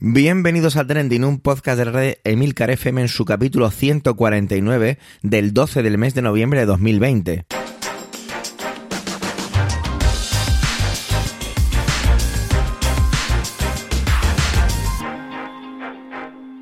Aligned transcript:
Bienvenidos 0.00 0.76
a 0.76 0.84
Trending, 0.84 1.22
un 1.22 1.38
podcast 1.38 1.78
de 1.78 1.84
red 1.84 2.14
Emilcar 2.24 2.68
FM 2.68 3.02
en 3.02 3.08
su 3.08 3.24
capítulo 3.24 3.70
149 3.70 4.98
del 5.22 5.54
12 5.54 5.84
del 5.84 5.98
mes 5.98 6.14
de 6.14 6.22
noviembre 6.22 6.58
de 6.58 6.66
2020. 6.66 7.46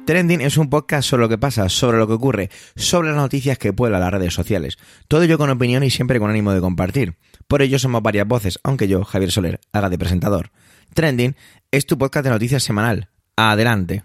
Trending 0.04 0.42
es 0.42 0.58
un 0.58 0.68
podcast 0.68 1.08
sobre 1.08 1.22
lo 1.22 1.28
que 1.30 1.38
pasa, 1.38 1.70
sobre 1.70 1.96
lo 1.96 2.06
que 2.06 2.12
ocurre, 2.12 2.50
sobre 2.76 3.08
las 3.08 3.16
noticias 3.16 3.56
que 3.56 3.72
pueblan 3.72 4.02
las 4.02 4.12
redes 4.12 4.34
sociales. 4.34 4.76
Todo 5.08 5.22
ello 5.22 5.38
con 5.38 5.48
opinión 5.48 5.82
y 5.82 5.88
siempre 5.88 6.20
con 6.20 6.28
ánimo 6.28 6.52
de 6.52 6.60
compartir. 6.60 7.16
Por 7.48 7.62
ello 7.62 7.78
somos 7.78 8.02
varias 8.02 8.28
voces, 8.28 8.58
aunque 8.62 8.88
yo, 8.88 9.04
Javier 9.04 9.30
Soler, 9.30 9.60
haga 9.72 9.88
de 9.88 9.96
presentador. 9.96 10.50
Trending 10.92 11.34
es 11.70 11.86
tu 11.86 11.96
podcast 11.96 12.24
de 12.24 12.30
noticias 12.30 12.62
semanal. 12.62 13.08
Adelante. 13.36 14.04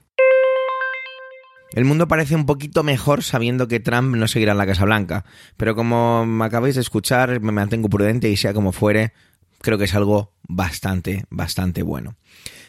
El 1.74 1.86
mundo 1.86 2.08
parece 2.08 2.36
un 2.36 2.46
poquito 2.46 2.82
mejor 2.84 3.24
sabiendo 3.24 3.68
que 3.68 3.80
Trump 3.80 4.16
no 4.16 4.28
seguirá 4.28 4.54
en 4.54 4.58
la 4.58 4.66
Casa 4.66 4.86
Blanca, 4.86 5.26
pero 5.58 5.76
como 5.76 6.26
me 6.26 6.46
acabáis 6.46 6.76
de 6.76 6.82
escuchar, 6.82 7.42
me 7.42 7.52
mantengo 7.52 7.90
prudente 7.90 8.30
y 8.30 8.38
sea 8.38 8.54
como 8.54 8.72
fuere, 8.72 9.12
creo 9.62 9.78
que 9.78 9.84
es 9.84 9.94
algo 9.94 10.34
bastante, 10.48 11.26
bastante 11.30 11.84
bueno. 11.84 12.16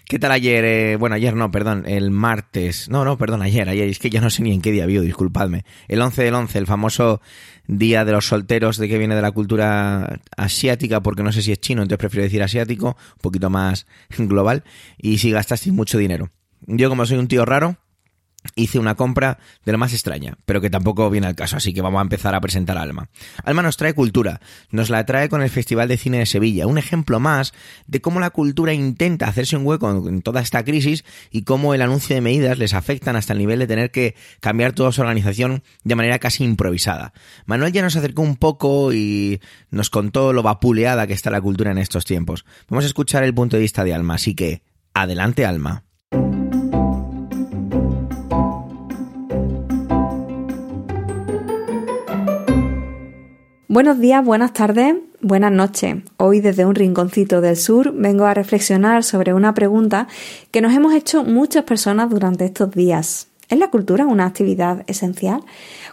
¿Qué 0.09 0.19
tal 0.19 0.33
ayer? 0.33 0.65
Eh, 0.65 0.97
bueno, 0.97 1.16
ayer 1.16 1.35
no, 1.35 1.51
perdón, 1.51 1.85
el 1.87 2.11
martes. 2.11 2.88
No, 2.88 3.05
no, 3.05 3.19
perdón, 3.19 3.43
ayer, 3.43 3.69
ayer. 3.69 3.88
Es 3.88 3.99
que 3.99 4.09
ya 4.09 4.23
no 4.23 4.30
sé 4.30 4.43
ni 4.43 4.55
en 4.55 4.63
qué 4.63 4.73
día 4.73 4.87
vio, 4.87 5.02
disculpadme. 5.02 5.65
El 5.87 6.01
11 6.01 6.23
del 6.25 6.35
11, 6.35 6.59
el 6.59 6.66
famoso 6.66 7.21
día 7.66 8.07
de 8.07 8.13
los 8.13 8.27
solteros, 8.27 8.79
de 8.79 8.88
que 8.88 8.97
viene 8.97 9.15
de 9.15 9.21
la 9.21 9.33
cultura 9.33 10.19
asiática, 10.35 11.02
porque 11.02 11.23
no 11.23 11.30
sé 11.30 11.43
si 11.43 11.52
es 11.52 11.61
chino, 11.61 11.83
entonces 11.83 11.99
prefiero 11.99 12.25
decir 12.25 12.43
asiático, 12.43 12.97
un 13.16 13.21
poquito 13.21 13.51
más 13.51 13.87
global. 14.19 14.65
Y 14.97 15.19
si 15.19 15.30
gastasteis 15.30 15.75
mucho 15.75 15.99
dinero. 15.99 16.30
Yo, 16.67 16.89
como 16.89 17.07
soy 17.07 17.19
un 17.19 17.29
tío 17.29 17.45
raro, 17.45 17.77
hice 18.55 18.79
una 18.79 18.95
compra 18.95 19.38
de 19.65 19.73
lo 19.73 19.79
más 19.79 19.93
extraña, 19.93 20.38
pero 20.45 20.60
que 20.60 20.71
tampoco 20.71 21.10
viene 21.10 21.27
al 21.27 21.35
caso, 21.35 21.57
así 21.57 21.73
que 21.73 21.82
vamos 21.82 21.99
a 21.99 22.02
empezar 22.02 22.35
a 22.35 22.41
presentar 22.41 22.79
a 22.79 22.82
Alma. 22.82 23.09
Alma 23.45 23.63
nos 23.63 23.77
trae 23.77 23.95
cultura, 23.95 24.41
nos 24.71 24.91
la 24.91 25.05
trae 25.07 25.29
con 25.29 25.43
el 25.43 25.51
Festival 25.51 25.88
de 25.88 25.97
Cine 25.97 26.19
de 26.19 26.27
Sevilla, 26.27 26.66
un 26.66 26.79
ejemplo 26.79 27.21
más 27.21 27.52
de 27.87 28.01
cómo 28.01 28.21
la 28.21 28.30
cultura 28.30 28.73
intenta 28.73 29.27
hacerse 29.27 29.57
un 29.57 29.66
hueco 29.66 30.09
en 30.09 30.23
toda 30.23 30.41
esta 30.41 30.65
crisis 30.65 31.05
y 31.30 31.43
cómo 31.43 31.74
el 31.74 31.82
anuncio 31.82 32.15
de 32.15 32.23
medidas 32.23 32.59
les 32.59 32.75
afectan 32.75 33.16
hasta 33.16 33.32
el 33.32 33.38
nivel 33.38 33.59
de 33.59 33.66
tener 33.66 33.91
que 33.91 34.15
cambiar 34.41 34.73
toda 34.73 34.93
su 34.93 35.01
organización 35.01 35.63
de 35.85 35.95
manera 35.95 36.19
casi 36.19 36.45
improvisada. 36.45 37.13
Manuel 37.47 37.73
ya 37.73 37.82
nos 37.82 37.97
acercó 37.97 38.23
un 38.23 38.37
poco 38.37 38.93
y 38.93 39.41
nos 39.71 39.91
contó 39.91 40.32
lo 40.32 40.43
vapuleada 40.43 41.07
que 41.07 41.13
está 41.13 41.30
la 41.30 41.41
cultura 41.41 41.71
en 41.71 41.79
estos 41.79 42.04
tiempos. 42.04 42.45
Vamos 42.69 42.85
a 42.85 42.88
escuchar 42.88 43.25
el 43.25 43.35
punto 43.35 43.57
de 43.57 43.63
vista 43.63 43.85
de 43.85 43.95
Alma, 43.95 44.15
así 44.15 44.35
que 44.35 44.63
adelante 44.95 45.45
Alma. 45.45 45.88
Buenos 53.71 54.01
días, 54.01 54.24
buenas 54.24 54.55
tardes, 54.55 54.97
buenas 55.21 55.52
noches. 55.52 55.97
Hoy 56.16 56.41
desde 56.41 56.65
un 56.65 56.74
rinconcito 56.74 57.43
del 57.43 57.55
sur 57.55 57.93
vengo 57.93 58.25
a 58.25 58.33
reflexionar 58.33 59.05
sobre 59.05 59.35
una 59.35 59.52
pregunta 59.52 60.09
que 60.51 60.63
nos 60.63 60.73
hemos 60.73 60.95
hecho 60.95 61.23
muchas 61.23 61.65
personas 61.65 62.09
durante 62.09 62.47
estos 62.47 62.71
días. 62.71 63.29
¿Es 63.49 63.59
la 63.59 63.71
cultura 63.71 64.04
una 64.04 64.27
actividad 64.27 64.84
esencial? 64.88 65.41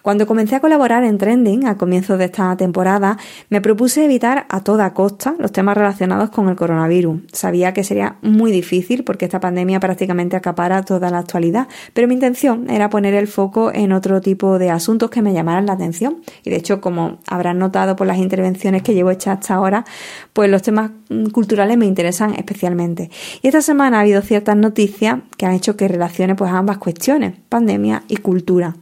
Cuando 0.02 0.28
comencé 0.28 0.56
a 0.56 0.60
colaborar 0.60 1.06
en 1.06 1.18
Trending 1.18 1.68
a 1.68 1.78
comienzos 1.78 2.20
de 2.20 2.26
esta 2.26 2.58
temporada, 2.58 3.18
me 3.50 3.62
propuse 3.62 4.04
evitar 4.04 4.46
a 4.50 4.60
toda 4.60 4.94
costa 4.94 5.36
los 5.40 5.54
temas 5.54 5.78
relacionados 5.78 6.32
con 6.32 6.50
el 6.50 6.58
coronavirus. 6.58 7.22
Sabía 7.32 7.74
que 7.74 7.86
sería 7.86 8.18
muy 8.22 8.52
difícil 8.52 9.06
porque 9.06 9.24
esta 9.24 9.40
pandemia 9.40 9.80
prácticamente 9.80 10.36
acapara 10.36 10.84
toda 10.84 11.10
la 11.10 11.20
actualidad, 11.20 11.70
pero 11.94 12.10
mi 12.10 12.16
intención 12.16 12.70
era 12.70 12.90
poner 12.90 13.14
el 13.14 13.28
foco 13.28 13.72
en 13.74 13.94
otro 13.94 14.20
tipo 14.20 14.60
de 14.60 14.70
asuntos 14.70 15.10
que 15.10 15.22
me 15.22 15.32
llamaran 15.32 15.66
la 15.66 15.74
atención. 15.74 16.18
Y 16.44 16.50
de 16.50 16.58
hecho, 16.58 16.82
como 16.82 17.20
habrán 17.26 17.58
notado 17.58 17.96
por 17.96 18.06
las 18.06 18.18
intervenciones 18.18 18.84
que 18.84 18.94
llevo 18.94 19.12
hechas 19.12 19.40
hasta 19.40 19.54
ahora, 19.54 19.86
pues 20.34 20.50
los 20.50 20.62
temas 20.62 20.92
culturales 21.32 21.78
me 21.78 21.86
interesan 21.86 22.34
especialmente. 22.34 23.10
Y 23.42 23.48
esta 23.48 23.62
semana 23.62 24.00
ha 24.00 24.02
habido 24.02 24.22
ciertas 24.22 24.58
noticias 24.58 25.20
que 25.38 25.46
han 25.46 25.54
hecho 25.54 25.78
que 25.78 25.88
relacione 25.88 26.36
pues 26.36 26.52
ambas 26.52 26.80
cuestiones, 26.80 27.45
pandemia 27.50 28.04
y 28.08 28.18
cultura. 28.18 28.76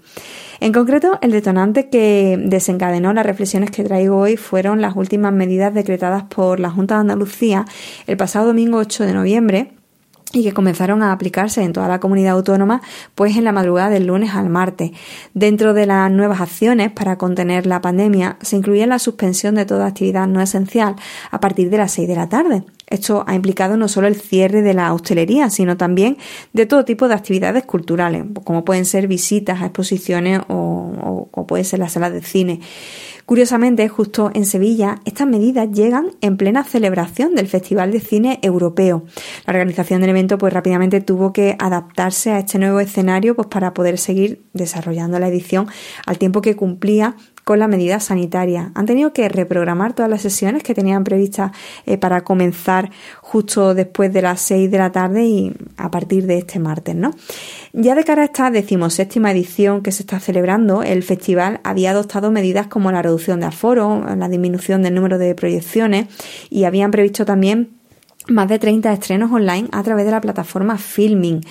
En 0.60 0.72
concreto, 0.72 1.20
el 1.22 1.32
detonante 1.32 1.90
que 1.90 2.40
desencadenó 2.42 3.14
las 3.14 3.26
reflexiones 3.26 3.70
que 3.70 3.84
traigo 3.84 4.18
hoy 4.18 4.38
fueron 4.38 4.82
las 4.82 4.96
últimas 4.96 5.34
medidas 5.34 5.74
decretadas 5.74 6.24
por 6.24 6.60
la 6.60 6.70
Junta 6.70 6.96
de 6.96 7.02
Andalucía 7.02 7.66
el 8.08 8.18
pasado 8.18 8.48
domingo 8.48 8.78
8 8.78 9.04
de 9.06 9.14
noviembre 9.14 9.72
y 10.32 10.44
que 10.44 10.54
comenzaron 10.54 11.04
a 11.04 11.12
aplicarse 11.12 11.62
en 11.64 11.74
toda 11.74 11.88
la 11.88 12.00
comunidad 12.00 12.34
autónoma 12.34 12.82
pues 13.16 13.38
en 13.38 13.44
la 13.44 13.52
madrugada 13.52 13.90
del 13.90 14.08
lunes 14.08 14.34
al 14.34 14.50
martes. 14.50 14.92
Dentro 15.34 15.74
de 15.74 15.86
las 15.86 16.12
nuevas 16.12 16.42
acciones 16.42 16.92
para 16.92 17.18
contener 17.18 17.66
la 17.66 17.82
pandemia 17.82 18.38
se 18.42 18.56
incluye 18.56 18.86
la 18.88 19.00
suspensión 19.00 19.56
de 19.56 19.66
toda 19.66 19.88
actividad 19.88 20.28
no 20.28 20.42
esencial 20.42 20.96
a 21.32 21.40
partir 21.40 21.70
de 21.70 21.78
las 21.78 21.92
6 21.92 22.08
de 22.08 22.16
la 22.16 22.30
tarde. 22.30 22.64
Esto 22.88 23.24
ha 23.26 23.34
implicado 23.34 23.78
no 23.78 23.88
solo 23.88 24.08
el 24.08 24.16
cierre 24.16 24.62
de 24.62 24.74
la 24.74 24.94
hostelería, 24.94 25.50
sino 25.50 25.78
también 25.78 26.18
de 26.54 26.66
todo 26.66 26.86
tipo 26.86 27.08
de 27.08 27.16
actividades 27.16 27.64
culturales, 27.64 28.24
como 28.44 28.66
pueden 28.66 28.86
ser 28.86 29.08
visitas 29.08 29.62
a 29.62 29.66
exposiciones 29.66 30.42
o, 30.48 31.30
o, 31.32 31.48
pueden 31.48 31.66
ser 31.66 31.80
las 31.80 31.94
salas 31.94 32.14
de 32.14 32.22
cine. 32.22 32.60
Curiosamente, 33.26 33.88
justo 33.88 34.32
en 34.34 34.46
Sevilla, 34.46 35.00
estas 35.06 35.28
medidas 35.28 35.72
llegan 35.72 36.12
en 36.22 36.36
plena 36.36 36.64
celebración 36.64 37.36
del 37.36 37.48
Festival 37.48 37.92
de 37.92 38.02
Cine 38.02 38.40
Europeo. 38.42 39.06
La 39.48 39.54
organización 39.54 40.02
del 40.02 40.10
evento 40.10 40.38
pues 40.38 40.52
rápidamente 40.52 41.00
tuvo 41.00 41.32
que 41.32 41.56
adaptarse 41.58 42.32
a 42.32 42.40
este 42.40 42.60
nuevo 42.60 42.82
escenario 42.82 43.36
pues 43.36 43.48
para 43.48 43.74
poder 43.74 43.98
seguir 43.98 44.42
desarrollando 44.54 45.20
la 45.20 45.30
edición 45.30 45.68
al 46.06 46.18
tiempo 46.18 46.42
que 46.42 46.56
cumplía 46.56 47.16
con 47.44 47.60
la 47.60 47.68
medida 47.68 48.00
sanitaria. 48.00 48.72
Han 48.76 48.86
tenido 48.86 49.14
que 49.14 49.28
reprogramar 49.30 49.94
todas 49.94 50.10
las 50.10 50.22
sesiones 50.22 50.64
que 50.64 50.74
tenían 50.74 51.04
previstas 51.04 51.52
eh, 51.86 51.98
para 51.98 52.24
comenzar 52.24 52.92
justo 53.22 53.74
después 53.74 54.14
de 54.14 54.22
las 54.22 54.42
6 54.42 54.72
de 54.72 54.78
la 54.78 54.92
tarde 54.92 55.26
y 55.26 55.54
a 55.78 55.92
partir 55.92 56.26
de 56.26 56.38
este 56.38 56.60
martes, 56.60 56.96
¿no? 56.96 57.12
Ya 57.74 57.96
de 57.96 58.04
cara 58.04 58.22
a 58.22 58.26
esta 58.26 58.52
decimoséptima 58.52 59.32
edición 59.32 59.82
que 59.82 59.92
se 59.92 60.04
está 60.04 60.20
celebrando, 60.20 60.84
el 60.84 61.04
festival 61.04 61.60
había 61.64 61.92
adoptado 61.92 62.32
medidas 62.32 62.68
como 62.68 62.92
la 62.92 63.02
reducción 63.02 63.40
de 63.40 63.48
aforo, 63.48 64.04
la 64.16 64.30
disminución 64.30 64.84
del 64.84 64.94
número 64.96 65.18
de 65.18 65.36
proyecciones 65.36 66.08
y 66.50 66.64
habían 66.66 66.92
previsto 66.92 67.26
también 67.26 67.83
más 68.28 68.48
de 68.48 68.60
30 68.60 68.92
estrenos 68.94 69.32
online 69.32 69.68
a 69.72 69.84
través 69.84 70.06
de 70.06 70.12
la 70.12 70.22
plataforma 70.22 70.78
Filming. 70.78 71.42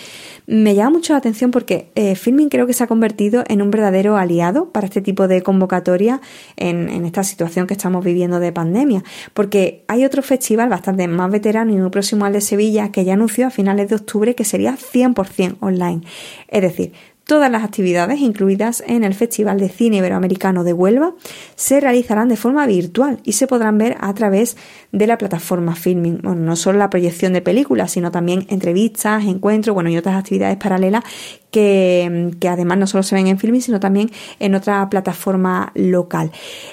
Me 0.47 0.75
llama 0.75 0.91
mucho 0.91 1.13
la 1.13 1.19
atención 1.19 1.51
porque 1.51 1.91
eh, 1.95 2.15
Filming 2.17 2.49
creo 2.49 2.67
que 2.67 2.73
se 2.73 2.83
ha 2.83 2.87
convertido 2.87 3.45
en 3.47 3.63
un 3.63 3.71
verdadero 3.71 4.17
aliado 4.17 4.71
para 4.71 4.87
este 4.87 5.01
tipo 5.01 5.29
de 5.29 5.43
convocatoria 5.43 6.21
en, 6.57 6.89
en, 6.89 7.05
esta 7.05 7.23
situación 7.23 7.67
que 7.67 7.75
estamos 7.75 8.05
viviendo 8.05 8.41
de 8.41 8.53
pandemia. 8.53 9.05
Porque 9.35 9.85
hay 9.87 10.05
otro 10.05 10.23
festival 10.23 10.69
bastante 10.69 11.07
más 11.07 11.31
veterano 11.31 11.73
y 11.73 11.77
muy 11.77 11.91
próximo 11.91 12.25
al 12.25 12.33
de 12.33 12.41
Sevilla 12.41 12.91
que 12.91 13.05
ya 13.05 13.13
anunció 13.13 13.47
a 13.47 13.51
finales 13.51 13.89
de 13.89 13.97
octubre 13.97 14.35
que 14.35 14.45
sería 14.45 14.77
100% 14.77 15.59
online. 15.61 16.03
Es 16.49 16.63
decir, 16.63 16.93
Todas 17.33 17.51
las 17.51 17.65
actividades 17.65 18.21
incluidas 18.21 18.85
en 18.87 19.05
el 19.05 19.15
Festival 19.15 19.59
de 19.59 19.71
Cine 19.71 19.97
Iberoamericano 19.97 20.65
de 20.65 20.75
Huelva 20.75 21.15
se 21.55 21.81
realizarán 21.81 22.29
de 22.29 22.37
forma 22.37 22.67
virtual 22.67 23.21
y 23.25 23.33
se 23.33 23.47
podrán 23.47 23.79
ver 23.79 23.97
a 24.01 24.13
través 24.13 24.59
de 24.93 25.07
la 25.07 25.17
plataforma 25.17 25.75
Filming. 25.75 26.21
Bueno, 26.23 26.43
no 26.43 26.57
solo 26.57 26.79
la 26.79 26.91
proyección 26.91 27.33
de 27.33 27.41
películas, 27.41 27.93
sino 27.93 28.11
también 28.11 28.45
entrevistas, 28.51 29.25
encuentros, 29.25 29.73
bueno, 29.73 29.89
y 29.89 29.97
otras 29.97 30.17
actividades 30.17 30.59
paralelas 30.59 31.05
que, 31.53 32.49
además 32.49 32.79
no 32.79 32.87
solo 32.89 33.05
se 33.05 33.15
ven 33.15 33.29
en 33.29 33.39
Filming, 33.39 33.61
sino 33.61 33.79
también 33.79 34.11
en 34.41 34.57
otra 34.57 34.89
plataforma 34.91 35.71
local. 35.75 36.33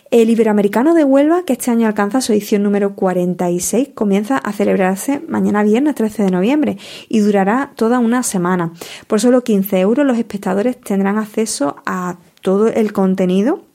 El 0.10 0.30
Iberoamericano 0.30 0.96
de 0.96 1.04
Huelva, 1.04 1.44
que 1.46 1.54
este 1.54 1.70
año 1.70 1.86
alcanza 1.86 2.22
su 2.22 2.32
edición 2.32 2.64
número 2.64 2.96
46, 2.96 3.90
comienza 3.94 4.38
a 4.38 4.54
celebrarse 4.54 5.22
mañana 5.28 5.64
viernes 5.64 5.96
13 5.96 6.24
de 6.24 6.32
noviembre 6.32 6.78
y 7.10 7.20
durará 7.20 7.74
toda 7.76 8.00
una 8.00 8.24
semana. 8.24 8.74
Por 9.06 9.20
solo 9.20 9.44
15 9.44 9.80
euros 9.82 10.06
los 10.06 10.18
espectadores 10.18 10.80
tendrán 10.80 11.18
acceso 11.18 11.76
a 11.86 12.18
todo 12.42 12.70
el 12.70 12.94
contenido 12.94 13.69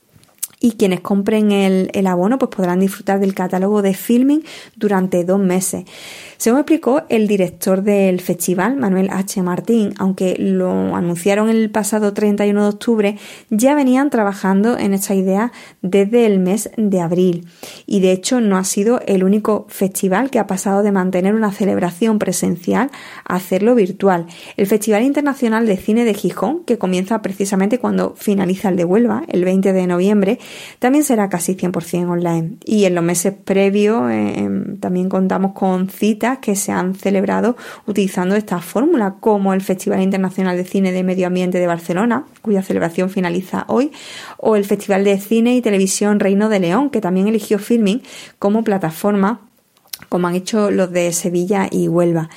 y 0.64 0.72
quienes 0.72 1.00
compren 1.00 1.52
el, 1.52 1.90
el, 1.92 2.06
abono 2.06 2.38
pues 2.38 2.50
podrán 2.50 2.80
disfrutar 2.80 3.20
del 3.20 3.34
catálogo 3.34 3.82
de 3.82 3.92
filming 3.92 4.42
durante 4.76 5.22
dos 5.22 5.38
meses. 5.38 5.84
Según 6.38 6.60
explicó 6.60 7.02
el 7.10 7.26
director 7.26 7.82
del 7.82 8.20
festival, 8.22 8.76
Manuel 8.76 9.10
H. 9.10 9.42
Martín, 9.42 9.92
aunque 9.98 10.36
lo 10.38 10.96
anunciaron 10.96 11.50
el 11.50 11.70
pasado 11.70 12.14
31 12.14 12.62
de 12.62 12.68
octubre, 12.68 13.18
ya 13.50 13.74
venían 13.74 14.08
trabajando 14.08 14.78
en 14.78 14.94
esta 14.94 15.14
idea 15.14 15.52
desde 15.82 16.24
el 16.24 16.38
mes 16.38 16.70
de 16.78 17.00
abril. 17.00 17.46
Y 17.84 18.00
de 18.00 18.12
hecho 18.12 18.40
no 18.40 18.56
ha 18.56 18.64
sido 18.64 19.00
el 19.06 19.22
único 19.22 19.66
festival 19.68 20.30
que 20.30 20.38
ha 20.38 20.46
pasado 20.46 20.82
de 20.82 20.92
mantener 20.92 21.34
una 21.34 21.52
celebración 21.52 22.18
presencial 22.18 22.90
a 23.26 23.36
hacerlo 23.36 23.74
virtual. 23.74 24.26
El 24.56 24.66
Festival 24.66 25.02
Internacional 25.02 25.66
de 25.66 25.76
Cine 25.76 26.04
de 26.04 26.14
Gijón, 26.14 26.64
que 26.64 26.78
comienza 26.78 27.20
precisamente 27.20 27.78
cuando 27.78 28.14
finaliza 28.16 28.70
el 28.70 28.76
de 28.76 28.86
Huelva, 28.86 29.24
el 29.28 29.44
20 29.44 29.74
de 29.74 29.86
noviembre, 29.86 30.38
también 30.78 31.04
será 31.04 31.28
casi 31.28 31.54
100% 31.54 32.08
online. 32.08 32.56
Y 32.64 32.84
en 32.84 32.94
los 32.94 33.04
meses 33.04 33.34
previos 33.44 34.10
eh, 34.10 34.48
también 34.80 35.08
contamos 35.08 35.52
con 35.52 35.88
citas 35.88 36.38
que 36.38 36.56
se 36.56 36.72
han 36.72 36.94
celebrado 36.94 37.56
utilizando 37.86 38.34
esta 38.36 38.60
fórmula, 38.60 39.16
como 39.20 39.54
el 39.54 39.60
Festival 39.60 40.02
Internacional 40.02 40.56
de 40.56 40.64
Cine 40.64 40.92
de 40.92 41.02
Medio 41.02 41.26
Ambiente 41.26 41.58
de 41.58 41.66
Barcelona, 41.66 42.24
cuya 42.42 42.62
celebración 42.62 43.10
finaliza 43.10 43.64
hoy, 43.68 43.92
o 44.38 44.56
el 44.56 44.64
Festival 44.64 45.04
de 45.04 45.18
Cine 45.18 45.54
y 45.56 45.62
Televisión 45.62 46.20
Reino 46.20 46.48
de 46.48 46.60
León, 46.60 46.90
que 46.90 47.00
también 47.00 47.28
eligió 47.28 47.58
Filming 47.58 48.02
como 48.38 48.64
plataforma 48.64 49.40
como 50.08 50.28
han 50.28 50.34
hecho 50.34 50.70
los 50.70 50.90
de 50.90 51.12
Sevilla 51.12 51.68
y 51.70 51.88
Huelva. 51.88 52.28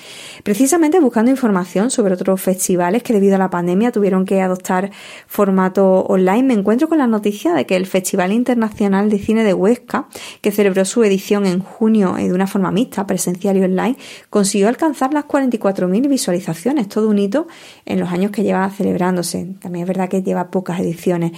Precisamente 0.43 0.99
buscando 0.99 1.31
información 1.31 1.91
sobre 1.91 2.13
otros 2.13 2.41
festivales 2.41 3.03
que 3.03 3.13
debido 3.13 3.35
a 3.35 3.39
la 3.39 3.49
pandemia 3.49 3.91
tuvieron 3.91 4.25
que 4.25 4.41
adoptar 4.41 4.91
formato 5.27 6.01
online, 6.01 6.43
me 6.43 6.53
encuentro 6.53 6.87
con 6.87 6.97
la 6.97 7.07
noticia 7.07 7.53
de 7.53 7.65
que 7.65 7.75
el 7.75 7.85
Festival 7.85 8.31
Internacional 8.31 9.09
de 9.09 9.19
Cine 9.19 9.43
de 9.43 9.53
Huesca, 9.53 10.07
que 10.41 10.51
celebró 10.51 10.85
su 10.85 11.03
edición 11.03 11.45
en 11.45 11.59
junio 11.59 12.13
de 12.13 12.33
una 12.33 12.47
forma 12.47 12.71
mixta, 12.71 13.07
presencial 13.07 13.57
y 13.57 13.63
online, 13.63 13.97
consiguió 14.29 14.67
alcanzar 14.67 15.13
las 15.13 15.25
44.000 15.25 16.07
visualizaciones, 16.07 16.87
todo 16.87 17.09
un 17.09 17.19
hito 17.19 17.47
en 17.85 17.99
los 17.99 18.09
años 18.09 18.31
que 18.31 18.43
lleva 18.43 18.69
celebrándose. 18.69 19.55
También 19.59 19.83
es 19.83 19.87
verdad 19.87 20.09
que 20.09 20.23
lleva 20.23 20.51
pocas 20.51 20.79
ediciones. 20.79 21.31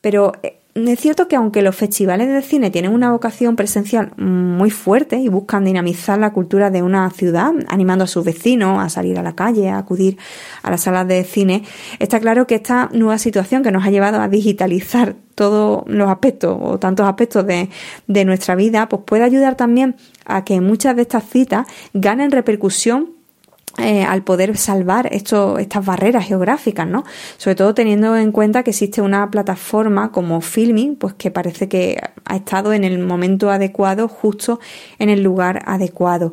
Pero 0.00 0.32
eh, 0.42 0.61
es 0.74 1.00
cierto 1.00 1.28
que 1.28 1.36
aunque 1.36 1.60
los 1.60 1.76
festivales 1.76 2.28
de 2.28 2.40
cine 2.40 2.70
tienen 2.70 2.94
una 2.94 3.12
vocación 3.12 3.56
presencial 3.56 4.12
muy 4.16 4.70
fuerte 4.70 5.16
y 5.16 5.28
buscan 5.28 5.64
dinamizar 5.64 6.18
la 6.18 6.32
cultura 6.32 6.70
de 6.70 6.82
una 6.82 7.10
ciudad, 7.10 7.52
animando 7.68 8.04
a 8.04 8.06
sus 8.06 8.24
vecinos 8.24 8.82
a 8.82 8.88
salir 8.88 9.18
a 9.18 9.22
la 9.22 9.34
calle, 9.34 9.68
a 9.68 9.76
acudir 9.76 10.16
a 10.62 10.70
las 10.70 10.82
salas 10.82 11.06
de 11.06 11.24
cine, 11.24 11.64
está 11.98 12.20
claro 12.20 12.46
que 12.46 12.54
esta 12.54 12.88
nueva 12.94 13.18
situación 13.18 13.62
que 13.62 13.70
nos 13.70 13.84
ha 13.84 13.90
llevado 13.90 14.20
a 14.20 14.28
digitalizar 14.28 15.14
todos 15.34 15.84
los 15.88 16.08
aspectos 16.08 16.56
o 16.60 16.78
tantos 16.78 17.06
aspectos 17.06 17.46
de, 17.46 17.68
de 18.06 18.24
nuestra 18.24 18.54
vida, 18.54 18.88
pues 18.88 19.02
puede 19.04 19.24
ayudar 19.24 19.56
también 19.56 19.96
a 20.24 20.44
que 20.44 20.60
muchas 20.62 20.96
de 20.96 21.02
estas 21.02 21.24
citas 21.24 21.66
ganen 21.92 22.30
repercusión 22.30 23.21
eh, 23.78 24.04
al 24.04 24.22
poder 24.22 24.56
salvar 24.58 25.08
esto, 25.12 25.58
estas 25.58 25.84
barreras 25.84 26.26
geográficas, 26.26 26.86
¿no? 26.86 27.04
Sobre 27.38 27.54
todo 27.54 27.74
teniendo 27.74 28.14
en 28.16 28.30
cuenta 28.30 28.62
que 28.62 28.70
existe 28.70 29.00
una 29.00 29.30
plataforma 29.30 30.12
como 30.12 30.42
Filming, 30.42 30.96
pues 30.96 31.14
que 31.14 31.30
parece 31.30 31.68
que 31.68 31.98
ha 32.24 32.36
estado 32.36 32.74
en 32.74 32.84
el 32.84 32.98
momento 32.98 33.50
adecuado, 33.50 34.08
justo 34.08 34.60
en 34.98 35.08
el 35.08 35.22
lugar 35.22 35.62
adecuado. 35.64 36.32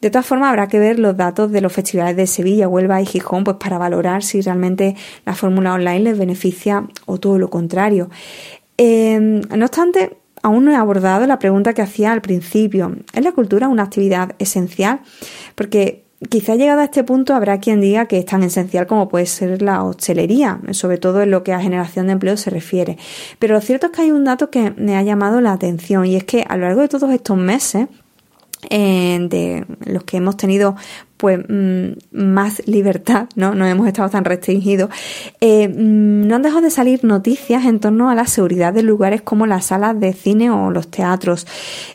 De 0.00 0.10
todas 0.10 0.26
formas, 0.26 0.48
habrá 0.48 0.66
que 0.66 0.80
ver 0.80 0.98
los 0.98 1.16
datos 1.16 1.52
de 1.52 1.60
los 1.60 1.72
festivales 1.72 2.16
de 2.16 2.26
Sevilla, 2.26 2.66
Huelva 2.66 3.00
y 3.00 3.06
Gijón, 3.06 3.44
pues 3.44 3.58
para 3.58 3.78
valorar 3.78 4.24
si 4.24 4.40
realmente 4.40 4.96
la 5.24 5.34
fórmula 5.34 5.74
online 5.74 6.00
les 6.00 6.18
beneficia 6.18 6.88
o 7.06 7.18
todo 7.18 7.38
lo 7.38 7.50
contrario. 7.50 8.10
Eh, 8.78 9.20
no 9.20 9.64
obstante, 9.64 10.16
aún 10.42 10.64
no 10.64 10.72
he 10.72 10.76
abordado 10.76 11.26
la 11.26 11.38
pregunta 11.38 11.74
que 11.74 11.82
hacía 11.82 12.12
al 12.12 12.22
principio. 12.22 12.96
¿Es 13.12 13.22
la 13.22 13.32
cultura 13.32 13.68
una 13.68 13.84
actividad 13.84 14.34
esencial? 14.38 15.00
Porque 15.54 16.04
Quizá 16.28 16.54
llegado 16.54 16.82
a 16.82 16.84
este 16.84 17.02
punto 17.02 17.34
habrá 17.34 17.60
quien 17.60 17.80
diga 17.80 18.04
que 18.04 18.18
es 18.18 18.26
tan 18.26 18.42
esencial 18.42 18.86
como 18.86 19.08
puede 19.08 19.24
ser 19.24 19.62
la 19.62 19.82
hostelería, 19.82 20.60
sobre 20.72 20.98
todo 20.98 21.22
en 21.22 21.30
lo 21.30 21.42
que 21.42 21.54
a 21.54 21.60
generación 21.60 22.06
de 22.06 22.12
empleo 22.12 22.36
se 22.36 22.50
refiere. 22.50 22.98
Pero 23.38 23.54
lo 23.54 23.60
cierto 23.62 23.86
es 23.86 23.92
que 23.92 24.02
hay 24.02 24.10
un 24.10 24.24
dato 24.24 24.50
que 24.50 24.70
me 24.76 24.96
ha 24.96 25.02
llamado 25.02 25.40
la 25.40 25.52
atención 25.52 26.04
y 26.04 26.16
es 26.16 26.24
que 26.24 26.44
a 26.46 26.58
lo 26.58 26.66
largo 26.66 26.82
de 26.82 26.88
todos 26.88 27.10
estos 27.10 27.38
meses, 27.38 27.88
eh, 28.68 29.18
de 29.30 29.64
los 29.86 30.04
que 30.04 30.18
hemos 30.18 30.36
tenido 30.36 30.76
pues 31.16 31.38
mm, 31.48 31.92
más 32.12 32.66
libertad, 32.66 33.28
¿no? 33.34 33.54
No 33.54 33.66
hemos 33.66 33.86
estado 33.86 34.10
tan 34.10 34.26
restringidos. 34.26 34.90
Eh, 35.40 35.68
mm, 35.68 36.26
no 36.26 36.36
han 36.36 36.42
dejado 36.42 36.60
de 36.60 36.70
salir 36.70 37.02
noticias 37.02 37.64
en 37.64 37.80
torno 37.80 38.10
a 38.10 38.14
la 38.14 38.26
seguridad 38.26 38.74
de 38.74 38.82
lugares 38.82 39.22
como 39.22 39.46
las 39.46 39.66
salas 39.66 39.98
de 39.98 40.12
cine 40.12 40.50
o 40.50 40.70
los 40.70 40.90
teatros, 40.90 41.46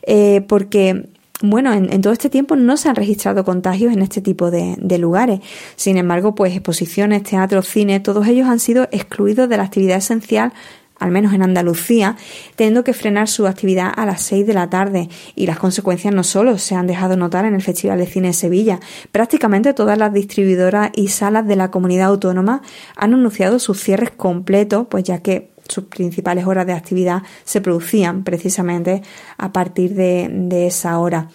eh, 0.01 0.43
porque 0.47 1.09
bueno, 1.41 1.73
en, 1.73 2.01
todo 2.01 2.13
este 2.13 2.29
tiempo 2.29 2.55
no 2.55 2.77
se 2.77 2.89
han 2.89 2.95
registrado 2.95 3.43
contagios 3.43 3.93
en 3.93 4.01
este 4.01 4.21
tipo 4.21 4.51
de, 4.51 4.97
lugares. 4.97 5.41
Sin 5.75 5.97
embargo, 5.97 6.33
pues 6.35 6.53
exposiciones, 6.53 7.23
teatros, 7.23 7.67
cine, 7.67 7.99
todos 7.99 8.27
ellos 8.27 8.47
han 8.47 8.59
sido 8.59 8.87
excluidos 8.91 9.49
de 9.49 9.57
la 9.57 9.63
actividad 9.63 9.97
esencial 9.97 10.53
al 10.99 11.11
menos 11.11 11.33
en 11.33 11.43
Andalucía, 11.43 12.15
teniendo 12.55 12.83
que 12.83 12.93
frenar 12.93 13.27
su 13.27 13.47
actividad 13.47 13.91
a 13.95 14.05
las 14.05 14.21
6 14.21 14.47
de 14.47 14.53
la 14.53 14.69
tarde. 14.69 15.09
Y 15.35 15.45
las 15.45 15.59
consecuencias 15.59 16.13
no 16.13 16.23
solo 16.23 16.57
se 16.57 16.75
han 16.75 16.87
dejado 16.87 17.17
notar 17.17 17.45
en 17.45 17.55
el 17.55 17.61
Festival 17.61 17.99
de 17.99 18.07
Cine 18.07 18.27
de 18.27 18.33
Sevilla. 18.33 18.79
Prácticamente 19.11 19.73
todas 19.73 19.97
las 19.97 20.13
distribuidoras 20.13 20.91
y 20.95 21.09
salas 21.09 21.47
de 21.47 21.55
la 21.55 21.71
comunidad 21.71 22.07
autónoma 22.07 22.61
han 22.95 23.13
anunciado 23.13 23.59
sus 23.59 23.79
cierres 23.81 24.11
completos, 24.11 24.87
pues 24.89 25.03
ya 25.03 25.19
que 25.19 25.55
sus 25.67 25.85
principales 25.85 26.45
horas 26.45 26.67
de 26.67 26.73
actividad 26.73 27.23
se 27.43 27.61
producían 27.61 28.23
precisamente 28.23 29.01
a 29.37 29.51
partir 29.51 29.95
de, 29.95 30.67
esa 30.67 30.99
hora. 30.99 31.29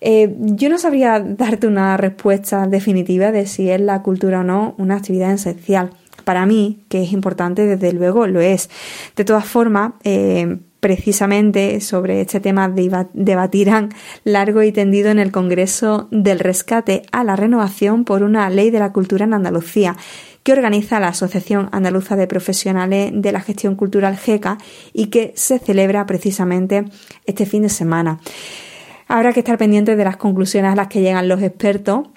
Eh, 0.00 0.34
yo 0.38 0.68
no 0.68 0.78
sabría 0.78 1.20
darte 1.20 1.66
una 1.66 1.96
respuesta 1.96 2.66
definitiva 2.66 3.32
de 3.32 3.46
si 3.46 3.70
es 3.70 3.80
la 3.80 4.02
cultura 4.02 4.40
o 4.40 4.44
no 4.44 4.74
una 4.76 4.96
actividad 4.96 5.32
esencial. 5.32 5.90
Para 6.24 6.46
mí, 6.46 6.84
que 6.88 7.02
es 7.02 7.12
importante, 7.12 7.66
desde 7.66 7.92
luego 7.92 8.26
lo 8.26 8.40
es. 8.40 8.70
De 9.16 9.24
todas 9.24 9.44
formas, 9.44 9.92
eh, 10.04 10.58
precisamente 10.84 11.80
sobre 11.80 12.20
este 12.20 12.40
tema 12.40 12.68
debatirán 12.68 13.88
largo 14.24 14.62
y 14.62 14.70
tendido 14.70 15.10
en 15.10 15.18
el 15.18 15.32
Congreso 15.32 16.08
del 16.10 16.40
Rescate 16.40 17.04
a 17.10 17.24
la 17.24 17.36
Renovación 17.36 18.04
por 18.04 18.22
una 18.22 18.50
ley 18.50 18.68
de 18.68 18.80
la 18.80 18.92
cultura 18.92 19.24
en 19.24 19.32
Andalucía 19.32 19.96
que 20.42 20.52
organiza 20.52 21.00
la 21.00 21.08
Asociación 21.08 21.70
Andaluza 21.72 22.16
de 22.16 22.26
Profesionales 22.26 23.12
de 23.14 23.32
la 23.32 23.40
Gestión 23.40 23.76
Cultural 23.76 24.18
GECA 24.18 24.58
y 24.92 25.06
que 25.06 25.32
se 25.36 25.58
celebra 25.58 26.04
precisamente 26.04 26.84
este 27.24 27.46
fin 27.46 27.62
de 27.62 27.70
semana. 27.70 28.20
Habrá 29.08 29.32
que 29.32 29.40
estar 29.40 29.56
pendientes 29.56 29.96
de 29.96 30.04
las 30.04 30.18
conclusiones 30.18 30.72
a 30.72 30.76
las 30.76 30.88
que 30.88 31.00
llegan 31.00 31.28
los 31.28 31.40
expertos 31.40 32.08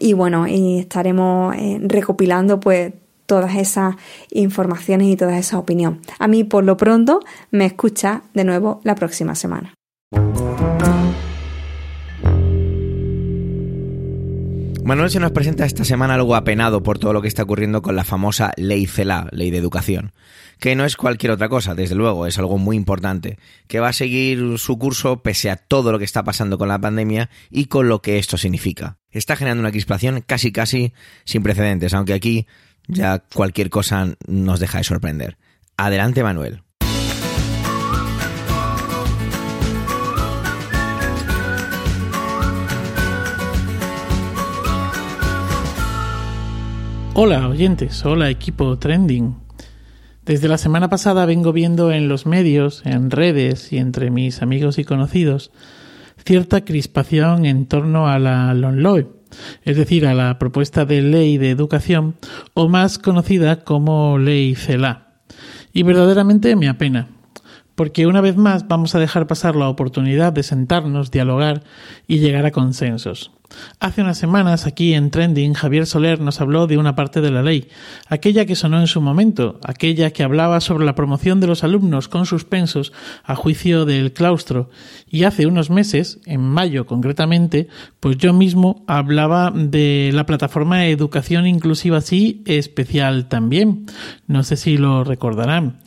y 0.00 0.14
bueno, 0.14 0.48
y 0.48 0.80
estaremos 0.80 1.54
eh, 1.54 1.78
recopilando 1.82 2.58
pues 2.58 2.94
todas 3.32 3.56
esas 3.56 3.96
informaciones 4.30 5.08
y 5.08 5.16
toda 5.16 5.38
esa 5.38 5.58
opinión. 5.58 6.00
A 6.18 6.28
mí 6.28 6.44
por 6.44 6.64
lo 6.64 6.76
pronto 6.76 7.20
me 7.50 7.64
escucha 7.64 8.24
de 8.34 8.44
nuevo 8.44 8.82
la 8.84 8.94
próxima 8.94 9.34
semana. 9.34 9.72
Manuel 14.84 15.10
se 15.10 15.20
nos 15.20 15.30
presenta 15.30 15.64
esta 15.64 15.84
semana 15.84 16.14
algo 16.14 16.34
apenado 16.34 16.82
por 16.82 16.98
todo 16.98 17.12
lo 17.12 17.22
que 17.22 17.28
está 17.28 17.44
ocurriendo 17.44 17.82
con 17.82 17.94
la 17.94 18.02
famosa 18.02 18.52
Ley 18.56 18.86
CELA, 18.86 19.28
Ley 19.30 19.52
de 19.52 19.58
Educación, 19.58 20.12
que 20.58 20.74
no 20.74 20.84
es 20.84 20.96
cualquier 20.96 21.30
otra 21.30 21.48
cosa, 21.48 21.76
desde 21.76 21.94
luego, 21.94 22.26
es 22.26 22.36
algo 22.38 22.58
muy 22.58 22.76
importante, 22.76 23.38
que 23.68 23.78
va 23.78 23.90
a 23.90 23.92
seguir 23.92 24.58
su 24.58 24.78
curso 24.78 25.22
pese 25.22 25.50
a 25.50 25.56
todo 25.56 25.92
lo 25.92 26.00
que 26.00 26.04
está 26.04 26.24
pasando 26.24 26.58
con 26.58 26.66
la 26.66 26.80
pandemia 26.80 27.30
y 27.48 27.66
con 27.66 27.88
lo 27.88 28.02
que 28.02 28.18
esto 28.18 28.36
significa. 28.36 28.98
Está 29.10 29.36
generando 29.36 29.60
una 29.60 29.70
crispación 29.70 30.20
casi 30.26 30.50
casi 30.50 30.92
sin 31.24 31.44
precedentes, 31.44 31.94
aunque 31.94 32.14
aquí 32.14 32.48
ya 32.88 33.20
cualquier 33.20 33.70
cosa 33.70 34.16
nos 34.26 34.58
deja 34.58 34.78
de 34.78 34.84
sorprender. 34.84 35.38
Adelante, 35.76 36.24
Manuel. 36.24 36.64
Hola 47.14 47.46
oyentes, 47.46 48.06
hola 48.06 48.30
equipo 48.30 48.78
trending. 48.78 49.36
Desde 50.24 50.48
la 50.48 50.56
semana 50.56 50.88
pasada 50.88 51.26
vengo 51.26 51.52
viendo 51.52 51.92
en 51.92 52.08
los 52.08 52.24
medios, 52.24 52.80
en 52.86 53.10
redes 53.10 53.70
y 53.70 53.76
entre 53.76 54.10
mis 54.10 54.40
amigos 54.40 54.78
y 54.78 54.84
conocidos 54.84 55.52
cierta 56.24 56.64
crispación 56.64 57.44
en 57.44 57.66
torno 57.66 58.08
a 58.08 58.18
la 58.18 58.54
LONLOE, 58.54 59.08
es 59.62 59.76
decir, 59.76 60.06
a 60.06 60.14
la 60.14 60.38
propuesta 60.38 60.86
de 60.86 61.02
ley 61.02 61.36
de 61.36 61.50
educación 61.50 62.16
o 62.54 62.70
más 62.70 62.98
conocida 62.98 63.62
como 63.62 64.16
ley 64.16 64.54
CELA. 64.54 65.18
Y 65.74 65.82
verdaderamente 65.82 66.56
me 66.56 66.70
apena, 66.70 67.08
porque 67.74 68.06
una 68.06 68.22
vez 68.22 68.38
más 68.38 68.68
vamos 68.68 68.94
a 68.94 69.00
dejar 69.00 69.26
pasar 69.26 69.54
la 69.54 69.68
oportunidad 69.68 70.32
de 70.32 70.44
sentarnos, 70.44 71.10
dialogar 71.10 71.62
y 72.06 72.20
llegar 72.20 72.46
a 72.46 72.52
consensos. 72.52 73.32
Hace 73.80 74.02
unas 74.02 74.18
semanas 74.18 74.66
aquí 74.66 74.94
en 74.94 75.10
Trending 75.10 75.54
Javier 75.54 75.86
Soler 75.86 76.20
nos 76.20 76.40
habló 76.40 76.66
de 76.66 76.78
una 76.78 76.94
parte 76.94 77.20
de 77.20 77.30
la 77.30 77.42
ley, 77.42 77.68
aquella 78.08 78.46
que 78.46 78.54
sonó 78.54 78.80
en 78.80 78.86
su 78.86 79.00
momento, 79.00 79.58
aquella 79.64 80.10
que 80.10 80.22
hablaba 80.22 80.60
sobre 80.60 80.84
la 80.84 80.94
promoción 80.94 81.40
de 81.40 81.46
los 81.46 81.64
alumnos 81.64 82.08
con 82.08 82.26
suspensos 82.26 82.92
a 83.24 83.34
juicio 83.34 83.84
del 83.84 84.12
claustro. 84.12 84.70
Y 85.08 85.24
hace 85.24 85.46
unos 85.46 85.70
meses, 85.70 86.20
en 86.26 86.40
mayo 86.40 86.86
concretamente, 86.86 87.68
pues 88.00 88.16
yo 88.18 88.32
mismo 88.32 88.84
hablaba 88.86 89.52
de 89.54 90.10
la 90.12 90.26
plataforma 90.26 90.86
Educación 90.86 91.46
Inclusiva 91.46 92.00
Sí 92.00 92.42
especial 92.46 93.28
también. 93.28 93.86
No 94.26 94.42
sé 94.42 94.56
si 94.56 94.76
lo 94.76 95.04
recordarán. 95.04 95.80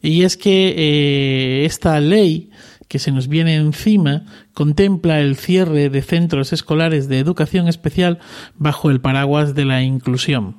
Y 0.00 0.24
es 0.24 0.36
que 0.36 0.74
eh, 0.76 1.64
esta 1.64 2.00
ley 2.00 2.50
que 2.92 2.98
se 2.98 3.10
nos 3.10 3.26
viene 3.26 3.56
encima 3.56 4.26
contempla 4.52 5.20
el 5.20 5.36
cierre 5.36 5.88
de 5.88 6.02
centros 6.02 6.52
escolares 6.52 7.08
de 7.08 7.20
educación 7.20 7.66
especial 7.66 8.18
bajo 8.58 8.90
el 8.90 9.00
paraguas 9.00 9.54
de 9.54 9.64
la 9.64 9.82
inclusión. 9.82 10.56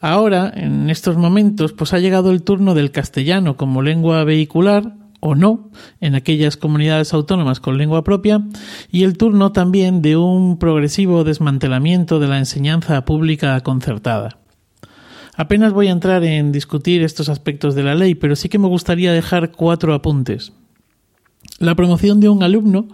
Ahora, 0.00 0.52
en 0.52 0.90
estos 0.90 1.16
momentos, 1.16 1.72
pues 1.72 1.92
ha 1.92 2.00
llegado 2.00 2.32
el 2.32 2.42
turno 2.42 2.74
del 2.74 2.90
castellano 2.90 3.56
como 3.56 3.82
lengua 3.82 4.24
vehicular 4.24 4.96
o 5.20 5.36
no 5.36 5.70
en 6.00 6.16
aquellas 6.16 6.56
comunidades 6.56 7.14
autónomas 7.14 7.60
con 7.60 7.78
lengua 7.78 8.02
propia 8.02 8.42
y 8.90 9.04
el 9.04 9.16
turno 9.16 9.52
también 9.52 10.02
de 10.02 10.16
un 10.16 10.58
progresivo 10.58 11.22
desmantelamiento 11.22 12.18
de 12.18 12.26
la 12.26 12.38
enseñanza 12.38 13.04
pública 13.04 13.60
concertada. 13.60 14.40
Apenas 15.36 15.72
voy 15.72 15.86
a 15.86 15.92
entrar 15.92 16.24
en 16.24 16.50
discutir 16.50 17.04
estos 17.04 17.28
aspectos 17.28 17.76
de 17.76 17.84
la 17.84 17.94
ley, 17.94 18.16
pero 18.16 18.34
sí 18.34 18.48
que 18.48 18.58
me 18.58 18.66
gustaría 18.66 19.12
dejar 19.12 19.52
cuatro 19.52 19.94
apuntes. 19.94 20.52
La 21.58 21.74
promoción 21.74 22.20
de 22.20 22.28
un 22.28 22.42
alumno 22.42 22.88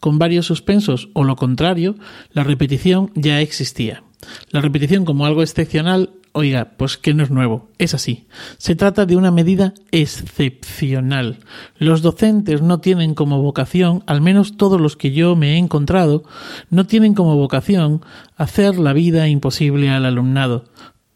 con 0.00 0.18
varios 0.18 0.46
suspensos 0.46 1.08
o 1.12 1.24
lo 1.24 1.36
contrario, 1.36 1.96
la 2.32 2.44
repetición 2.44 3.10
ya 3.14 3.40
existía. 3.40 4.02
La 4.50 4.60
repetición 4.60 5.04
como 5.04 5.26
algo 5.26 5.42
excepcional 5.42 6.10
Oiga, 6.32 6.74
pues 6.76 6.98
que 6.98 7.14
no 7.14 7.22
es 7.22 7.30
nuevo, 7.30 7.68
es 7.78 7.94
así. 7.94 8.28
Se 8.58 8.76
trata 8.76 9.06
de 9.06 9.16
una 9.16 9.32
medida 9.32 9.74
excepcional. 9.90 11.38
Los 11.78 12.02
docentes 12.02 12.62
no 12.62 12.78
tienen 12.80 13.14
como 13.14 13.42
vocación, 13.42 14.04
al 14.06 14.20
menos 14.20 14.56
todos 14.56 14.80
los 14.80 14.96
que 14.96 15.10
yo 15.10 15.36
me 15.36 15.54
he 15.54 15.56
encontrado, 15.56 16.22
no 16.70 16.86
tienen 16.86 17.14
como 17.14 17.34
vocación 17.34 18.02
hacer 18.36 18.78
la 18.78 18.92
vida 18.92 19.26
imposible 19.26 19.90
al 19.90 20.04
alumnado. 20.04 20.66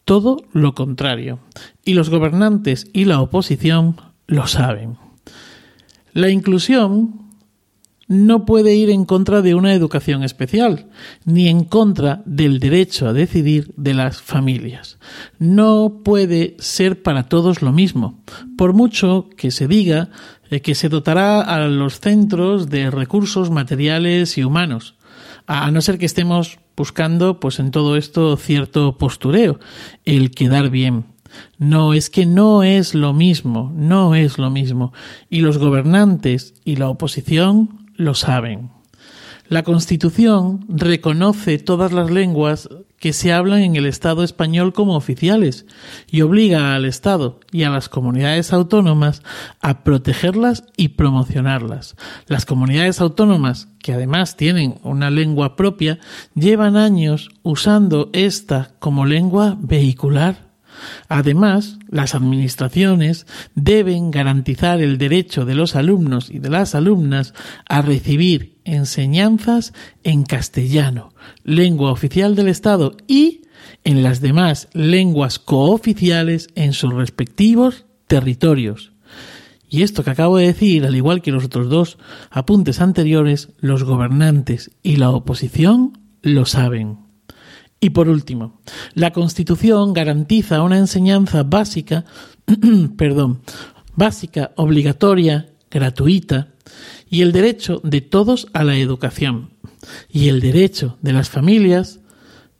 Todo 0.04 0.38
lo 0.52 0.74
contrario. 0.74 1.38
Y 1.84 1.94
los 1.94 2.10
gobernantes 2.10 2.88
y 2.92 3.04
la 3.04 3.20
oposición 3.20 3.96
lo 4.26 4.46
saben. 4.46 4.96
La 6.12 6.30
inclusión 6.30 7.22
no 8.12 8.44
puede 8.44 8.74
ir 8.74 8.90
en 8.90 9.04
contra 9.06 9.40
de 9.40 9.54
una 9.54 9.72
educación 9.72 10.22
especial, 10.22 10.86
ni 11.24 11.48
en 11.48 11.64
contra 11.64 12.22
del 12.26 12.60
derecho 12.60 13.08
a 13.08 13.12
decidir 13.12 13.72
de 13.76 13.94
las 13.94 14.20
familias. 14.20 14.98
No 15.38 16.00
puede 16.04 16.56
ser 16.58 17.02
para 17.02 17.28
todos 17.28 17.62
lo 17.62 17.72
mismo, 17.72 18.20
por 18.58 18.74
mucho 18.74 19.28
que 19.36 19.50
se 19.50 19.66
diga 19.66 20.10
eh, 20.50 20.60
que 20.60 20.74
se 20.74 20.90
dotará 20.90 21.40
a 21.40 21.66
los 21.68 22.00
centros 22.00 22.68
de 22.68 22.90
recursos 22.90 23.50
materiales 23.50 24.36
y 24.36 24.44
humanos, 24.44 24.94
a 25.46 25.70
no 25.70 25.80
ser 25.80 25.98
que 25.98 26.06
estemos 26.06 26.58
buscando 26.76 27.40
pues 27.40 27.58
en 27.58 27.70
todo 27.70 27.96
esto 27.96 28.36
cierto 28.36 28.98
postureo, 28.98 29.58
el 30.04 30.30
quedar 30.30 30.68
bien. 30.68 31.11
No, 31.58 31.94
es 31.94 32.10
que 32.10 32.26
no 32.26 32.62
es 32.62 32.94
lo 32.94 33.12
mismo, 33.12 33.72
no 33.74 34.14
es 34.14 34.38
lo 34.38 34.50
mismo. 34.50 34.92
Y 35.30 35.40
los 35.40 35.58
gobernantes 35.58 36.54
y 36.64 36.76
la 36.76 36.88
oposición 36.88 37.86
lo 37.96 38.14
saben. 38.14 38.70
La 39.48 39.64
Constitución 39.64 40.64
reconoce 40.68 41.58
todas 41.58 41.92
las 41.92 42.10
lenguas 42.10 42.70
que 43.02 43.12
se 43.12 43.32
hablan 43.32 43.62
en 43.62 43.74
el 43.74 43.86
Estado 43.86 44.22
español 44.22 44.72
como 44.72 44.94
oficiales 44.94 45.66
y 46.08 46.22
obliga 46.22 46.76
al 46.76 46.84
Estado 46.84 47.40
y 47.50 47.64
a 47.64 47.70
las 47.70 47.88
comunidades 47.88 48.52
autónomas 48.52 49.22
a 49.60 49.82
protegerlas 49.82 50.64
y 50.76 50.90
promocionarlas. 50.90 51.96
Las 52.28 52.46
comunidades 52.46 53.00
autónomas, 53.00 53.66
que 53.80 53.92
además 53.92 54.36
tienen 54.36 54.76
una 54.84 55.10
lengua 55.10 55.56
propia, 55.56 55.98
llevan 56.36 56.76
años 56.76 57.28
usando 57.42 58.08
esta 58.12 58.76
como 58.78 59.04
lengua 59.04 59.58
vehicular 59.60 60.51
Además, 61.08 61.78
las 61.88 62.14
administraciones 62.14 63.26
deben 63.54 64.10
garantizar 64.10 64.80
el 64.80 64.98
derecho 64.98 65.44
de 65.44 65.54
los 65.54 65.76
alumnos 65.76 66.30
y 66.30 66.38
de 66.38 66.50
las 66.50 66.74
alumnas 66.74 67.34
a 67.68 67.82
recibir 67.82 68.58
enseñanzas 68.64 69.72
en 70.04 70.24
castellano, 70.24 71.12
lengua 71.44 71.92
oficial 71.92 72.34
del 72.34 72.48
Estado, 72.48 72.96
y 73.06 73.42
en 73.84 74.02
las 74.02 74.20
demás 74.20 74.68
lenguas 74.72 75.38
cooficiales 75.38 76.48
en 76.54 76.72
sus 76.72 76.92
respectivos 76.92 77.86
territorios. 78.06 78.92
Y 79.68 79.82
esto 79.82 80.04
que 80.04 80.10
acabo 80.10 80.36
de 80.36 80.46
decir, 80.46 80.84
al 80.84 80.94
igual 80.94 81.22
que 81.22 81.32
los 81.32 81.44
otros 81.44 81.70
dos 81.70 81.98
apuntes 82.30 82.80
anteriores, 82.80 83.48
los 83.58 83.84
gobernantes 83.84 84.70
y 84.82 84.96
la 84.96 85.10
oposición 85.10 85.98
lo 86.20 86.44
saben. 86.44 86.98
Y 87.84 87.90
por 87.90 88.08
último, 88.08 88.60
la 88.94 89.12
Constitución 89.12 89.92
garantiza 89.92 90.62
una 90.62 90.78
enseñanza 90.78 91.42
básica, 91.42 92.04
perdón, 92.96 93.40
básica, 93.96 94.52
obligatoria, 94.54 95.48
gratuita, 95.68 96.54
y 97.10 97.22
el 97.22 97.32
derecho 97.32 97.80
de 97.82 98.00
todos 98.00 98.46
a 98.52 98.62
la 98.62 98.76
educación, 98.76 99.50
y 100.08 100.28
el 100.28 100.40
derecho 100.40 100.96
de 101.02 101.12
las 101.12 101.28
familias, 101.28 101.98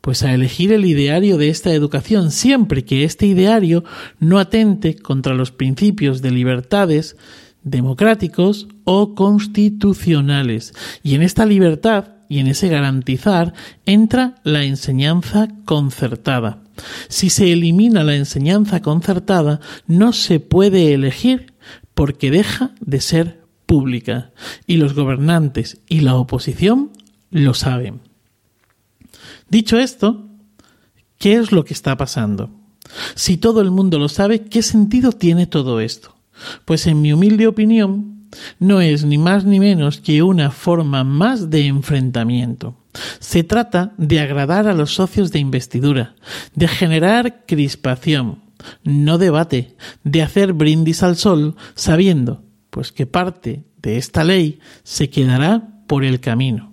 pues 0.01 0.25
a 0.25 0.35
elegir 0.35 0.73
el 0.73 0.85
ideario 0.85 1.39
de 1.39 1.51
esta 1.51 1.73
educación, 1.73 2.33
siempre 2.33 2.85
que 2.85 3.05
este 3.05 3.27
ideario 3.27 3.85
no 4.19 4.41
atente 4.41 4.97
contra 4.97 5.35
los 5.35 5.53
principios 5.53 6.21
de 6.21 6.33
libertades 6.33 7.17
democráticos 7.63 8.67
o 8.83 9.15
constitucionales. 9.15 10.75
Y 11.05 11.15
en 11.15 11.23
esta 11.23 11.47
libertad 11.47 12.17
y 12.33 12.39
en 12.39 12.47
ese 12.47 12.69
garantizar 12.69 13.53
entra 13.85 14.37
la 14.43 14.65
enseñanza 14.65 15.49
concertada. 15.67 16.63
Si 17.09 17.29
se 17.29 17.53
elimina 17.53 18.05
la 18.05 18.17
enseñanza 18.17 18.81
concertada, 18.81 19.61
no 19.87 20.15
se 20.15 20.41
puede 20.41 20.95
elegir 20.95 21.53
porque 21.93 22.31
deja 22.31 22.71
de 22.81 23.03
ser 23.03 23.43
pública. 23.67 24.31
Y 24.67 24.79
los 24.79 24.95
gobernantes 24.95 25.83
y 25.91 26.01
la 26.01 26.15
oposición 26.15 26.93
lo 27.31 27.53
saben. 27.53 28.01
Dicho 29.51 29.79
esto, 29.79 30.27
¿qué 31.19 31.35
es 31.35 31.53
lo 31.53 31.67
que 31.67 31.75
está 31.75 31.99
pasando? 31.99 32.49
Si 33.15 33.37
todo 33.37 33.61
el 33.61 33.71
mundo 33.71 33.99
lo 33.99 34.09
sabe, 34.09 34.45
¿qué 34.45 34.63
sentido 34.63 35.13
tiene 35.13 35.47
todo 35.47 35.81
esto? 35.81 36.17
Pues 36.65 36.87
en 36.87 37.03
mi 37.03 37.13
humilde 37.13 37.47
opinión, 37.47 38.22
no 38.59 38.81
es 38.81 39.05
ni 39.05 39.19
más 39.19 39.45
ni 39.45 39.61
menos 39.61 40.01
que 40.01 40.23
una 40.23 40.51
forma 40.51 41.05
más 41.05 41.51
de 41.51 41.67
enfrentamiento. 41.67 42.77
Se 43.19 43.45
trata 43.45 43.93
de 43.97 44.21
agradar 44.21 44.69
a 44.69 44.75
los 44.75 44.95
socios 44.95 45.33
de 45.33 45.39
investidura, 45.39 46.15
de 46.55 46.69
generar 46.69 47.45
crispación, 47.47 48.43
no 48.85 49.19
debate, 49.19 49.77
de 50.05 50.23
hacer 50.23 50.53
brindis 50.53 51.03
al 51.03 51.17
sol 51.17 51.57
sabiendo 51.75 52.43
pues 52.71 52.91
que 52.91 53.07
parte 53.07 53.65
de 53.83 53.99
esta 53.99 54.25
ley 54.25 54.61
se 54.83 55.11
quedará 55.11 55.69
por 55.87 56.05
el 56.05 56.21
camino. 56.21 56.73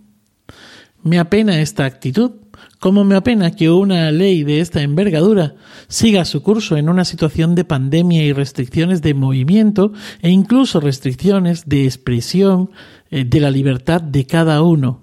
Me 1.04 1.20
apena 1.20 1.60
esta 1.60 1.86
actitud 1.86 2.32
Cómo 2.80 3.04
me 3.04 3.16
apena 3.16 3.52
que 3.52 3.70
una 3.70 4.10
ley 4.10 4.44
de 4.44 4.62
esta 4.62 4.82
envergadura 4.82 5.56
siga 5.90 6.24
su 6.24 6.42
curso 6.42 6.78
en 6.78 6.88
una 6.88 7.04
situación 7.04 7.54
de 7.54 7.66
pandemia 7.66 8.24
y 8.24 8.32
restricciones 8.32 9.02
de 9.02 9.14
movimiento 9.14 9.92
e 10.22 10.30
incluso 10.30 10.80
restricciones 10.80 11.68
de 11.68 11.84
expresión 11.84 12.72
eh, 13.12 13.26
de 13.26 13.42
la 13.42 13.52
libertad 13.52 14.02
de 14.02 14.26
cada 14.26 14.62
uno, 14.62 15.02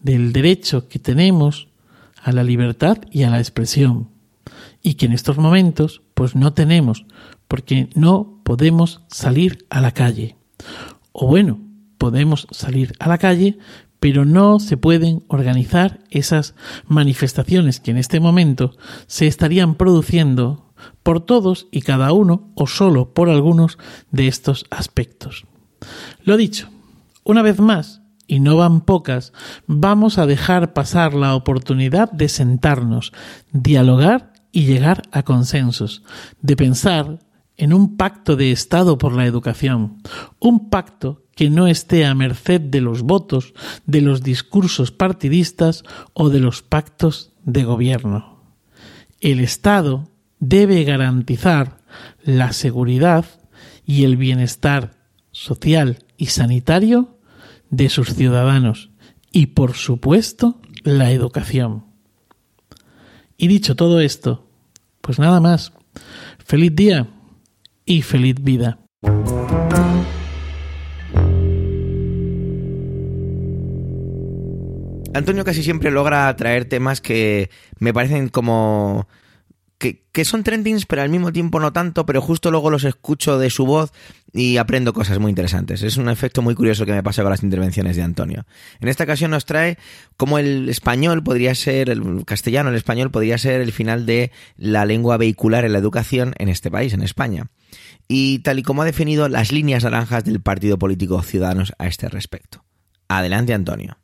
del 0.00 0.32
derecho 0.32 0.86
que 0.86 1.00
tenemos 1.00 1.68
a 2.22 2.30
la 2.30 2.44
libertad 2.44 2.98
y 3.10 3.24
a 3.24 3.30
la 3.30 3.38
expresión, 3.38 4.10
y 4.80 4.94
que 4.94 5.06
en 5.06 5.12
estos 5.12 5.36
momentos 5.36 6.02
pues 6.14 6.36
no 6.36 6.52
tenemos, 6.52 7.06
porque 7.48 7.90
no 7.96 8.40
podemos 8.44 9.00
salir 9.08 9.66
a 9.68 9.80
la 9.80 9.90
calle. 9.90 10.36
O 11.10 11.26
bueno, 11.26 11.58
podemos 11.98 12.46
salir 12.52 12.92
a 13.00 13.08
la 13.08 13.18
calle, 13.18 13.58
pero 14.00 14.24
no 14.24 14.58
se 14.58 14.76
pueden 14.76 15.22
organizar 15.28 16.00
esas 16.10 16.54
manifestaciones 16.86 17.80
que 17.80 17.90
en 17.90 17.98
este 17.98 18.18
momento 18.18 18.72
se 19.06 19.26
estarían 19.26 19.74
produciendo 19.74 20.72
por 21.02 21.20
todos 21.20 21.68
y 21.70 21.82
cada 21.82 22.12
uno 22.12 22.50
o 22.54 22.66
solo 22.66 23.12
por 23.12 23.28
algunos 23.28 23.78
de 24.10 24.26
estos 24.26 24.64
aspectos. 24.70 25.44
Lo 26.24 26.36
dicho, 26.36 26.68
una 27.24 27.42
vez 27.42 27.60
más, 27.60 28.00
y 28.26 28.40
no 28.40 28.56
van 28.56 28.80
pocas, 28.82 29.32
vamos 29.66 30.16
a 30.18 30.26
dejar 30.26 30.72
pasar 30.72 31.14
la 31.14 31.34
oportunidad 31.34 32.10
de 32.12 32.28
sentarnos, 32.28 33.12
dialogar 33.52 34.32
y 34.52 34.66
llegar 34.66 35.02
a 35.10 35.24
consensos, 35.24 36.02
de 36.40 36.56
pensar 36.56 37.18
en 37.56 37.74
un 37.74 37.96
pacto 37.96 38.36
de 38.36 38.52
Estado 38.52 38.98
por 38.98 39.14
la 39.14 39.26
educación, 39.26 40.00
un 40.38 40.70
pacto 40.70 41.24
que 41.40 41.48
no 41.48 41.68
esté 41.68 42.04
a 42.04 42.14
merced 42.14 42.60
de 42.60 42.82
los 42.82 43.00
votos, 43.00 43.54
de 43.86 44.02
los 44.02 44.22
discursos 44.22 44.92
partidistas 44.92 45.84
o 46.12 46.28
de 46.28 46.38
los 46.38 46.60
pactos 46.60 47.32
de 47.44 47.64
gobierno. 47.64 48.44
El 49.22 49.40
Estado 49.40 50.10
debe 50.38 50.84
garantizar 50.84 51.78
la 52.22 52.52
seguridad 52.52 53.24
y 53.86 54.04
el 54.04 54.18
bienestar 54.18 54.98
social 55.30 56.04
y 56.18 56.26
sanitario 56.26 57.16
de 57.70 57.88
sus 57.88 58.12
ciudadanos 58.12 58.90
y, 59.32 59.46
por 59.46 59.72
supuesto, 59.72 60.60
la 60.82 61.10
educación. 61.10 61.86
Y 63.38 63.48
dicho 63.48 63.76
todo 63.76 64.00
esto, 64.00 64.46
pues 65.00 65.18
nada 65.18 65.40
más. 65.40 65.72
Feliz 66.44 66.76
día 66.76 67.08
y 67.86 68.02
feliz 68.02 68.34
vida. 68.42 68.78
Antonio 75.20 75.44
casi 75.44 75.62
siempre 75.62 75.90
logra 75.90 76.34
traer 76.36 76.64
temas 76.64 77.00
que 77.00 77.50
me 77.78 77.94
parecen 77.94 78.28
como 78.28 79.06
que, 79.80 80.24
son 80.26 80.44
trendings, 80.44 80.84
pero 80.84 81.00
al 81.00 81.08
mismo 81.08 81.32
tiempo 81.32 81.58
no 81.58 81.72
tanto, 81.72 82.04
pero 82.04 82.20
justo 82.20 82.50
luego 82.50 82.68
los 82.70 82.84
escucho 82.84 83.38
de 83.38 83.48
su 83.48 83.64
voz 83.64 83.92
y 84.32 84.58
aprendo 84.58 84.92
cosas 84.92 85.18
muy 85.18 85.30
interesantes. 85.30 85.82
Es 85.82 85.96
un 85.96 86.10
efecto 86.10 86.42
muy 86.42 86.54
curioso 86.54 86.84
que 86.84 86.92
me 86.92 87.02
pasa 87.02 87.22
con 87.22 87.30
las 87.30 87.42
intervenciones 87.42 87.96
de 87.96 88.02
Antonio. 88.02 88.44
En 88.80 88.88
esta 88.88 89.04
ocasión 89.04 89.30
nos 89.30 89.46
trae 89.46 89.78
cómo 90.18 90.38
el 90.38 90.68
español 90.68 91.22
podría 91.22 91.54
ser, 91.54 91.88
el 91.88 92.24
castellano, 92.26 92.68
el 92.68 92.76
español 92.76 93.10
podría 93.10 93.38
ser 93.38 93.62
el 93.62 93.72
final 93.72 94.04
de 94.04 94.30
la 94.58 94.84
lengua 94.84 95.16
vehicular 95.16 95.64
en 95.64 95.72
la 95.72 95.78
educación 95.78 96.34
en 96.38 96.50
este 96.50 96.70
país, 96.70 96.92
en 96.92 97.02
España. 97.02 97.46
Y 98.06 98.40
tal 98.40 98.58
y 98.58 98.62
como 98.62 98.82
ha 98.82 98.84
definido 98.84 99.30
las 99.30 99.50
líneas 99.50 99.84
naranjas 99.84 100.24
del 100.24 100.42
partido 100.42 100.78
político 100.78 101.22
Ciudadanos 101.22 101.72
a 101.78 101.86
este 101.86 102.08
respecto. 102.10 102.64
Adelante, 103.08 103.54
Antonio. 103.54 103.96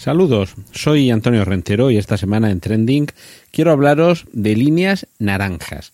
Saludos, 0.00 0.54
soy 0.72 1.10
Antonio 1.10 1.44
Rentero 1.44 1.90
y 1.90 1.98
esta 1.98 2.16
semana 2.16 2.50
en 2.50 2.60
Trending 2.60 3.08
quiero 3.50 3.70
hablaros 3.70 4.24
de 4.32 4.56
líneas 4.56 5.06
naranjas. 5.18 5.92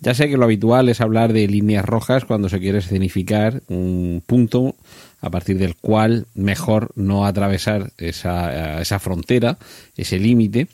Ya 0.00 0.14
sé 0.14 0.30
que 0.30 0.38
lo 0.38 0.44
habitual 0.44 0.88
es 0.88 1.02
hablar 1.02 1.34
de 1.34 1.46
líneas 1.46 1.84
rojas 1.84 2.24
cuando 2.24 2.48
se 2.48 2.58
quiere 2.58 2.78
escenificar 2.78 3.62
un 3.68 4.22
punto 4.26 4.76
a 5.20 5.28
partir 5.28 5.58
del 5.58 5.76
cual 5.76 6.26
mejor 6.34 6.92
no 6.96 7.26
atravesar 7.26 7.92
esa, 7.98 8.80
esa 8.80 8.98
frontera, 8.98 9.58
ese 9.94 10.18
límite, 10.18 10.68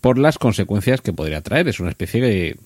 por 0.00 0.18
las 0.18 0.36
consecuencias 0.36 1.00
que 1.00 1.12
podría 1.12 1.42
traer. 1.42 1.68
Es 1.68 1.78
una 1.78 1.90
especie 1.90 2.20
de, 2.20 2.56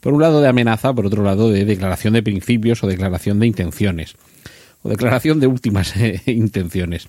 por 0.00 0.14
un 0.14 0.22
lado, 0.22 0.40
de 0.40 0.48
amenaza, 0.48 0.92
por 0.92 1.06
otro 1.06 1.22
lado, 1.22 1.50
de 1.50 1.64
declaración 1.64 2.14
de 2.14 2.22
principios 2.22 2.82
o 2.82 2.86
declaración 2.86 3.40
de 3.40 3.46
intenciones, 3.46 4.14
o 4.82 4.88
declaración 4.88 5.40
de 5.40 5.46
últimas 5.46 5.94
intenciones. 6.26 7.08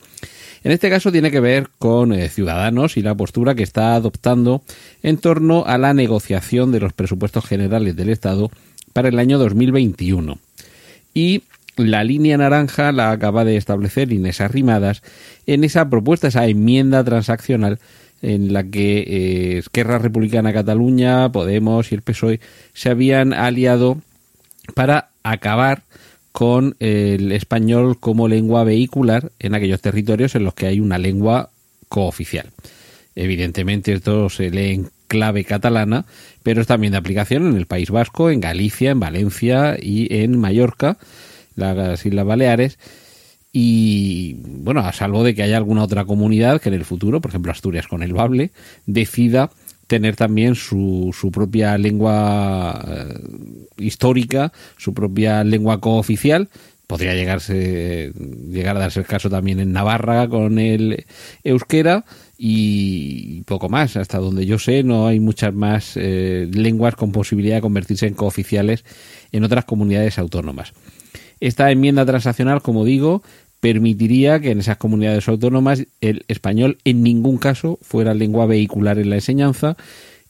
En 0.63 0.71
este 0.71 0.89
caso 0.89 1.11
tiene 1.11 1.31
que 1.31 1.39
ver 1.39 1.69
con 1.77 2.11
eh, 2.11 2.27
Ciudadanos 2.29 2.97
y 2.97 3.01
la 3.01 3.15
postura 3.15 3.55
que 3.55 3.63
está 3.63 3.95
adoptando 3.95 4.61
en 5.03 5.17
torno 5.17 5.63
a 5.65 5.77
la 5.77 5.93
negociación 5.93 6.71
de 6.71 6.81
los 6.81 6.93
presupuestos 6.93 7.45
generales 7.45 7.95
del 7.95 8.09
Estado 8.09 8.51
para 8.91 9.07
el 9.07 9.19
año 9.19 9.37
2021. 9.37 10.37
Y 11.13 11.43
la 11.77 12.03
línea 12.03 12.37
naranja 12.37 12.91
la 12.91 13.11
acaba 13.11 13.45
de 13.45 13.55
establecer 13.55 14.11
Inés 14.11 14.41
Arrimadas 14.41 15.01
en 15.45 15.63
esa 15.63 15.89
propuesta, 15.89 16.27
esa 16.27 16.45
enmienda 16.45 17.03
transaccional 17.05 17.79
en 18.21 18.53
la 18.53 18.63
que 18.63 19.57
eh, 19.57 19.83
Republicana 19.83 20.53
Cataluña, 20.53 21.31
Podemos 21.31 21.91
y 21.91 21.95
el 21.95 22.01
PSOE 22.01 22.39
se 22.73 22.89
habían 22.89 23.33
aliado 23.33 23.97
para 24.75 25.09
acabar 25.23 25.83
con 26.31 26.75
el 26.79 27.31
español 27.31 27.99
como 27.99 28.27
lengua 28.27 28.63
vehicular 28.63 29.31
en 29.39 29.55
aquellos 29.55 29.81
territorios 29.81 30.35
en 30.35 30.43
los 30.43 30.53
que 30.53 30.67
hay 30.67 30.79
una 30.79 30.97
lengua 30.97 31.49
cooficial. 31.89 32.51
Evidentemente 33.15 33.93
esto 33.93 34.29
se 34.29 34.49
lee 34.51 34.73
en 34.73 34.89
clave 35.07 35.43
catalana, 35.43 36.05
pero 36.43 36.61
es 36.61 36.67
también 36.67 36.91
de 36.91 36.97
aplicación 36.97 37.47
en 37.47 37.57
el 37.57 37.65
País 37.65 37.89
Vasco, 37.89 38.29
en 38.29 38.39
Galicia, 38.39 38.91
en 38.91 38.99
Valencia 38.99 39.75
y 39.81 40.07
en 40.21 40.37
Mallorca, 40.37 40.97
las 41.55 42.05
Islas 42.05 42.25
Baleares. 42.25 42.77
Y 43.51 44.35
bueno, 44.43 44.81
a 44.81 44.93
salvo 44.93 45.23
de 45.23 45.33
que 45.33 45.43
haya 45.43 45.57
alguna 45.57 45.83
otra 45.83 46.05
comunidad 46.05 46.61
que 46.61 46.69
en 46.69 46.75
el 46.75 46.85
futuro, 46.85 47.19
por 47.19 47.31
ejemplo 47.31 47.51
Asturias 47.51 47.87
con 47.87 48.03
el 48.03 48.13
Bable, 48.13 48.51
decida 48.85 49.49
tener 49.87 50.15
también 50.15 50.53
su, 50.53 51.15
su 51.19 51.31
propia 51.31 51.75
lengua 51.79 52.79
eh, 52.87 53.19
histórica, 53.77 54.53
su 54.77 54.93
propia 54.93 55.43
lengua 55.43 55.81
cooficial. 55.81 56.47
Podría 56.85 57.15
llegarse, 57.15 58.13
llegar 58.49 58.77
a 58.77 58.81
darse 58.81 58.99
el 58.99 59.05
caso 59.05 59.29
también 59.29 59.59
en 59.59 59.71
Navarra 59.71 60.27
con 60.27 60.57
el 60.59 61.05
euskera 61.43 62.05
y 62.37 63.41
poco 63.43 63.67
más. 63.67 63.95
Hasta 63.95 64.19
donde 64.19 64.45
yo 64.45 64.59
sé, 64.59 64.83
no 64.83 65.07
hay 65.07 65.19
muchas 65.19 65.53
más 65.53 65.93
eh, 65.95 66.47
lenguas 66.51 66.95
con 66.95 67.11
posibilidad 67.11 67.55
de 67.55 67.61
convertirse 67.61 68.07
en 68.07 68.13
cooficiales 68.13 68.85
en 69.31 69.43
otras 69.43 69.65
comunidades 69.65 70.19
autónomas. 70.19 70.73
Esta 71.39 71.71
enmienda 71.71 72.05
transaccional, 72.05 72.61
como 72.61 72.85
digo, 72.85 73.23
permitiría 73.59 74.39
que 74.39 74.51
en 74.51 74.59
esas 74.59 74.77
comunidades 74.77 75.27
autónomas 75.27 75.85
el 76.01 76.23
español 76.27 76.77
en 76.85 77.03
ningún 77.03 77.37
caso 77.37 77.77
fuera 77.81 78.13
lengua 78.13 78.45
vehicular 78.45 78.99
en 78.99 79.09
la 79.09 79.15
enseñanza 79.15 79.75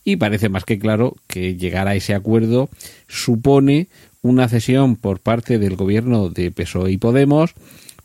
y 0.04 0.16
parece 0.16 0.50
más 0.50 0.66
que 0.66 0.80
claro 0.80 1.16
que 1.28 1.56
llegar 1.56 1.88
a 1.88 1.96
ese 1.96 2.16
acuerdo 2.16 2.70
supone 3.08 3.88
una 4.22 4.48
cesión 4.50 4.96
por 4.96 5.20
parte 5.20 5.60
del 5.60 5.76
gobierno 5.76 6.30
de 6.30 6.52
PSOE 6.52 6.92
y 6.92 6.98
Podemos, 6.98 7.54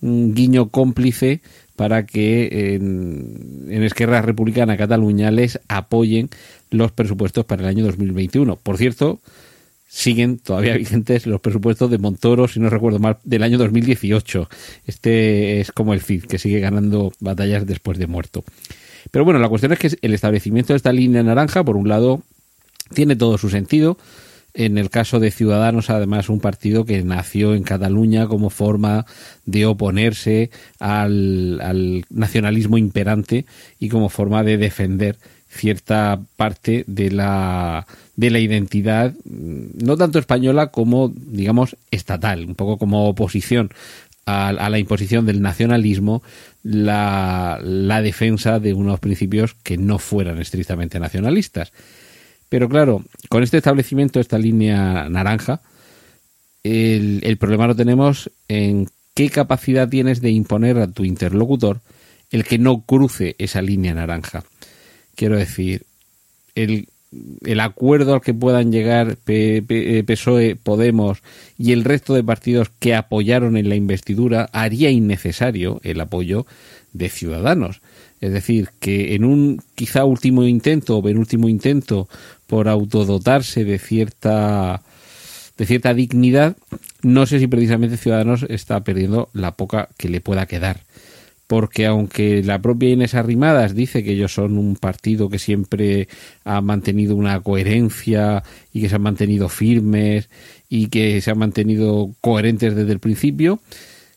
un 0.01 0.35
guiño 0.35 0.69
cómplice 0.69 1.41
para 1.77 2.07
que 2.07 2.75
en, 2.75 3.67
en 3.69 3.83
Esquerra 3.83 4.23
Republicana 4.23 4.77
Cataluña 4.77 5.31
les 5.31 5.59
apoyen 5.69 6.29
los 6.71 6.93
presupuestos 6.93 7.45
para 7.47 7.63
el 7.63 7.69
año 7.69 7.85
2021. 7.87 8.57
Por 8.57 8.77
cierto, 8.77 9.21
siguen 9.95 10.39
todavía 10.39 10.77
vigentes 10.77 11.25
los 11.25 11.41
presupuestos 11.41 11.89
de 11.89 11.99
Montoro, 11.99 12.49
si 12.49 12.59
no 12.59 12.69
recuerdo 12.69 12.99
mal, 12.99 13.19
del 13.23 13.45
año 13.45 13.59
2018. 13.59 14.49
Este 14.87 15.61
es 15.61 15.71
como 15.71 15.95
el 15.95 16.01
CID, 16.01 16.25
que 16.25 16.41
sigue 16.41 16.59
ganando 16.59 17.13
batallas 17.21 17.65
después 17.65 17.97
de 17.97 18.09
muerto. 18.09 18.43
Pero 19.13 19.25
bueno, 19.25 19.39
la 19.39 19.49
cuestión 19.49 19.73
es 19.73 19.79
que 19.79 19.97
el 20.03 20.13
establecimiento 20.13 20.73
de 20.73 20.79
esta 20.79 20.93
línea 20.93 21.23
naranja, 21.23 21.63
por 21.63 21.77
un 21.77 21.89
lado, 21.89 22.23
tiene 22.93 23.15
todo 23.15 23.39
su 23.39 23.51
sentido. 23.51 23.97
En 24.53 24.79
el 24.79 24.91
caso 24.91 25.21
de 25.21 25.31
Ciudadanos, 25.31 25.91
además, 25.91 26.29
un 26.29 26.41
partido 26.41 26.85
que 26.85 27.01
nació 27.05 27.55
en 27.55 27.63
Cataluña 27.63 28.27
como 28.27 28.51
forma 28.51 29.07
de 29.47 29.65
oponerse 29.65 30.51
al, 30.81 31.61
al 31.61 32.05
nacionalismo 32.11 32.79
imperante 32.79 33.47
y 33.79 33.91
como 33.91 34.09
forma 34.09 34.43
de 34.43 34.57
defender 34.57 35.19
cierta 35.55 36.21
parte 36.37 36.85
de 36.87 37.11
la 37.11 37.87
de 38.17 38.31
la 38.31 38.39
identidad, 38.39 39.13
mm, 39.25 39.85
no 39.85 39.97
tanto 39.97 40.19
española 40.19 40.69
como, 40.69 41.13
digamos, 41.15 41.77
estatal, 41.91 42.45
un 42.45 42.55
poco 42.55 42.79
como 42.79 43.09
oposición 43.09 43.71
a, 44.27 44.53
la 44.53 44.79
imposición 44.79 45.27
del 45.27 45.43
nacionalismo, 45.43 46.23
la, 46.63 47.59
la, 47.63 48.01
defensa 48.01 48.59
de 48.59 48.73
unos 48.73 49.01
principios 49.01 49.55
que 49.63 49.77
no 49.77 49.99
fueran 49.99 50.39
estrictamente 50.39 50.99
nacionalistas. 50.99 51.73
Pero 52.49 52.69
claro, 52.69 53.05
con 53.29 53.43
este 53.43 53.59
establecimiento, 53.59 54.21
esta 54.21 54.39
línea 54.39 55.09
naranja, 55.11 55.61
el, 56.63 57.21
el 57.23 57.37
problema 57.37 57.67
lo 57.67 57.77
tenemos 57.77 58.31
en 58.49 58.89
qué 59.15 59.29
capacidad 59.29 59.89
tienes 59.89 60.23
de 60.23 60.31
imponer 60.31 60.79
a 60.79 60.91
tu 60.91 61.05
interlocutor 61.05 61.81
el 62.31 62.45
que 62.45 62.59
no 62.59 62.81
cruce 62.81 63.37
esa 63.39 63.61
línea 63.61 63.95
naranja. 63.95 64.45
Quiero 65.15 65.37
decir, 65.37 65.87
el 66.55 66.89
el 67.45 67.61
acuerdo 67.61 68.15
al 68.15 68.21
que 68.21 68.35
puedan 68.35 68.73
llegar 68.73 69.17
PSOE, 69.17 70.51
eh, 70.51 70.57
Podemos 70.57 71.23
y 71.59 71.73
el 71.73 71.85
resto 71.85 72.15
de 72.15 72.25
partidos 72.25 72.71
que 72.79 72.95
apoyaron 72.95 73.57
en 73.57 73.69
la 73.69 73.75
investidura 73.75 74.49
haría 74.53 74.91
innecesario 74.91 75.81
el 75.85 76.01
apoyo 76.01 76.47
de 76.93 77.09
Ciudadanos. 77.09 77.81
Es 78.21 78.33
decir, 78.33 78.71
que 78.81 79.15
en 79.15 79.25
un 79.25 79.61
quizá 79.75 80.05
último 80.05 80.45
intento 80.45 80.97
o 80.97 81.03
penúltimo 81.03 81.49
intento 81.49 82.09
por 82.47 82.69
autodotarse 82.69 83.65
de 83.65 83.79
cierta 83.79 84.83
de 85.57 85.67
cierta 85.67 85.95
dignidad, 85.95 86.57
no 87.03 87.27
sé 87.27 87.39
si 87.39 87.47
precisamente 87.47 87.97
Ciudadanos 87.97 88.45
está 88.49 88.83
perdiendo 88.83 89.29
la 89.33 89.53
poca 89.53 89.89
que 89.97 90.09
le 90.09 90.21
pueda 90.21 90.47
quedar 90.47 90.81
porque 91.47 91.87
aunque 91.87 92.43
la 92.43 92.61
propia 92.61 92.91
Inés 92.91 93.15
Arrimadas 93.15 93.75
dice 93.75 94.03
que 94.03 94.13
ellos 94.13 94.33
son 94.33 94.57
un 94.57 94.77
partido 94.77 95.29
que 95.29 95.39
siempre 95.39 96.09
ha 96.45 96.61
mantenido 96.61 97.17
una 97.17 97.41
coherencia 97.41 98.43
y 98.73 98.81
que 98.81 98.89
se 98.89 98.95
han 98.95 99.03
mantenido 99.03 99.49
firmes 99.49 100.29
y 100.69 100.89
que 100.89 101.21
se 101.21 101.31
han 101.31 101.39
mantenido 101.39 102.15
coherentes 102.21 102.75
desde 102.75 102.93
el 102.93 102.99
principio, 102.99 103.61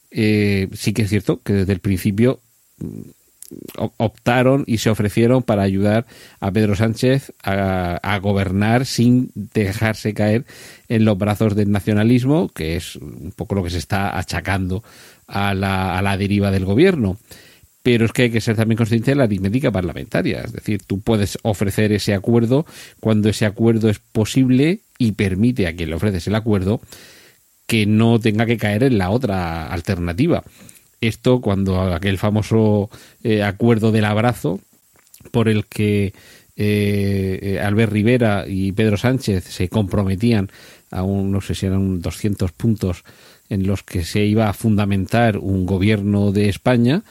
eh, 0.10 0.70
sí 0.74 0.94
que 0.94 1.04
es 1.04 1.10
cierto 1.10 1.42
que 1.44 1.54
desde 1.54 1.74
el 1.74 1.80
principio 1.80 2.40
mm, 2.80 3.02
optaron 3.98 4.64
y 4.68 4.80
se 4.80 4.90
ofrecieron 4.90 5.44
para 5.44 5.64
ayudar 5.64 6.06
a 6.40 6.52
Pedro 6.52 6.76
Sánchez 6.76 7.34
a, 7.44 7.96
a, 7.96 8.20
gobernar 8.20 8.86
sin 8.86 9.32
dejarse 9.36 10.14
caer 10.14 10.46
en 10.90 11.06
los 11.06 11.18
brazos 11.18 11.56
del 11.56 11.72
nacionalismo, 11.72 12.50
que 12.50 12.76
es 12.76 12.98
un 12.98 13.32
poco 13.36 13.56
lo 13.56 13.64
que 13.64 13.70
se 13.70 13.78
está 13.78 14.18
achacando 14.18 14.84
a 15.28 15.54
la, 15.54 15.98
a 15.98 16.02
la 16.02 16.18
deriva 16.18 16.52
del 16.52 16.66
gobierno 16.66 17.18
pero 17.88 18.04
es 18.04 18.12
que 18.12 18.24
hay 18.24 18.32
que 18.32 18.42
ser 18.42 18.58
también 18.58 18.76
consciente 18.76 19.12
de 19.12 19.16
la 19.16 19.24
aritmética 19.24 19.72
parlamentaria. 19.72 20.42
Es 20.42 20.52
decir, 20.52 20.82
tú 20.86 21.00
puedes 21.00 21.38
ofrecer 21.44 21.94
ese 21.94 22.14
acuerdo 22.14 22.66
cuando 23.00 23.30
ese 23.30 23.46
acuerdo 23.46 23.90
es 23.90 24.00
posible 24.00 24.82
y 24.98 25.14
permite 25.14 25.68
a 25.68 25.74
quien 25.74 25.92
le 25.92 25.96
ofreces 25.96 26.28
el 26.28 26.36
acuerdo 26.36 26.82
que 27.66 27.86
no 27.86 28.20
tenga 28.20 28.46
que 28.46 28.58
caer 28.58 28.84
en 28.84 28.98
la 28.98 29.10
otra 29.10 29.68
alternativa. 29.68 30.44
Esto 31.00 31.40
cuando 31.40 31.80
aquel 31.80 32.18
famoso 32.18 32.90
eh, 33.24 33.42
acuerdo 33.42 33.94
del 33.94 34.04
abrazo 34.04 34.60
por 35.32 35.48
el 35.48 35.66
que 35.66 36.14
eh, 36.58 37.62
Albert 37.64 37.94
Rivera 37.94 38.46
y 38.50 38.74
Pedro 38.74 38.98
Sánchez 38.98 39.46
se 39.46 39.70
comprometían 39.70 40.50
a 40.92 41.04
un, 41.04 41.32
no 41.32 41.40
sé 41.40 41.56
si 41.56 41.68
eran 41.68 42.02
200 42.02 42.52
puntos 42.52 43.06
en 43.50 43.68
los 43.68 43.84
que 43.84 44.04
se 44.04 44.26
iba 44.26 44.50
a 44.50 44.54
fundamentar 44.54 45.38
un 45.38 45.66
gobierno 45.66 46.32
de 46.32 46.50
España, 46.50 47.04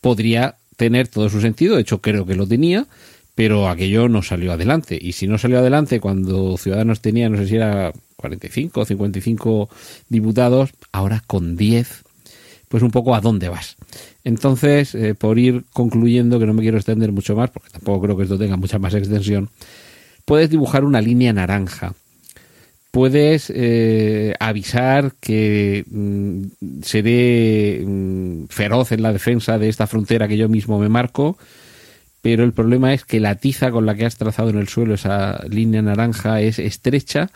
podría 0.00 0.56
tener 0.76 1.08
todo 1.08 1.28
su 1.28 1.40
sentido, 1.40 1.76
de 1.76 1.82
hecho 1.82 2.00
creo 2.00 2.26
que 2.26 2.34
lo 2.34 2.46
tenía, 2.46 2.86
pero 3.34 3.68
aquello 3.68 4.08
no 4.08 4.22
salió 4.22 4.52
adelante. 4.52 4.98
Y 5.00 5.12
si 5.12 5.26
no 5.26 5.38
salió 5.38 5.58
adelante 5.58 6.00
cuando 6.00 6.56
Ciudadanos 6.56 7.00
tenía, 7.00 7.28
no 7.28 7.36
sé 7.36 7.46
si 7.46 7.56
era 7.56 7.92
45 8.16 8.80
o 8.80 8.84
55 8.84 9.68
diputados, 10.08 10.70
ahora 10.90 11.22
con 11.26 11.56
10, 11.56 12.04
pues 12.68 12.82
un 12.82 12.90
poco 12.90 13.14
a 13.14 13.20
dónde 13.20 13.48
vas. 13.48 13.76
Entonces, 14.24 14.94
eh, 14.94 15.14
por 15.14 15.38
ir 15.38 15.64
concluyendo, 15.72 16.38
que 16.38 16.46
no 16.46 16.54
me 16.54 16.62
quiero 16.62 16.78
extender 16.78 17.12
mucho 17.12 17.36
más, 17.36 17.50
porque 17.50 17.70
tampoco 17.70 18.02
creo 18.02 18.16
que 18.16 18.24
esto 18.24 18.38
tenga 18.38 18.56
mucha 18.56 18.78
más 18.78 18.94
extensión, 18.94 19.50
puedes 20.24 20.50
dibujar 20.50 20.84
una 20.84 21.00
línea 21.00 21.32
naranja. 21.32 21.94
Puedes 22.96 23.52
eh, 23.54 24.32
avisar 24.40 25.16
que 25.20 25.84
mm, 25.86 26.80
seré 26.80 27.84
mm, 27.86 28.46
feroz 28.46 28.90
en 28.90 29.02
la 29.02 29.12
defensa 29.12 29.58
de 29.58 29.68
esta 29.68 29.86
frontera 29.86 30.28
que 30.28 30.38
yo 30.38 30.48
mismo 30.48 30.78
me 30.78 30.88
marco, 30.88 31.36
pero 32.22 32.42
el 32.42 32.54
problema 32.54 32.94
es 32.94 33.04
que 33.04 33.20
la 33.20 33.34
tiza 33.34 33.70
con 33.70 33.84
la 33.84 33.96
que 33.96 34.06
has 34.06 34.16
trazado 34.16 34.48
en 34.48 34.56
el 34.56 34.68
suelo 34.68 34.94
esa 34.94 35.44
línea 35.46 35.82
naranja 35.82 36.40
es 36.40 36.58
estrecha 36.58 37.28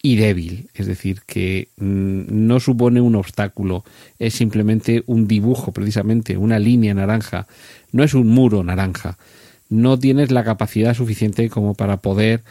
y 0.00 0.16
débil, 0.16 0.70
es 0.72 0.86
decir, 0.86 1.20
que 1.26 1.68
mm, 1.76 2.22
no 2.30 2.58
supone 2.58 3.02
un 3.02 3.16
obstáculo, 3.16 3.84
es 4.18 4.32
simplemente 4.32 5.04
un 5.04 5.28
dibujo, 5.28 5.72
precisamente, 5.72 6.38
una 6.38 6.58
línea 6.58 6.94
naranja, 6.94 7.46
no 7.92 8.02
es 8.02 8.14
un 8.14 8.28
muro 8.28 8.64
naranja, 8.64 9.18
no 9.68 9.98
tienes 9.98 10.30
la 10.30 10.42
capacidad 10.42 10.94
suficiente 10.94 11.50
como 11.50 11.74
para 11.74 11.98
poder 11.98 12.44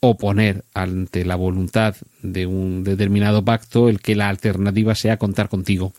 oponer 0.00 0.64
ante 0.74 1.24
la 1.24 1.36
voluntad 1.36 1.96
de 2.22 2.46
un 2.46 2.84
determinado 2.84 3.44
pacto 3.44 3.88
el 3.88 4.00
que 4.00 4.14
la 4.14 4.28
alternativa 4.28 4.94
sea 4.94 5.16
contar 5.16 5.48
contigo. 5.48 5.92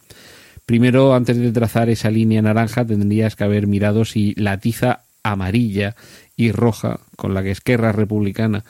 Primero, 0.66 1.16
antes 1.16 1.38
de 1.38 1.52
trazar 1.52 1.90
esa 1.90 2.12
línea 2.12 2.42
naranja, 2.42 2.86
tendrías 2.86 3.36
que 3.36 3.44
haber 3.44 3.68
mirado 3.68 4.06
si 4.06 4.34
la 4.36 4.60
tiza 4.60 5.02
amarilla 5.24 5.96
y 6.38 6.52
roja 6.52 7.00
con 7.16 7.34
la 7.34 7.44
que 7.44 7.52
Esquerra 7.52 7.92
Republicana 7.92 8.64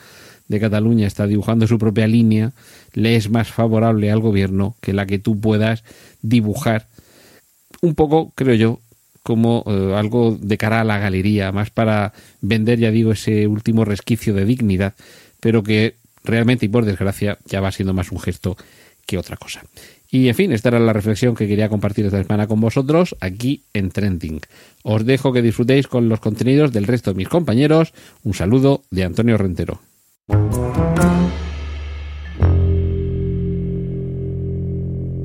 de 0.48 0.58
Cataluña 0.58 1.06
está 1.06 1.26
dibujando 1.26 1.68
su 1.68 1.78
propia 1.78 2.08
línea, 2.08 2.52
le 2.92 3.14
es 3.14 3.30
más 3.30 3.52
favorable 3.52 4.10
al 4.10 4.20
gobierno 4.20 4.74
que 4.80 4.92
la 4.92 5.06
que 5.06 5.20
tú 5.20 5.38
puedas 5.40 5.84
dibujar 6.22 6.88
un 7.82 7.94
poco, 7.94 8.32
creo 8.34 8.54
yo, 8.54 8.80
como 9.22 9.64
eh, 9.66 9.94
algo 9.94 10.36
de 10.40 10.58
cara 10.58 10.80
a 10.80 10.84
la 10.84 10.98
galería, 10.98 11.52
más 11.52 11.70
para 11.70 12.12
vender, 12.40 12.78
ya 12.78 12.90
digo, 12.90 13.12
ese 13.12 13.46
último 13.46 13.84
resquicio 13.84 14.34
de 14.34 14.44
dignidad, 14.44 14.94
pero 15.40 15.62
que 15.62 15.96
realmente 16.24 16.66
y 16.66 16.68
por 16.68 16.84
desgracia 16.84 17.38
ya 17.44 17.60
va 17.60 17.72
siendo 17.72 17.94
más 17.94 18.12
un 18.12 18.20
gesto 18.20 18.56
que 19.06 19.18
otra 19.18 19.36
cosa. 19.36 19.62
Y 20.10 20.28
en 20.28 20.34
fin, 20.34 20.52
esta 20.52 20.70
era 20.70 20.80
la 20.80 20.92
reflexión 20.92 21.36
que 21.36 21.46
quería 21.46 21.68
compartir 21.68 22.04
esta 22.04 22.22
semana 22.22 22.46
con 22.46 22.60
vosotros 22.60 23.16
aquí 23.20 23.62
en 23.72 23.90
Trending. 23.90 24.40
Os 24.82 25.06
dejo 25.06 25.32
que 25.32 25.42
disfrutéis 25.42 25.86
con 25.86 26.08
los 26.08 26.20
contenidos 26.20 26.72
del 26.72 26.86
resto 26.86 27.12
de 27.12 27.18
mis 27.18 27.28
compañeros. 27.28 27.92
Un 28.24 28.34
saludo 28.34 28.82
de 28.90 29.04
Antonio 29.04 29.38
Rentero. 29.38 29.80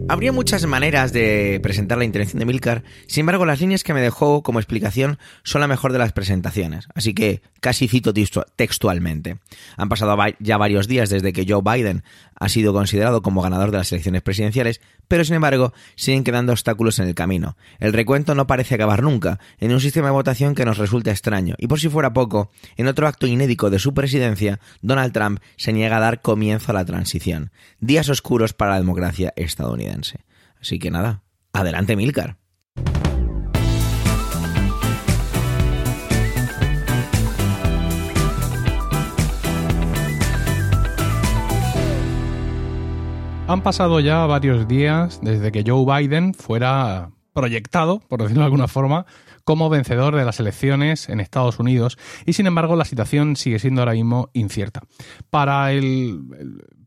Habría 0.07 0.31
muchas 0.31 0.63
maneras 0.67 1.13
de 1.13 1.59
presentar 1.63 1.97
la 1.97 2.05
intervención 2.05 2.39
de 2.39 2.45
Milcar, 2.45 2.83
sin 3.07 3.21
embargo 3.21 3.43
las 3.45 3.59
líneas 3.59 3.83
que 3.83 3.93
me 3.93 4.01
dejó 4.01 4.43
como 4.43 4.59
explicación 4.59 5.17
son 5.41 5.61
la 5.61 5.67
mejor 5.67 5.93
de 5.93 5.97
las 5.97 6.13
presentaciones, 6.13 6.87
así 6.93 7.15
que 7.15 7.41
casi 7.59 7.87
cito 7.87 8.13
textualmente. 8.55 9.39
Han 9.77 9.89
pasado 9.89 10.15
ya 10.39 10.57
varios 10.57 10.87
días 10.87 11.09
desde 11.09 11.33
que 11.33 11.45
Joe 11.49 11.63
Biden 11.63 12.03
ha 12.35 12.49
sido 12.49 12.73
considerado 12.73 13.21
como 13.21 13.41
ganador 13.41 13.71
de 13.71 13.77
las 13.77 13.91
elecciones 13.91 14.21
presidenciales, 14.21 14.81
pero 15.07 15.23
sin 15.23 15.35
embargo 15.35 15.73
siguen 15.95 16.23
quedando 16.23 16.51
obstáculos 16.51 16.99
en 16.99 17.07
el 17.07 17.15
camino. 17.15 17.57
El 17.79 17.93
recuento 17.93 18.35
no 18.35 18.47
parece 18.47 18.75
acabar 18.75 19.01
nunca, 19.01 19.39
en 19.59 19.73
un 19.73 19.79
sistema 19.79 20.07
de 20.07 20.13
votación 20.13 20.55
que 20.55 20.65
nos 20.65 20.77
resulta 20.77 21.11
extraño, 21.11 21.55
y 21.57 21.67
por 21.67 21.79
si 21.79 21.89
fuera 21.89 22.13
poco, 22.13 22.51
en 22.77 22.87
otro 22.87 23.07
acto 23.07 23.27
inédito 23.27 23.69
de 23.69 23.79
su 23.79 23.93
presidencia, 23.93 24.59
Donald 24.81 25.13
Trump 25.13 25.39
se 25.57 25.73
niega 25.73 25.97
a 25.97 26.01
dar 26.01 26.21
comienzo 26.21 26.71
a 26.71 26.75
la 26.75 26.85
transición. 26.85 27.51
Días 27.79 28.09
oscuros 28.09 28.53
para 28.53 28.71
la 28.71 28.79
democracia 28.79 29.33
estadounidense. 29.35 30.25
Así 30.59 30.79
que 30.79 30.91
nada, 30.91 31.23
adelante 31.53 31.95
Milcar. 31.95 32.37
Han 43.47 43.61
pasado 43.61 43.99
ya 43.99 44.25
varios 44.25 44.67
días 44.67 45.19
desde 45.21 45.51
que 45.51 45.63
Joe 45.65 45.85
Biden 45.85 46.33
fuera 46.33 47.11
proyectado, 47.31 47.99
por 48.07 48.19
decirlo 48.21 48.41
de 48.41 48.45
alguna 48.45 48.67
forma, 48.67 49.05
como 49.45 49.69
vencedor 49.69 50.15
de 50.15 50.25
las 50.25 50.39
elecciones 50.39 51.07
en 51.07 51.21
Estados 51.21 51.59
Unidos 51.59 51.97
y 52.25 52.33
sin 52.33 52.47
embargo 52.47 52.75
la 52.75 52.83
situación 52.83 53.37
sigue 53.37 53.59
siendo 53.59 53.81
ahora 53.81 53.93
mismo 53.93 54.29
incierta. 54.33 54.81
Para 55.29 55.71
el, 55.71 56.19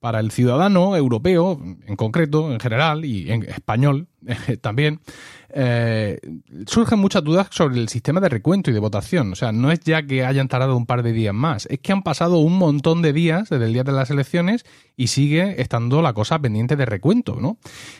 para 0.01 0.21
el 0.21 0.31
ciudadano 0.31 0.97
europeo, 0.97 1.61
en 1.87 1.97
concreto, 1.97 2.53
en 2.53 2.61
general, 2.61 3.05
y 3.05 3.31
en 3.31 3.44
español 3.44 4.09
también, 4.61 5.01
eh, 5.51 6.18
surgen 6.66 6.99
muchas 6.99 7.25
dudas 7.25 7.49
sobre 7.51 7.79
el 7.79 7.88
sistema 7.88 8.21
de 8.21 8.29
recuento 8.29 8.71
y 8.71 8.75
de 8.75 8.81
votación. 8.81 9.33
O 9.33 9.37
sea, 9.37 9.53
no 9.53 9.71
es 9.71 9.81
ya 9.81 10.03
que 10.03 10.25
hayan 10.25 10.49
tardado 10.49 10.77
un 10.77 10.87
par 10.87 11.03
de 11.03 11.12
días 11.12 11.35
más, 11.35 11.66
es 11.66 11.79
que 11.81 11.92
han 11.92 12.03
pasado 12.03 12.38
un 12.38 12.59
montón 12.59 13.03
de 13.03 13.12
días 13.12 13.49
desde 13.49 13.64
el 13.64 13.73
día 13.73 13.85
de 13.85 13.92
las 13.92 14.11
elecciones 14.11 14.64
y 14.97 15.07
sigue 15.07 15.61
estando 15.62 16.03
la 16.03 16.12
cosa 16.12 16.38
pendiente 16.38 16.77
de 16.77 16.87
recuento, 16.87 17.37
¿no? 17.40 17.59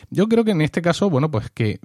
Yo 0.09 0.27
creo 0.27 0.43
que 0.43 0.51
en 0.51 0.61
este 0.61 0.81
caso, 0.81 1.09
bueno, 1.09 1.31
pues 1.31 1.49
que 1.49 1.79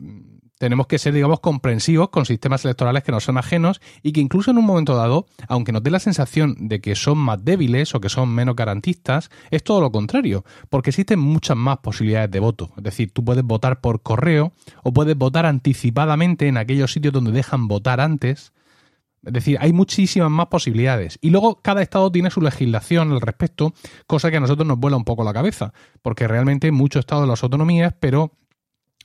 tenemos 0.64 0.86
que 0.86 0.98
ser, 0.98 1.12
digamos, 1.12 1.40
comprensivos 1.40 2.08
con 2.08 2.24
sistemas 2.24 2.64
electorales 2.64 3.02
que 3.02 3.12
nos 3.12 3.24
son 3.24 3.36
ajenos 3.36 3.82
y 4.02 4.12
que 4.12 4.22
incluso 4.22 4.50
en 4.50 4.56
un 4.56 4.64
momento 4.64 4.96
dado, 4.96 5.26
aunque 5.46 5.72
nos 5.72 5.82
dé 5.82 5.90
la 5.90 5.98
sensación 5.98 6.56
de 6.58 6.80
que 6.80 6.94
son 6.94 7.18
más 7.18 7.44
débiles 7.44 7.94
o 7.94 8.00
que 8.00 8.08
son 8.08 8.30
menos 8.30 8.56
garantistas, 8.56 9.28
es 9.50 9.62
todo 9.62 9.82
lo 9.82 9.92
contrario, 9.92 10.42
porque 10.70 10.88
existen 10.88 11.18
muchas 11.18 11.58
más 11.58 11.80
posibilidades 11.80 12.30
de 12.30 12.40
voto. 12.40 12.72
Es 12.78 12.82
decir, 12.82 13.10
tú 13.12 13.22
puedes 13.22 13.44
votar 13.44 13.82
por 13.82 14.00
correo 14.00 14.54
o 14.82 14.90
puedes 14.94 15.18
votar 15.18 15.44
anticipadamente 15.44 16.48
en 16.48 16.56
aquellos 16.56 16.94
sitios 16.94 17.12
donde 17.12 17.32
dejan 17.32 17.68
votar 17.68 18.00
antes. 18.00 18.54
Es 19.22 19.32
decir, 19.34 19.58
hay 19.60 19.74
muchísimas 19.74 20.30
más 20.30 20.46
posibilidades. 20.46 21.18
Y 21.20 21.28
luego 21.28 21.60
cada 21.60 21.82
estado 21.82 22.10
tiene 22.10 22.30
su 22.30 22.40
legislación 22.40 23.12
al 23.12 23.20
respecto, 23.20 23.74
cosa 24.06 24.30
que 24.30 24.38
a 24.38 24.40
nosotros 24.40 24.66
nos 24.66 24.78
vuela 24.78 24.96
un 24.96 25.04
poco 25.04 25.24
la 25.24 25.34
cabeza, 25.34 25.74
porque 26.00 26.26
realmente 26.26 26.72
muchos 26.72 27.00
estados 27.00 27.24
de 27.24 27.28
las 27.28 27.42
autonomías, 27.42 27.94
pero 28.00 28.32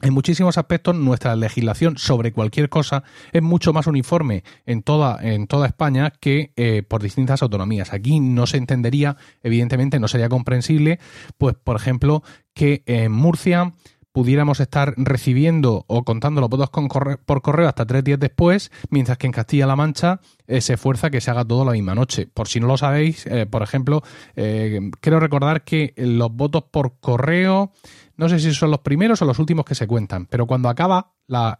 en 0.02 0.14
muchísimos 0.14 0.58
aspectos 0.58 0.96
nuestra 0.96 1.36
legislación 1.36 1.98
sobre 1.98 2.32
cualquier 2.32 2.70
cosa 2.70 3.04
es 3.32 3.42
mucho 3.42 3.74
más 3.74 3.88
uniforme 3.88 4.44
en 4.66 4.82
toda, 4.82 5.20
en 5.22 5.48
toda 5.48 5.68
España 5.68 6.12
que 6.20 6.54
eh, 6.56 6.84
por 6.84 7.02
distintas 7.02 7.42
autonomías. 7.42 7.94
Aquí 7.94 8.20
no 8.20 8.48
se 8.48 8.58
entendería, 8.58 9.18
evidentemente 9.44 10.00
no 10.00 10.08
sería 10.08 10.30
comprensible, 10.30 11.00
pues 11.38 11.56
por 11.56 11.76
ejemplo, 11.76 12.24
que 12.54 12.84
en 12.86 13.12
Murcia 13.12 13.74
pudiéramos 14.20 14.60
estar 14.60 14.96
recibiendo 14.98 15.86
o 15.88 16.04
contando 16.04 16.42
los 16.42 16.50
votos 16.50 16.70
por 16.70 17.42
correo 17.42 17.70
hasta 17.70 17.86
tres 17.86 18.04
días 18.04 18.20
después, 18.20 18.70
mientras 18.90 19.18
que 19.18 19.28
en 19.28 19.32
Castilla-La 19.32 19.78
Mancha 19.78 20.20
eh, 20.46 20.60
se 20.60 20.74
esfuerza 20.74 21.10
que 21.10 21.22
se 21.22 21.32
haga 21.32 21.46
todo 21.46 21.64
la 21.64 21.72
misma 21.72 21.96
noche. 21.96 22.28
Por 22.28 22.50
si 22.50 22.60
no 22.60 22.68
lo 22.68 22.76
sabéis, 22.76 23.26
eh, 23.28 23.46
por 23.46 23.64
ejemplo, 23.64 24.04
quiero 24.36 25.22
recordar 25.22 25.64
que 25.64 25.94
los 25.96 26.34
votos 26.34 26.64
por 26.70 27.00
correo 27.00 27.72
no 28.18 28.28
sé 28.28 28.40
si 28.40 28.54
son 28.54 28.72
los 28.72 28.82
primeros 28.82 29.22
o 29.22 29.26
los 29.26 29.40
últimos 29.40 29.64
que 29.64 29.76
se 29.76 29.88
cuentan, 29.88 30.26
pero 30.26 30.46
cuando 30.46 30.68
acaba 30.68 31.14
la, 31.28 31.56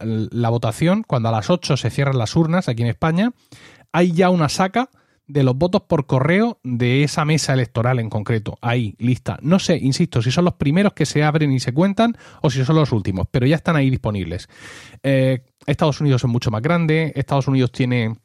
votación, 0.50 1.04
cuando 1.08 1.30
a 1.30 1.32
las 1.32 1.50
8 1.50 1.78
se 1.78 1.90
cierran 1.90 2.18
las 2.18 2.36
urnas 2.36 2.68
aquí 2.68 2.82
en 2.82 2.90
España, 2.90 3.32
hay 3.94 4.12
ya 4.12 4.30
una 4.30 4.50
saca 4.50 4.90
de 5.30 5.44
los 5.44 5.56
votos 5.56 5.84
por 5.84 6.08
correo 6.08 6.60
de 6.64 7.04
esa 7.04 7.24
mesa 7.24 7.54
electoral 7.54 8.00
en 8.00 8.10
concreto. 8.10 8.58
Ahí, 8.62 8.96
lista. 8.98 9.38
No 9.42 9.60
sé, 9.60 9.78
insisto, 9.78 10.22
si 10.22 10.32
son 10.32 10.44
los 10.44 10.56
primeros 10.56 10.94
que 10.94 11.06
se 11.06 11.24
abren 11.24 11.52
y 11.52 11.60
se 11.60 11.72
cuentan 11.72 12.18
o 12.42 12.50
si 12.50 12.66
son 12.66 12.76
los 12.76 12.92
últimos, 12.92 13.28
pero 13.30 13.46
ya 13.46 13.56
están 13.56 13.76
ahí 13.76 13.92
disponibles. 13.92 14.50
Eh, 15.04 15.46
Estados 15.68 16.02
Unidos 16.02 16.24
es 16.24 16.30
mucho 16.30 16.50
más 16.50 16.64
grande. 16.64 17.14
Estados 17.16 17.48
Unidos 17.48 17.72
tiene 17.72 18.16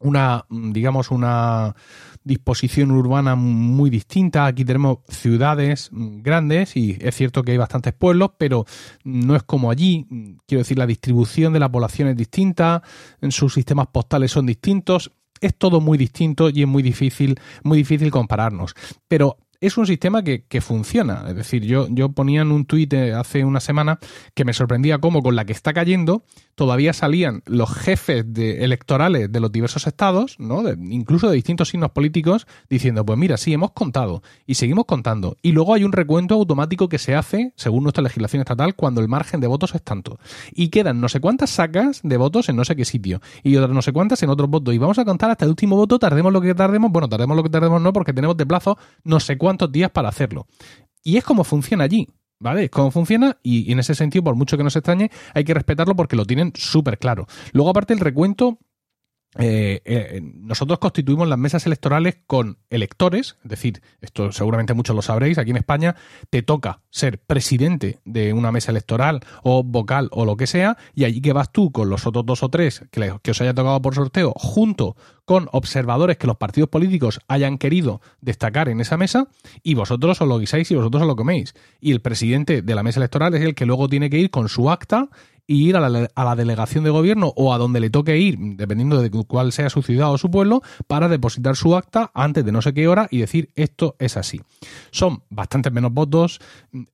una, 0.00 0.44
digamos, 0.50 1.12
una 1.12 1.76
disposición 2.24 2.90
urbana 2.90 3.36
muy 3.36 3.88
distinta. 3.88 4.46
Aquí 4.46 4.64
tenemos 4.64 4.98
ciudades 5.08 5.90
grandes 5.92 6.76
y 6.76 6.98
es 7.00 7.14
cierto 7.14 7.44
que 7.44 7.52
hay 7.52 7.58
bastantes 7.58 7.92
pueblos, 7.92 8.32
pero 8.36 8.64
no 9.04 9.36
es 9.36 9.44
como 9.44 9.70
allí. 9.70 10.06
Quiero 10.46 10.62
decir, 10.62 10.76
la 10.76 10.86
distribución 10.88 11.52
de 11.52 11.60
la 11.60 11.70
población 11.70 12.08
es 12.08 12.16
distinta, 12.16 12.82
sus 13.30 13.54
sistemas 13.54 13.86
postales 13.92 14.32
son 14.32 14.46
distintos. 14.46 15.12
Es 15.42 15.54
todo 15.56 15.80
muy 15.80 15.98
distinto 15.98 16.48
y 16.48 16.62
es 16.62 16.68
muy 16.68 16.82
difícil, 16.82 17.38
muy 17.64 17.76
difícil 17.76 18.10
compararnos. 18.10 18.74
Pero 19.08 19.36
es 19.62 19.78
un 19.78 19.86
sistema 19.86 20.22
que, 20.22 20.44
que 20.44 20.60
funciona. 20.60 21.24
Es 21.28 21.36
decir, 21.36 21.64
yo, 21.64 21.86
yo 21.88 22.10
ponía 22.10 22.42
en 22.42 22.50
un 22.50 22.66
tuit 22.66 22.92
eh, 22.92 23.14
hace 23.14 23.44
una 23.44 23.60
semana 23.60 23.98
que 24.34 24.44
me 24.44 24.52
sorprendía 24.52 24.98
cómo 24.98 25.22
con 25.22 25.36
la 25.36 25.44
que 25.44 25.52
está 25.52 25.72
cayendo 25.72 26.24
todavía 26.54 26.92
salían 26.92 27.42
los 27.46 27.72
jefes 27.72 28.24
de, 28.26 28.64
electorales 28.64 29.30
de 29.32 29.40
los 29.40 29.50
diversos 29.50 29.86
estados, 29.86 30.38
¿no? 30.38 30.62
incluso 30.70 31.28
de 31.28 31.36
distintos 31.36 31.70
signos 31.70 31.90
políticos, 31.90 32.46
diciendo, 32.68 33.04
pues 33.06 33.18
mira, 33.18 33.36
sí, 33.36 33.52
hemos 33.52 33.72
contado 33.72 34.22
y 34.46 34.54
seguimos 34.54 34.84
contando. 34.84 35.38
Y 35.42 35.52
luego 35.52 35.74
hay 35.74 35.84
un 35.84 35.92
recuento 35.92 36.34
automático 36.34 36.88
que 36.88 36.98
se 36.98 37.14
hace, 37.14 37.52
según 37.56 37.84
nuestra 37.84 38.02
legislación 38.02 38.40
estatal, 38.40 38.74
cuando 38.74 39.00
el 39.00 39.08
margen 39.08 39.40
de 39.40 39.46
votos 39.46 39.74
es 39.74 39.82
tanto. 39.82 40.18
Y 40.52 40.68
quedan 40.68 41.00
no 41.00 41.08
sé 41.08 41.20
cuántas 41.20 41.50
sacas 41.50 42.00
de 42.02 42.16
votos 42.16 42.48
en 42.48 42.56
no 42.56 42.64
sé 42.64 42.76
qué 42.76 42.84
sitio 42.84 43.20
y 43.42 43.56
otras 43.56 43.74
no 43.74 43.82
sé 43.82 43.92
cuántas 43.92 44.22
en 44.22 44.30
otros 44.30 44.50
votos. 44.50 44.74
Y 44.74 44.78
vamos 44.78 44.98
a 44.98 45.04
contar 45.04 45.30
hasta 45.30 45.44
el 45.44 45.50
último 45.50 45.76
voto, 45.76 45.98
tardemos 45.98 46.32
lo 46.32 46.40
que 46.40 46.54
tardemos, 46.54 46.90
bueno, 46.90 47.08
tardemos 47.08 47.36
lo 47.36 47.42
que 47.42 47.50
tardemos 47.50 47.80
no, 47.80 47.92
porque 47.92 48.12
tenemos 48.12 48.36
de 48.36 48.46
plazo 48.46 48.76
no 49.04 49.20
sé 49.20 49.38
cuántos 49.52 49.72
días 49.72 49.90
para 49.90 50.08
hacerlo. 50.08 50.46
Y 51.02 51.16
es 51.16 51.24
como 51.24 51.44
funciona 51.44 51.84
allí. 51.84 52.08
¿Vale? 52.38 52.64
Es 52.64 52.70
como 52.70 52.90
funciona 52.90 53.38
y, 53.40 53.70
en 53.70 53.78
ese 53.78 53.94
sentido, 53.94 54.24
por 54.24 54.34
mucho 54.34 54.56
que 54.56 54.64
nos 54.64 54.74
extrañe, 54.74 55.12
hay 55.32 55.44
que 55.44 55.54
respetarlo 55.54 55.94
porque 55.94 56.16
lo 56.16 56.24
tienen 56.24 56.52
súper 56.56 56.98
claro. 56.98 57.28
Luego, 57.52 57.70
aparte, 57.70 57.94
el 57.94 58.00
recuento 58.00 58.58
eh, 59.38 59.80
eh, 59.84 60.20
nosotros 60.22 60.78
constituimos 60.78 61.26
las 61.26 61.38
mesas 61.38 61.64
electorales 61.66 62.16
con 62.26 62.58
electores, 62.68 63.36
es 63.42 63.50
decir, 63.50 63.82
esto 64.02 64.30
seguramente 64.30 64.74
muchos 64.74 64.94
lo 64.94 65.00
sabréis, 65.00 65.38
aquí 65.38 65.50
en 65.50 65.56
España 65.56 65.96
te 66.28 66.42
toca 66.42 66.80
ser 66.90 67.18
presidente 67.18 67.98
de 68.04 68.34
una 68.34 68.52
mesa 68.52 68.72
electoral 68.72 69.20
o 69.42 69.62
vocal 69.62 70.08
o 70.12 70.26
lo 70.26 70.36
que 70.36 70.46
sea, 70.46 70.76
y 70.94 71.04
allí 71.04 71.22
que 71.22 71.32
vas 71.32 71.50
tú 71.50 71.72
con 71.72 71.88
los 71.88 72.06
otros 72.06 72.26
dos 72.26 72.42
o 72.42 72.50
tres 72.50 72.84
que, 72.90 73.14
que 73.22 73.30
os 73.30 73.40
haya 73.40 73.54
tocado 73.54 73.80
por 73.80 73.94
sorteo, 73.94 74.34
junto 74.36 74.96
con 75.24 75.48
observadores 75.52 76.18
que 76.18 76.26
los 76.26 76.36
partidos 76.36 76.68
políticos 76.68 77.20
hayan 77.26 77.56
querido 77.56 78.02
destacar 78.20 78.68
en 78.68 78.80
esa 78.80 78.98
mesa, 78.98 79.28
y 79.62 79.74
vosotros 79.74 80.20
os 80.20 80.28
lo 80.28 80.38
guisáis 80.38 80.70
y 80.70 80.74
vosotros 80.74 81.02
os 81.02 81.08
lo 81.08 81.16
coméis. 81.16 81.54
Y 81.80 81.92
el 81.92 82.00
presidente 82.00 82.60
de 82.60 82.74
la 82.74 82.82
mesa 82.82 83.00
electoral 83.00 83.34
es 83.34 83.42
el 83.42 83.54
que 83.54 83.64
luego 83.64 83.88
tiene 83.88 84.10
que 84.10 84.18
ir 84.18 84.30
con 84.30 84.50
su 84.50 84.70
acta 84.70 85.08
y 85.46 85.68
ir 85.68 85.76
a 85.76 85.88
la, 85.88 86.36
delegación 86.36 86.84
de 86.84 86.90
gobierno 86.90 87.32
o 87.36 87.52
a 87.52 87.58
donde 87.58 87.80
le 87.80 87.90
toque 87.90 88.18
ir, 88.18 88.38
dependiendo 88.38 89.00
de 89.00 89.10
cuál 89.10 89.52
sea 89.52 89.70
su 89.70 89.82
ciudad 89.82 90.12
o 90.12 90.18
su 90.18 90.30
pueblo, 90.30 90.62
para 90.86 91.08
depositar 91.08 91.56
su 91.56 91.76
acta 91.76 92.10
antes 92.14 92.44
de 92.44 92.52
no 92.52 92.62
sé 92.62 92.72
qué 92.72 92.88
hora 92.88 93.08
y 93.10 93.18
decir 93.18 93.50
esto 93.54 93.96
es 93.98 94.16
así. 94.16 94.40
Son 94.90 95.22
bastantes 95.30 95.72
menos 95.72 95.92
votos, 95.92 96.40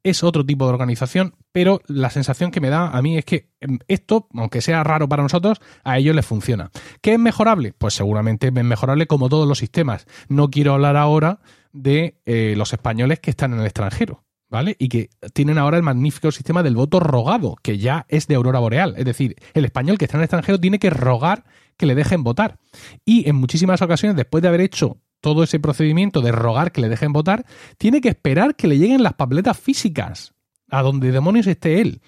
es 0.02 0.24
otro 0.24 0.44
tipo 0.44 0.66
de 0.66 0.72
organización, 0.72 1.34
pero 1.52 1.80
la 1.86 2.10
sensación 2.10 2.50
que 2.50 2.60
me 2.60 2.70
da 2.70 2.88
a 2.88 3.02
mí 3.02 3.18
es 3.18 3.24
que 3.24 3.50
em, 3.60 3.78
esto, 3.88 4.28
aunque 4.34 4.60
sea 4.60 4.82
raro 4.84 5.08
para 5.08 5.22
nosotros, 5.22 5.60
a 5.84 5.98
ellos 5.98 6.14
les 6.14 6.26
funciona. 6.26 6.70
¿Qué 7.00 7.14
es 7.14 7.18
mejorable? 7.18 7.74
Pues 7.76 7.94
seguramente 7.94 8.48
es 8.48 8.52
mejorable 8.52 9.06
como 9.06 9.28
todos 9.28 9.46
los 9.46 9.58
sistemas. 9.58 10.06
No 10.28 10.50
quiero 10.50 10.74
hablar 10.74 10.96
ahora 10.96 11.40
de 11.72 12.18
eh, 12.26 12.54
los 12.56 12.72
españoles 12.72 13.20
que 13.20 13.30
están 13.30 13.52
en 13.52 13.60
el 13.60 13.66
extranjero. 13.66 14.24
¿Vale? 14.48 14.76
Y 14.78 14.88
que 14.88 15.10
tienen 15.32 15.58
ahora 15.58 15.76
el 15.76 15.82
magnífico 15.82 16.30
sistema 16.32 16.62
del 16.62 16.76
voto 16.76 17.00
rogado, 17.00 17.56
que 17.62 17.78
ya 17.78 18.06
es 18.08 18.26
de 18.26 18.34
aurora 18.34 18.58
boreal. 18.58 18.94
Es 18.96 19.04
decir, 19.04 19.36
el 19.54 19.64
español 19.64 19.98
que 19.98 20.06
está 20.06 20.16
en 20.16 20.20
el 20.20 20.24
extranjero 20.24 20.58
tiene 20.58 20.78
que 20.78 20.90
rogar 20.90 21.44
que 21.76 21.86
le 21.86 21.94
dejen 21.94 22.24
votar. 22.24 22.58
Y 23.04 23.28
en 23.28 23.36
muchísimas 23.36 23.82
ocasiones, 23.82 24.16
después 24.16 24.42
de 24.42 24.48
haber 24.48 24.60
hecho 24.60 24.98
todo 25.20 25.42
ese 25.42 25.60
procedimiento 25.60 26.20
de 26.20 26.32
rogar 26.32 26.72
que 26.72 26.80
le 26.80 26.88
dejen 26.88 27.12
votar, 27.12 27.44
tiene 27.76 28.00
que 28.00 28.08
esperar 28.08 28.56
que 28.56 28.68
le 28.68 28.78
lleguen 28.78 29.02
las 29.02 29.14
papeletas 29.14 29.58
físicas, 29.58 30.34
a 30.70 30.82
donde 30.82 31.12
demonios 31.12 31.46
esté 31.46 31.80
él. 31.80 32.00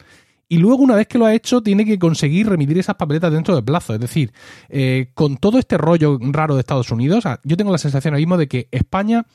Y 0.52 0.58
luego, 0.58 0.82
una 0.82 0.96
vez 0.96 1.06
que 1.06 1.16
lo 1.16 1.26
ha 1.26 1.34
hecho, 1.34 1.62
tiene 1.62 1.84
que 1.84 1.96
conseguir 1.96 2.48
remitir 2.48 2.76
esas 2.76 2.96
papeletas 2.96 3.32
dentro 3.32 3.54
de 3.54 3.62
plazo. 3.62 3.94
Es 3.94 4.00
decir, 4.00 4.32
eh, 4.68 5.12
con 5.14 5.36
todo 5.36 5.60
este 5.60 5.78
rollo 5.78 6.18
raro 6.20 6.54
de 6.54 6.60
Estados 6.60 6.90
Unidos, 6.90 7.22
yo 7.44 7.56
tengo 7.56 7.70
la 7.70 7.78
sensación 7.78 8.14
ahora 8.14 8.20
mismo 8.20 8.36
de 8.36 8.48
que 8.48 8.68
España 8.72 9.26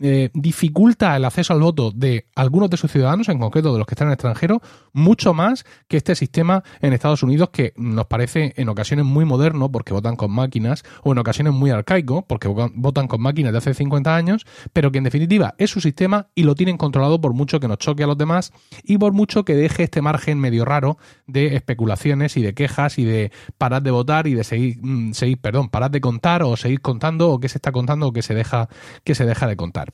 eh, 0.00 0.30
dificulta 0.32 1.16
el 1.16 1.24
acceso 1.24 1.52
al 1.52 1.60
voto 1.60 1.90
de 1.90 2.26
algunos 2.34 2.70
de 2.70 2.76
sus 2.76 2.90
ciudadanos, 2.90 3.28
en 3.28 3.38
concreto 3.38 3.72
de 3.72 3.78
los 3.78 3.86
que 3.86 3.94
están 3.94 4.06
en 4.06 4.10
el 4.10 4.14
extranjero, 4.14 4.60
mucho 4.92 5.34
más 5.34 5.64
que 5.88 5.96
este 5.96 6.14
sistema 6.14 6.62
en 6.80 6.92
Estados 6.92 7.22
Unidos 7.22 7.50
que 7.50 7.72
nos 7.76 8.06
parece 8.06 8.52
en 8.56 8.68
ocasiones 8.68 9.04
muy 9.04 9.24
moderno 9.24 9.70
porque 9.70 9.92
votan 9.92 10.16
con 10.16 10.30
máquinas 10.30 10.84
o 11.02 11.12
en 11.12 11.18
ocasiones 11.18 11.52
muy 11.52 11.70
arcaico 11.70 12.22
porque 12.22 12.48
votan 12.48 13.08
con 13.08 13.20
máquinas 13.20 13.52
de 13.52 13.58
hace 13.58 13.74
50 13.74 14.14
años, 14.14 14.46
pero 14.72 14.92
que 14.92 14.98
en 14.98 15.04
definitiva 15.04 15.54
es 15.58 15.70
su 15.70 15.80
sistema 15.80 16.28
y 16.34 16.44
lo 16.44 16.54
tienen 16.54 16.76
controlado 16.76 17.20
por 17.20 17.32
mucho 17.32 17.60
que 17.60 17.68
nos 17.68 17.78
choque 17.78 18.04
a 18.04 18.06
los 18.06 18.18
demás 18.18 18.52
y 18.84 18.98
por 18.98 19.12
mucho 19.12 19.44
que 19.44 19.54
deje 19.54 19.84
este 19.84 20.02
margen 20.02 20.38
medio 20.38 20.64
raro 20.64 20.98
de 21.26 21.56
especulaciones 21.56 22.36
y 22.36 22.42
de 22.42 22.54
quejas 22.54 22.98
y 22.98 23.04
de 23.04 23.32
parar 23.58 23.82
de 23.82 23.90
votar 23.90 24.26
y 24.26 24.34
de 24.34 24.44
seguir, 24.44 24.78
mm, 24.80 25.12
seguir 25.12 25.38
perdón, 25.40 25.68
parar 25.68 25.90
de 25.90 26.00
contar 26.00 26.42
o 26.42 26.56
seguir 26.56 26.80
contando 26.80 27.30
o 27.30 27.40
qué 27.40 27.48
se 27.48 27.58
está 27.58 27.72
contando 27.72 28.08
o 28.08 28.12
qué 28.12 28.22
se 28.22 28.34
deja, 28.34 28.68
que 29.04 29.14
se 29.14 29.24
deja 29.24 29.46
de 29.46 29.56
contar. 29.56 29.87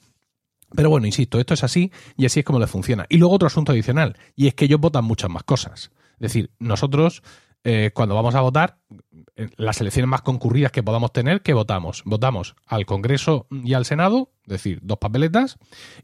Pero 0.74 0.90
bueno, 0.90 1.06
insisto, 1.06 1.38
esto 1.38 1.54
es 1.54 1.64
así 1.64 1.90
y 2.16 2.26
así 2.26 2.40
es 2.40 2.46
como 2.46 2.58
le 2.58 2.66
funciona. 2.66 3.06
Y 3.08 3.18
luego 3.18 3.34
otro 3.34 3.46
asunto 3.46 3.72
adicional, 3.72 4.16
y 4.34 4.48
es 4.48 4.54
que 4.54 4.64
ellos 4.64 4.80
votan 4.80 5.04
muchas 5.04 5.30
más 5.30 5.44
cosas. 5.44 5.90
Es 6.14 6.20
decir, 6.20 6.50
nosotros 6.58 7.22
eh, 7.66 7.92
cuando 7.94 8.14
vamos 8.14 8.34
a 8.34 8.42
votar, 8.42 8.76
las 9.56 9.80
elecciones 9.80 10.08
más 10.08 10.20
concurridas 10.20 10.70
que 10.70 10.82
podamos 10.82 11.12
tener, 11.12 11.40
¿qué 11.40 11.54
votamos? 11.54 12.02
Votamos 12.04 12.56
al 12.66 12.84
Congreso 12.84 13.46
y 13.50 13.72
al 13.72 13.86
Senado, 13.86 14.30
es 14.42 14.52
decir, 14.52 14.80
dos 14.82 14.98
papeletas. 14.98 15.56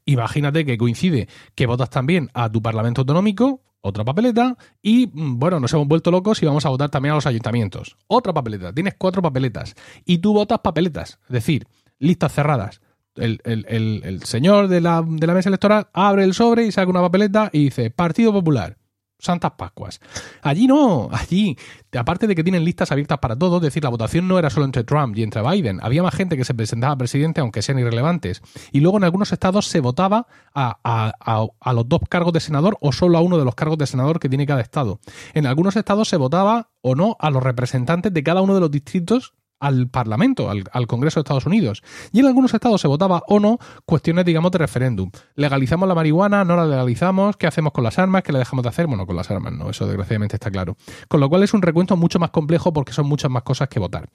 Imagínate 0.06 0.64
que 0.64 0.78
coincide 0.78 1.28
que 1.54 1.66
votas 1.66 1.90
también 1.90 2.30
a 2.32 2.50
tu 2.50 2.62
Parlamento 2.62 3.02
Autonómico, 3.02 3.62
otra 3.82 4.04
papeleta, 4.04 4.56
y 4.82 5.10
mm, 5.12 5.38
bueno, 5.38 5.60
nos 5.60 5.72
hemos 5.74 5.86
vuelto 5.86 6.10
locos 6.10 6.42
y 6.42 6.46
vamos 6.46 6.64
a 6.64 6.70
votar 6.70 6.88
también 6.88 7.12
a 7.12 7.16
los 7.16 7.26
ayuntamientos. 7.26 7.96
Otra 8.06 8.32
papeleta, 8.32 8.72
tienes 8.72 8.94
cuatro 8.96 9.20
papeletas, 9.20 9.74
y 10.06 10.18
tú 10.18 10.32
votas 10.32 10.60
papeletas, 10.60 11.18
es 11.24 11.32
decir, 11.32 11.66
listas 11.98 12.32
cerradas 12.32 12.80
el, 13.16 14.20
señor 14.24 14.68
de 14.68 14.80
la, 14.80 15.04
de 15.06 15.26
la, 15.26 15.34
mesa 15.34 15.48
electoral 15.48 15.88
abre 15.92 16.24
el 16.24 16.34
sobre 16.34 16.66
y 16.66 16.72
saca 16.72 16.90
una 16.90 17.00
papeleta 17.00 17.50
y 17.52 17.64
dice 17.64 17.90
Partido 17.90 18.32
Popular. 18.32 18.76
Santas 19.20 19.52
Pascuas. 19.52 20.00
Allí 20.42 20.66
no, 20.66 21.08
allí, 21.12 21.56
aparte 21.96 22.26
de 22.26 22.34
que 22.34 22.42
tienen 22.42 22.64
listas 22.64 22.90
abiertas 22.90 23.18
para 23.18 23.36
todos, 23.36 23.58
es 23.58 23.62
decir, 23.62 23.84
la 23.84 23.90
votación 23.90 24.26
no 24.26 24.38
era 24.38 24.50
solo 24.50 24.66
entre 24.66 24.84
Trump 24.84 25.16
y 25.16 25.22
entre 25.22 25.42
Biden, 25.42 25.78
había 25.82 26.02
más 26.02 26.14
gente 26.14 26.36
que 26.36 26.44
se 26.44 26.54
presentaba 26.54 26.96
presidente, 26.96 27.40
aunque 27.40 27.62
sean 27.62 27.78
irrelevantes. 27.78 28.42
Y 28.72 28.80
luego 28.80 28.98
en 28.98 29.04
algunos 29.04 29.32
estados 29.32 29.66
se 29.66 29.80
votaba 29.80 30.26
a, 30.54 30.78
a, 30.82 31.46
a, 31.60 31.72
los 31.72 31.88
dos 31.88 32.00
cargos 32.08 32.32
de 32.32 32.40
senador 32.40 32.76
o 32.80 32.92
solo 32.92 33.18
a 33.18 33.20
uno 33.20 33.38
de 33.38 33.44
los 33.44 33.54
cargos 33.54 33.78
de 33.78 33.86
senador 33.86 34.20
que 34.20 34.28
tiene 34.28 34.46
cada 34.46 34.62
estado. 34.62 35.00
En 35.34 35.46
algunos 35.46 35.76
estados 35.76 36.08
se 36.08 36.16
votaba 36.16 36.70
o 36.80 36.94
no 36.94 37.16
a 37.20 37.30
los 37.30 37.42
representantes 37.42 38.12
de 38.12 38.22
cada 38.22 38.40
uno 38.40 38.54
de 38.54 38.60
los 38.60 38.70
distritos 38.70 39.34
al 39.60 39.88
Parlamento, 39.88 40.50
al, 40.50 40.86
Congreso 40.86 41.20
de 41.20 41.22
Estados 41.22 41.46
Unidos. 41.46 41.82
Y 42.10 42.20
en 42.20 42.26
algunos 42.26 42.52
estados 42.52 42.80
se 42.80 42.88
votaba 42.88 43.22
o 43.28 43.38
no 43.38 43.58
cuestiones, 43.84 44.24
digamos, 44.24 44.50
de 44.50 44.58
referéndum. 44.58 45.10
¿Legalizamos 45.36 45.86
la 45.86 45.94
marihuana? 45.94 46.44
¿No 46.44 46.56
la 46.56 46.66
legalizamos? 46.66 47.36
¿Qué 47.36 47.46
hacemos 47.46 47.72
con 47.72 47.84
las 47.84 47.98
armas? 47.98 48.22
¿Qué 48.22 48.32
le 48.32 48.38
dejamos 48.38 48.62
de 48.62 48.70
hacer? 48.70 48.86
Bueno, 48.86 49.06
con 49.06 49.14
las 49.14 49.30
armas 49.30 49.52
no, 49.52 49.70
eso 49.70 49.86
desgraciadamente 49.86 50.36
está 50.36 50.50
claro. 50.50 50.76
Con 51.08 51.20
lo 51.20 51.28
cual 51.28 51.42
es 51.42 51.54
un 51.54 51.62
recuento 51.62 51.96
mucho 51.96 52.18
más 52.18 52.30
complejo 52.30 52.72
porque 52.72 52.92
son 52.92 53.06
muchas 53.06 53.30
más 53.30 53.42
cosas 53.42 53.68
que 53.68 53.78
votar. 53.78 54.08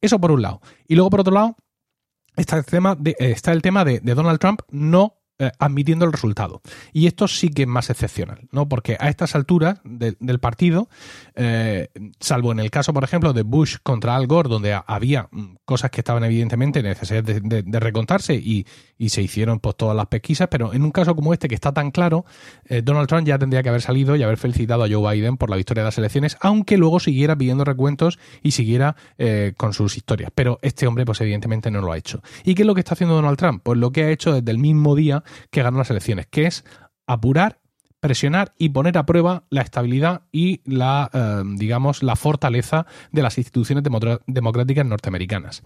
Eso 0.00 0.20
por 0.20 0.32
un 0.32 0.42
lado. 0.42 0.60
Y 0.86 0.96
luego 0.96 1.10
por 1.10 1.20
otro 1.20 1.32
lado, 1.32 1.56
está 2.36 2.56
el 2.56 2.64
tema 2.64 2.96
de, 2.96 3.12
eh, 3.12 3.30
está 3.30 3.52
el 3.52 3.62
tema 3.62 3.84
de 3.84 4.00
Donald 4.00 4.40
Trump 4.40 4.62
no 4.70 5.17
eh, 5.40 5.52
admitiendo 5.60 6.04
el 6.04 6.10
resultado. 6.10 6.62
Y 6.92 7.06
esto 7.06 7.28
sí 7.28 7.50
que 7.50 7.62
es 7.62 7.68
más 7.68 7.90
excepcional, 7.90 8.48
¿no? 8.50 8.68
Porque 8.68 8.96
a 8.98 9.08
estas 9.08 9.36
alturas 9.36 9.78
del 9.84 10.40
partido, 10.40 10.88
eh, 11.36 11.90
salvo 12.18 12.50
en 12.50 12.58
el 12.58 12.72
caso, 12.72 12.92
por 12.92 13.04
ejemplo, 13.04 13.32
de 13.32 13.42
Bush 13.42 13.76
contra 13.84 14.16
Al 14.16 14.26
Gore, 14.26 14.48
donde 14.48 14.76
había 14.84 15.28
mm, 15.30 15.58
cosas 15.64 15.92
que 15.92 16.00
estaban 16.00 16.24
evidentemente 16.24 16.82
necesarias 16.82 17.24
de, 17.24 17.78
recontarse 17.78 18.34
y, 18.34 18.66
se 19.08 19.22
hicieron 19.22 19.60
pues 19.60 19.76
todas 19.76 19.94
las 19.94 20.06
pesquisas, 20.06 20.48
pero 20.48 20.74
en 20.74 20.82
un 20.82 20.90
caso 20.90 21.14
como 21.14 21.32
este 21.32 21.46
que 21.46 21.54
está 21.54 21.72
tan 21.72 21.92
claro, 21.92 22.24
eh, 22.64 22.82
Donald 22.82 23.06
Trump 23.06 23.24
ya 23.24 23.38
tendría 23.38 23.62
que 23.62 23.68
haber 23.68 23.80
salido 23.80 24.16
y 24.16 24.24
haber 24.24 24.38
felicitado 24.38 24.82
a 24.82 24.88
Joe 24.90 25.14
Biden 25.14 25.36
por 25.36 25.50
la 25.50 25.56
victoria 25.56 25.84
de 25.84 25.86
las 25.86 25.98
elecciones, 25.98 26.36
aunque 26.40 26.76
luego 26.76 26.98
siguiera 26.98 27.36
pidiendo 27.36 27.64
recuentos 27.64 28.18
y 28.42 28.50
siguiera 28.50 28.96
con 29.56 29.72
sus 29.72 29.96
historias. 29.96 30.32
Pero 30.34 30.58
este 30.62 30.88
hombre, 30.88 31.04
pues 31.04 31.20
evidentemente 31.20 31.70
no 31.70 31.80
lo 31.80 31.92
ha 31.92 31.96
hecho. 31.96 32.22
¿Y 32.44 32.56
qué 32.56 32.62
es 32.62 32.66
lo 32.66 32.74
que 32.74 32.80
está 32.80 32.94
haciendo 32.94 33.14
Donald 33.14 33.38
Trump? 33.38 33.62
Pues 33.62 33.78
lo 33.78 33.92
que 33.92 34.02
ha 34.02 34.10
hecho 34.10 34.32
desde 34.32 34.50
el 34.50 34.58
mismo 34.58 34.96
día 34.96 35.22
que 35.50 35.62
ganó 35.62 35.78
las 35.78 35.90
elecciones, 35.90 36.26
que 36.26 36.46
es 36.46 36.64
apurar 37.06 37.58
presionar 38.00 38.54
y 38.58 38.68
poner 38.70 38.96
a 38.98 39.06
prueba 39.06 39.44
la 39.50 39.62
estabilidad 39.62 40.22
y 40.32 40.60
la, 40.64 41.10
eh, 41.12 41.42
digamos, 41.56 42.02
la 42.02 42.16
fortaleza 42.16 42.86
de 43.12 43.22
las 43.22 43.38
instituciones 43.38 43.84
democráticas 44.26 44.86
norteamericanas. 44.86 45.62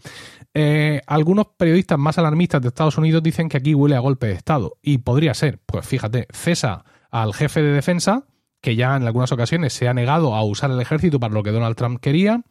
Eh, 0.55 1.01
algunos 1.07 1.46
periodistas 1.57 1.98
más 1.98 2.18
alarmistas 2.18 2.62
de 2.62 2.68
Estados 2.68 2.98
Unidos 2.98 3.22
dicen 3.22 3.48
que 3.48 3.59
aquí 3.59 3.75
huele 3.75 3.96
a 3.96 4.01
golpe 4.01 4.29
de 4.29 4.35
Estado. 4.35 4.79
Y 4.83 4.98
podría 4.98 5.35
ser, 5.35 5.61
pues 5.66 5.87
fíjate, 5.87 6.27
cesa 6.33 6.85
al 7.11 7.35
jefe 7.35 7.62
de 7.62 7.72
defensa, 7.72 8.25
que 8.61 8.77
ya 8.77 8.96
en 8.96 9.03
algunas 9.03 9.33
ocasiones 9.33 9.72
se 9.72 9.88
ha 9.88 9.94
negado 9.94 10.35
a 10.35 10.44
usar 10.44 10.70
el 10.70 10.81
ejército 10.81 11.20
para 11.20 11.35
lo 11.35 11.42
que 11.42 11.51
Donald 11.51 11.77
Trump 11.77 12.01
quería. 12.01 12.42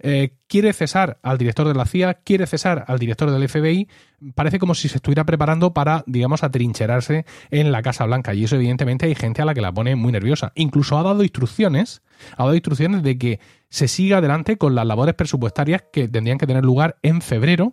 Eh, 0.00 0.34
quiere 0.48 0.72
cesar 0.72 1.18
al 1.22 1.38
director 1.38 1.66
de 1.66 1.74
la 1.74 1.86
CIA, 1.86 2.14
quiere 2.14 2.46
cesar 2.46 2.84
al 2.86 2.98
director 2.98 3.30
del 3.30 3.48
FBI. 3.48 3.88
Parece 4.34 4.58
como 4.58 4.74
si 4.74 4.88
se 4.88 4.96
estuviera 4.96 5.24
preparando 5.24 5.72
para, 5.74 6.04
digamos, 6.06 6.42
atrincherarse 6.42 7.24
en 7.50 7.72
la 7.72 7.82
Casa 7.82 8.04
Blanca. 8.06 8.34
Y 8.34 8.44
eso, 8.44 8.56
evidentemente, 8.56 9.06
hay 9.06 9.14
gente 9.14 9.42
a 9.42 9.44
la 9.44 9.54
que 9.54 9.60
la 9.60 9.72
pone 9.72 9.96
muy 9.96 10.12
nerviosa. 10.12 10.52
Incluso 10.54 10.98
ha 10.98 11.02
dado 11.02 11.22
instrucciones, 11.22 12.02
ha 12.36 12.44
dado 12.44 12.54
instrucciones 12.54 13.02
de 13.02 13.18
que 13.18 13.40
se 13.68 13.88
siga 13.88 14.18
adelante 14.18 14.56
con 14.56 14.74
las 14.74 14.86
labores 14.86 15.14
presupuestarias 15.14 15.84
que 15.92 16.08
tendrían 16.08 16.38
que 16.38 16.46
tener 16.46 16.64
lugar 16.64 16.96
en 17.02 17.20
febrero 17.20 17.72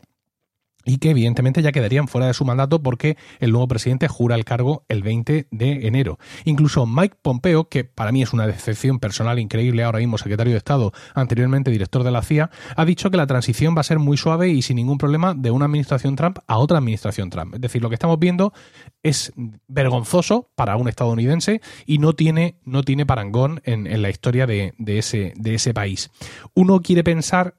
y 0.85 0.97
que 0.97 1.11
evidentemente 1.11 1.61
ya 1.61 1.71
quedarían 1.71 2.07
fuera 2.07 2.27
de 2.27 2.33
su 2.33 2.45
mandato 2.45 2.81
porque 2.81 3.17
el 3.39 3.51
nuevo 3.51 3.67
presidente 3.67 4.07
jura 4.07 4.35
el 4.35 4.45
cargo 4.45 4.85
el 4.89 5.03
20 5.03 5.47
de 5.49 5.87
enero. 5.87 6.19
Incluso 6.45 6.85
Mike 6.85 7.17
Pompeo, 7.21 7.69
que 7.69 7.83
para 7.83 8.11
mí 8.11 8.21
es 8.21 8.33
una 8.33 8.47
decepción 8.47 8.99
personal 8.99 9.39
increíble, 9.39 9.83
ahora 9.83 9.99
mismo 9.99 10.17
secretario 10.17 10.53
de 10.53 10.57
Estado, 10.57 10.93
anteriormente 11.13 11.71
director 11.71 12.03
de 12.03 12.11
la 12.11 12.21
CIA, 12.21 12.49
ha 12.75 12.85
dicho 12.85 13.11
que 13.11 13.17
la 13.17 13.27
transición 13.27 13.75
va 13.75 13.81
a 13.81 13.83
ser 13.83 13.99
muy 13.99 14.17
suave 14.17 14.49
y 14.49 14.61
sin 14.61 14.75
ningún 14.75 14.97
problema 14.97 15.33
de 15.33 15.51
una 15.51 15.65
administración 15.65 16.15
Trump 16.15 16.39
a 16.47 16.57
otra 16.57 16.77
administración 16.77 17.29
Trump. 17.29 17.55
Es 17.55 17.61
decir, 17.61 17.81
lo 17.81 17.89
que 17.89 17.95
estamos 17.95 18.19
viendo 18.19 18.53
es 19.01 19.33
vergonzoso 19.67 20.49
para 20.55 20.75
un 20.77 20.87
estadounidense 20.87 21.61
y 21.85 21.97
no 21.97 22.13
tiene, 22.13 22.57
no 22.63 22.83
tiene 22.83 23.05
parangón 23.05 23.61
en, 23.63 23.83
la 24.01 24.09
historia 24.09 24.45
de, 24.47 24.73
ese, 24.85 25.33
de 25.35 25.55
ese 25.55 25.73
país. 25.73 26.09
Uno 26.53 26.81
quiere 26.81 27.03
pensar 27.03 27.55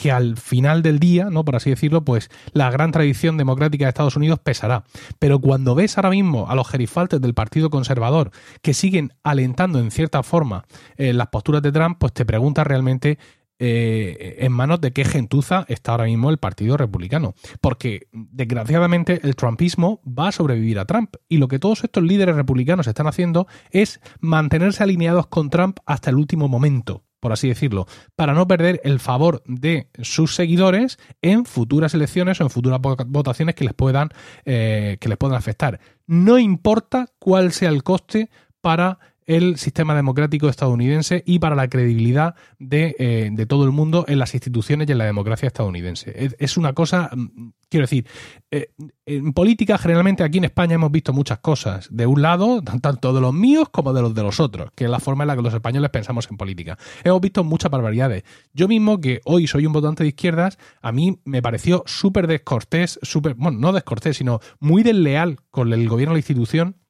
que 0.00 0.10
al 0.10 0.38
final 0.38 0.82
del 0.82 0.98
día, 0.98 1.28
¿no? 1.30 1.44
Por 1.44 1.56
así 1.56 1.68
decirlo, 1.68 2.04
pues 2.04 2.30
la 2.52 2.70
gran 2.70 2.90
tradición 2.90 3.36
democrática 3.36 3.84
de 3.84 3.90
Estados 3.90 4.16
Unidos 4.16 4.38
pesará. 4.38 4.84
Pero 5.18 5.40
cuando 5.40 5.74
ves 5.74 5.98
ahora 5.98 6.08
mismo 6.08 6.48
a 6.48 6.54
los 6.54 6.68
gerifaltes 6.68 7.20
del 7.20 7.34
Partido 7.34 7.68
Conservador 7.68 8.30
que 8.62 8.72
siguen 8.72 9.12
alentando 9.22 9.78
en 9.78 9.90
cierta 9.90 10.22
forma 10.22 10.64
eh, 10.96 11.12
las 11.12 11.26
posturas 11.26 11.60
de 11.60 11.70
Trump, 11.70 11.98
pues 12.00 12.14
te 12.14 12.24
preguntas 12.24 12.66
realmente 12.66 13.18
eh, 13.58 14.36
en 14.38 14.52
manos 14.52 14.80
de 14.80 14.92
qué 14.92 15.04
gentuza 15.04 15.66
está 15.68 15.92
ahora 15.92 16.04
mismo 16.04 16.30
el 16.30 16.38
Partido 16.38 16.78
Republicano. 16.78 17.34
Porque, 17.60 18.08
desgraciadamente, 18.12 19.20
el 19.22 19.36
trumpismo 19.36 20.00
va 20.06 20.28
a 20.28 20.32
sobrevivir 20.32 20.78
a 20.78 20.86
Trump. 20.86 21.16
Y 21.28 21.36
lo 21.36 21.48
que 21.48 21.58
todos 21.58 21.84
estos 21.84 22.02
líderes 22.02 22.36
republicanos 22.36 22.86
están 22.86 23.06
haciendo 23.06 23.46
es 23.70 24.00
mantenerse 24.20 24.82
alineados 24.82 25.26
con 25.26 25.50
Trump 25.50 25.78
hasta 25.84 26.08
el 26.08 26.16
último 26.16 26.48
momento 26.48 27.04
por 27.20 27.32
así 27.32 27.48
decirlo, 27.48 27.86
para 28.16 28.32
no 28.32 28.48
perder 28.48 28.80
el 28.84 28.98
favor 28.98 29.42
de 29.46 29.88
sus 30.02 30.34
seguidores 30.34 30.98
en 31.22 31.44
futuras 31.44 31.94
elecciones 31.94 32.40
o 32.40 32.44
en 32.44 32.50
futuras 32.50 32.80
votaciones 32.80 33.54
que 33.54 33.64
les 33.64 33.74
puedan, 33.74 34.08
eh, 34.44 34.96
que 35.00 35.08
les 35.08 35.18
puedan 35.18 35.36
afectar. 35.36 35.80
No 36.06 36.38
importa 36.38 37.06
cuál 37.18 37.52
sea 37.52 37.68
el 37.68 37.82
coste 37.82 38.30
para 38.60 38.98
el 39.30 39.58
sistema 39.58 39.94
democrático 39.94 40.48
estadounidense 40.48 41.22
y 41.24 41.38
para 41.38 41.54
la 41.54 41.68
credibilidad 41.68 42.34
de, 42.58 42.96
eh, 42.98 43.30
de, 43.30 43.46
todo 43.46 43.64
el 43.64 43.70
mundo 43.70 44.04
en 44.08 44.18
las 44.18 44.34
instituciones 44.34 44.88
y 44.88 44.92
en 44.92 44.98
la 44.98 45.04
democracia 45.04 45.46
estadounidense. 45.46 46.34
Es, 46.36 46.56
una 46.56 46.72
cosa, 46.72 47.10
mm, 47.14 47.50
quiero 47.68 47.84
decir, 47.84 48.08
eh, 48.50 48.72
en 49.06 49.32
política 49.32 49.78
generalmente 49.78 50.24
aquí 50.24 50.38
en 50.38 50.44
España 50.44 50.74
hemos 50.74 50.90
visto 50.90 51.12
muchas 51.12 51.38
cosas, 51.38 51.88
de 51.92 52.06
un 52.06 52.22
lado, 52.22 52.60
tanto 52.82 53.12
de 53.12 53.20
los 53.20 53.32
míos 53.32 53.68
como 53.70 53.92
de 53.92 54.02
los 54.02 54.16
de 54.16 54.22
los 54.24 54.40
otros, 54.40 54.72
que 54.74 54.86
es 54.86 54.90
la 54.90 54.98
forma 54.98 55.22
en 55.22 55.28
la 55.28 55.36
que 55.36 55.42
los 55.42 55.54
españoles 55.54 55.90
pensamos 55.90 56.26
en 56.28 56.36
política. 56.36 56.76
Hemos 57.04 57.20
visto 57.20 57.44
muchas 57.44 57.70
barbaridades. 57.70 58.24
Yo 58.52 58.66
mismo, 58.66 59.00
que 59.00 59.20
hoy 59.24 59.46
soy 59.46 59.64
un 59.64 59.72
votante 59.72 60.02
de 60.02 60.08
izquierdas, 60.08 60.58
a 60.82 60.90
mí 60.90 61.20
me 61.24 61.40
pareció 61.40 61.84
súper 61.86 62.26
descortés, 62.26 62.98
bueno, 63.36 63.60
no 63.60 63.72
descortés, 63.72 64.16
sino 64.16 64.40
muy 64.58 64.82
desleal 64.82 65.36
con 65.50 65.72
el 65.72 65.88
gobierno 65.88 66.14
de 66.14 66.16
la 66.16 66.20
institución 66.20 66.80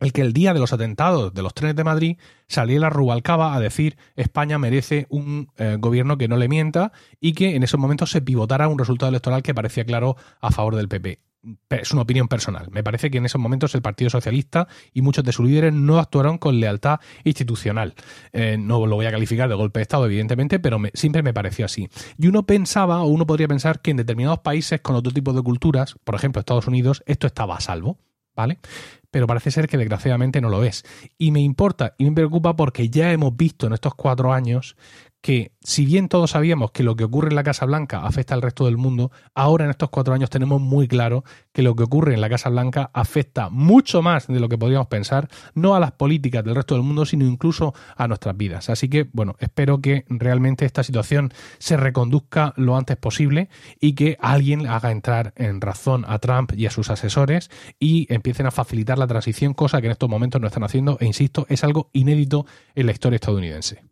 el 0.00 0.12
que 0.12 0.22
el 0.22 0.32
día 0.32 0.52
de 0.52 0.60
los 0.60 0.72
atentados 0.72 1.32
de 1.32 1.42
los 1.42 1.54
trenes 1.54 1.76
de 1.76 1.84
Madrid 1.84 2.16
saliera 2.48 2.90
Rubalcaba 2.90 3.54
a 3.54 3.60
decir 3.60 3.96
España 4.16 4.58
merece 4.58 5.06
un 5.08 5.50
eh, 5.56 5.76
gobierno 5.78 6.18
que 6.18 6.28
no 6.28 6.36
le 6.36 6.48
mienta 6.48 6.92
y 7.20 7.34
que 7.34 7.54
en 7.54 7.62
esos 7.62 7.78
momentos 7.78 8.10
se 8.10 8.22
pivotara 8.22 8.68
un 8.68 8.78
resultado 8.78 9.10
electoral 9.10 9.42
que 9.42 9.54
parecía 9.54 9.84
claro 9.84 10.16
a 10.40 10.50
favor 10.50 10.74
del 10.74 10.88
PP. 10.88 11.20
Es 11.70 11.92
una 11.92 12.02
opinión 12.02 12.28
personal. 12.28 12.68
Me 12.70 12.82
parece 12.82 13.10
que 13.10 13.16
en 13.16 13.24
esos 13.24 13.40
momentos 13.40 13.74
el 13.74 13.80
Partido 13.80 14.10
Socialista 14.10 14.68
y 14.92 15.00
muchos 15.00 15.24
de 15.24 15.32
sus 15.32 15.46
líderes 15.46 15.72
no 15.72 15.98
actuaron 15.98 16.36
con 16.36 16.60
lealtad 16.60 17.00
institucional. 17.24 17.94
Eh, 18.32 18.58
no 18.58 18.84
lo 18.86 18.96
voy 18.96 19.06
a 19.06 19.10
calificar 19.10 19.48
de 19.48 19.54
golpe 19.54 19.78
de 19.78 19.82
Estado, 19.82 20.04
evidentemente, 20.04 20.58
pero 20.58 20.78
siempre 20.92 21.22
me 21.22 21.32
pareció 21.32 21.64
así. 21.64 21.88
Y 22.18 22.26
uno 22.26 22.44
pensaba, 22.44 23.00
o 23.02 23.06
uno 23.06 23.26
podría 23.26 23.48
pensar, 23.48 23.80
que 23.80 23.90
en 23.90 23.96
determinados 23.96 24.40
países 24.40 24.82
con 24.82 24.96
otro 24.96 25.12
tipo 25.12 25.32
de 25.32 25.40
culturas, 25.40 25.94
por 26.04 26.14
ejemplo 26.14 26.40
Estados 26.40 26.66
Unidos, 26.66 27.02
esto 27.06 27.26
estaba 27.26 27.56
a 27.56 27.60
salvo. 27.60 27.98
Pero 29.10 29.26
parece 29.26 29.50
ser 29.50 29.66
que 29.66 29.76
desgraciadamente 29.76 30.40
no 30.40 30.48
lo 30.48 30.62
es. 30.62 30.84
Y 31.18 31.32
me 31.32 31.40
importa 31.40 31.94
y 31.98 32.04
me 32.04 32.12
preocupa 32.12 32.54
porque 32.54 32.90
ya 32.90 33.12
hemos 33.12 33.36
visto 33.36 33.66
en 33.66 33.72
estos 33.72 33.94
cuatro 33.94 34.32
años 34.32 34.76
que 35.20 35.52
si 35.62 35.84
bien 35.84 36.08
todos 36.08 36.30
sabíamos 36.30 36.70
que 36.70 36.82
lo 36.82 36.96
que 36.96 37.04
ocurre 37.04 37.28
en 37.28 37.34
la 37.34 37.42
Casa 37.42 37.66
Blanca 37.66 38.06
afecta 38.06 38.34
al 38.34 38.42
resto 38.42 38.64
del 38.64 38.78
mundo, 38.78 39.10
ahora 39.34 39.64
en 39.64 39.70
estos 39.70 39.90
cuatro 39.90 40.14
años 40.14 40.30
tenemos 40.30 40.60
muy 40.60 40.88
claro 40.88 41.24
que 41.52 41.62
lo 41.62 41.76
que 41.76 41.82
ocurre 41.82 42.14
en 42.14 42.20
la 42.20 42.30
Casa 42.30 42.48
Blanca 42.48 42.90
afecta 42.94 43.50
mucho 43.50 44.00
más 44.00 44.26
de 44.28 44.40
lo 44.40 44.48
que 44.48 44.56
podríamos 44.56 44.86
pensar, 44.88 45.28
no 45.54 45.74
a 45.74 45.80
las 45.80 45.92
políticas 45.92 46.44
del 46.44 46.54
resto 46.54 46.74
del 46.74 46.84
mundo, 46.84 47.04
sino 47.04 47.26
incluso 47.26 47.74
a 47.96 48.08
nuestras 48.08 48.36
vidas. 48.36 48.70
Así 48.70 48.88
que, 48.88 49.08
bueno, 49.12 49.36
espero 49.40 49.80
que 49.80 50.04
realmente 50.08 50.64
esta 50.64 50.82
situación 50.82 51.32
se 51.58 51.76
reconduzca 51.76 52.54
lo 52.56 52.76
antes 52.76 52.96
posible 52.96 53.50
y 53.78 53.94
que 53.94 54.16
alguien 54.20 54.66
haga 54.66 54.90
entrar 54.90 55.34
en 55.36 55.60
razón 55.60 56.04
a 56.08 56.18
Trump 56.18 56.52
y 56.56 56.66
a 56.66 56.70
sus 56.70 56.88
asesores 56.88 57.50
y 57.78 58.12
empiecen 58.12 58.46
a 58.46 58.50
facilitar 58.50 58.98
la 58.98 59.06
transición, 59.06 59.52
cosa 59.52 59.80
que 59.80 59.86
en 59.86 59.92
estos 59.92 60.08
momentos 60.08 60.40
no 60.40 60.46
están 60.46 60.64
haciendo 60.64 60.96
e, 61.00 61.06
insisto, 61.06 61.46
es 61.48 61.62
algo 61.64 61.90
inédito 61.92 62.46
en 62.74 62.86
la 62.86 62.92
historia 62.92 63.16
estadounidense. 63.16 63.89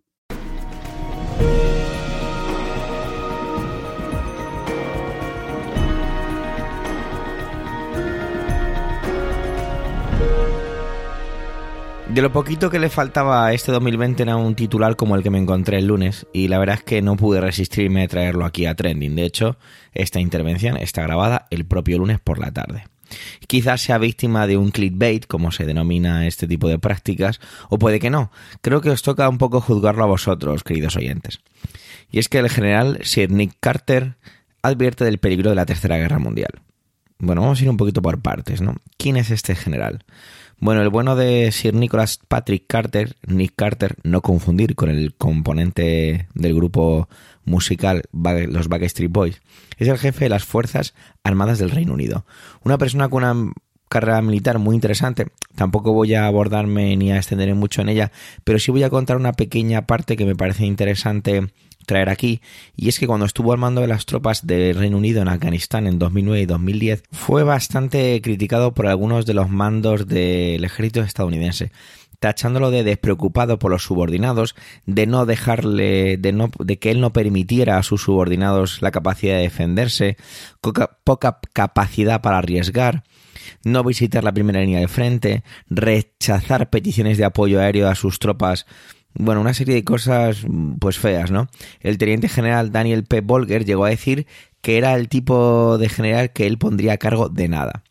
De 12.14 12.22
lo 12.22 12.32
poquito 12.32 12.70
que 12.70 12.78
le 12.78 12.88
faltaba 12.88 13.46
a 13.46 13.52
este 13.52 13.70
2020 13.70 14.22
era 14.22 14.36
un 14.36 14.54
titular 14.54 14.96
como 14.96 15.14
el 15.14 15.22
que 15.22 15.30
me 15.30 15.38
encontré 15.38 15.78
el 15.78 15.86
lunes 15.86 16.26
y 16.32 16.48
la 16.48 16.58
verdad 16.58 16.76
es 16.76 16.82
que 16.82 17.02
no 17.02 17.16
pude 17.16 17.40
resistirme 17.40 18.02
a 18.02 18.08
traerlo 18.08 18.46
aquí 18.46 18.64
a 18.64 18.74
Trending. 18.74 19.14
De 19.14 19.24
hecho, 19.24 19.58
esta 19.92 20.18
intervención 20.18 20.78
está 20.78 21.02
grabada 21.02 21.46
el 21.50 21.66
propio 21.66 21.98
lunes 21.98 22.18
por 22.18 22.38
la 22.38 22.50
tarde. 22.50 22.84
Quizás 23.46 23.82
sea 23.82 23.98
víctima 23.98 24.46
de 24.46 24.56
un 24.56 24.70
clickbait, 24.70 25.26
como 25.26 25.52
se 25.52 25.66
denomina 25.66 26.26
este 26.26 26.48
tipo 26.48 26.68
de 26.68 26.78
prácticas, 26.78 27.40
o 27.68 27.78
puede 27.78 28.00
que 28.00 28.10
no. 28.10 28.30
Creo 28.62 28.80
que 28.80 28.90
os 28.90 29.02
toca 29.02 29.28
un 29.28 29.38
poco 29.38 29.60
juzgarlo 29.60 30.02
a 30.04 30.08
vosotros, 30.08 30.64
queridos 30.64 30.96
oyentes. 30.96 31.40
Y 32.10 32.18
es 32.18 32.28
que 32.28 32.38
el 32.38 32.48
general 32.48 32.98
Sir 33.02 33.30
Nick 33.30 33.56
Carter 33.60 34.16
advierte 34.62 35.04
del 35.04 35.18
peligro 35.18 35.50
de 35.50 35.56
la 35.56 35.66
Tercera 35.66 35.98
Guerra 35.98 36.18
Mundial. 36.18 36.62
Bueno, 37.18 37.42
vamos 37.42 37.60
a 37.60 37.64
ir 37.64 37.70
un 37.70 37.76
poquito 37.76 38.00
por 38.00 38.20
partes, 38.20 38.60
¿no? 38.60 38.76
¿Quién 38.96 39.16
es 39.16 39.30
este 39.30 39.54
general? 39.54 40.04
Bueno, 40.60 40.82
el 40.82 40.88
bueno 40.88 41.14
de 41.14 41.52
Sir 41.52 41.74
Nicholas 41.74 42.18
Patrick 42.26 42.64
Carter, 42.66 43.16
Nick 43.24 43.52
Carter, 43.54 43.94
no 44.02 44.22
confundir 44.22 44.74
con 44.74 44.90
el 44.90 45.14
componente 45.14 46.26
del 46.34 46.54
grupo 46.54 47.08
musical 47.44 48.02
los 48.12 48.68
Backstreet 48.68 49.12
Boys, 49.12 49.40
es 49.78 49.86
el 49.86 49.98
jefe 49.98 50.24
de 50.24 50.30
las 50.30 50.44
Fuerzas 50.44 50.94
Armadas 51.22 51.60
del 51.60 51.70
Reino 51.70 51.94
Unido. 51.94 52.26
Una 52.64 52.76
persona 52.76 53.08
con 53.08 53.22
una 53.22 53.52
carrera 53.88 54.20
militar 54.20 54.58
muy 54.58 54.74
interesante. 54.74 55.28
Tampoco 55.54 55.92
voy 55.92 56.14
a 56.14 56.26
abordarme 56.26 56.96
ni 56.96 57.12
a 57.12 57.16
extenderme 57.16 57.54
mucho 57.54 57.80
en 57.80 57.88
ella, 57.88 58.12
pero 58.42 58.58
sí 58.58 58.70
voy 58.72 58.82
a 58.82 58.90
contar 58.90 59.16
una 59.16 59.32
pequeña 59.32 59.86
parte 59.86 60.16
que 60.16 60.26
me 60.26 60.36
parece 60.36 60.66
interesante 60.66 61.52
traer 61.88 62.10
aquí, 62.10 62.40
y 62.76 62.88
es 62.88 63.00
que 63.00 63.08
cuando 63.08 63.26
estuvo 63.26 63.52
al 63.52 63.58
mando 63.58 63.80
de 63.80 63.88
las 63.88 64.06
tropas 64.06 64.46
del 64.46 64.76
Reino 64.76 64.98
Unido 64.98 65.22
en 65.22 65.28
Afganistán 65.28 65.88
en 65.88 65.98
2009 65.98 66.42
y 66.42 66.46
2010, 66.46 67.02
fue 67.10 67.42
bastante 67.42 68.20
criticado 68.22 68.74
por 68.74 68.86
algunos 68.86 69.26
de 69.26 69.34
los 69.34 69.48
mandos 69.48 70.06
del 70.06 70.62
ejército 70.62 71.00
estadounidense 71.00 71.72
tachándolo 72.18 72.72
de 72.72 72.82
despreocupado 72.82 73.60
por 73.60 73.70
los 73.70 73.84
subordinados, 73.84 74.56
de 74.86 75.06
no 75.06 75.24
dejarle, 75.24 76.16
de, 76.16 76.32
no, 76.32 76.50
de 76.58 76.78
que 76.78 76.90
él 76.90 77.00
no 77.00 77.12
permitiera 77.12 77.78
a 77.78 77.84
sus 77.84 78.02
subordinados 78.02 78.82
la 78.82 78.90
capacidad 78.90 79.36
de 79.36 79.42
defenderse, 79.42 80.16
poca 81.04 81.38
capacidad 81.52 82.20
para 82.20 82.38
arriesgar, 82.38 83.04
no 83.64 83.84
visitar 83.84 84.24
la 84.24 84.32
primera 84.32 84.60
línea 84.60 84.80
de 84.80 84.88
frente, 84.88 85.44
rechazar 85.68 86.70
peticiones 86.70 87.18
de 87.18 87.24
apoyo 87.24 87.60
aéreo 87.60 87.88
a 87.88 87.94
sus 87.94 88.18
tropas 88.18 88.66
bueno, 89.14 89.40
una 89.40 89.54
serie 89.54 89.74
de 89.74 89.84
cosas 89.84 90.44
pues 90.78 90.98
feas, 90.98 91.30
¿no? 91.30 91.48
El 91.80 91.98
teniente 91.98 92.28
general 92.28 92.72
Daniel 92.72 93.04
P. 93.04 93.20
Bolger 93.20 93.64
llegó 93.64 93.84
a 93.84 93.90
decir 93.90 94.26
que 94.60 94.78
era 94.78 94.94
el 94.94 95.08
tipo 95.08 95.78
de 95.78 95.88
general 95.88 96.32
que 96.32 96.46
él 96.46 96.58
pondría 96.58 96.94
a 96.94 96.98
cargo 96.98 97.28
de 97.28 97.48
nada. 97.48 97.82